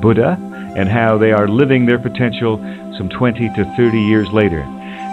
Buddha 0.00 0.38
and 0.76 0.88
how 0.88 1.18
they 1.18 1.32
are 1.32 1.48
living 1.48 1.86
their 1.86 1.98
potential 1.98 2.58
some 2.96 3.08
20 3.08 3.48
to 3.54 3.64
30 3.76 4.00
years 4.00 4.28
later. 4.32 4.62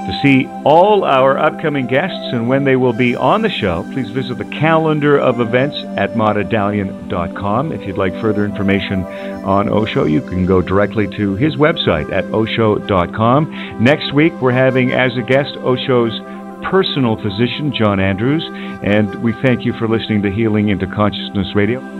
To 0.09 0.19
see 0.23 0.47
all 0.65 1.03
our 1.03 1.37
upcoming 1.37 1.85
guests 1.85 2.33
and 2.33 2.49
when 2.49 2.63
they 2.63 2.75
will 2.75 2.93
be 2.93 3.15
on 3.15 3.43
the 3.43 3.49
show, 3.49 3.83
please 3.93 4.09
visit 4.09 4.39
the 4.39 4.45
calendar 4.45 5.19
of 5.19 5.39
events 5.39 5.77
at 5.97 6.15
madadalian.com. 6.15 7.71
If 7.71 7.85
you'd 7.85 7.97
like 7.97 8.19
further 8.19 8.43
information 8.43 9.03
on 9.43 9.69
Osho, 9.69 10.05
you 10.05 10.21
can 10.21 10.47
go 10.47 10.63
directly 10.63 11.07
to 11.17 11.35
his 11.35 11.57
website 11.57 12.11
at 12.11 12.25
osho.com. 12.33 13.83
Next 13.83 14.11
week, 14.11 14.33
we're 14.41 14.51
having 14.51 14.91
as 14.93 15.15
a 15.15 15.21
guest 15.21 15.53
Osho's 15.57 16.19
personal 16.63 17.15
physician, 17.15 17.73
John 17.73 17.99
Andrews, 17.99 18.43
and 18.83 19.23
we 19.23 19.33
thank 19.41 19.65
you 19.65 19.73
for 19.73 19.87
listening 19.87 20.21
to 20.23 20.31
Healing 20.31 20.69
into 20.69 20.87
Consciousness 20.87 21.55
Radio. 21.55 21.98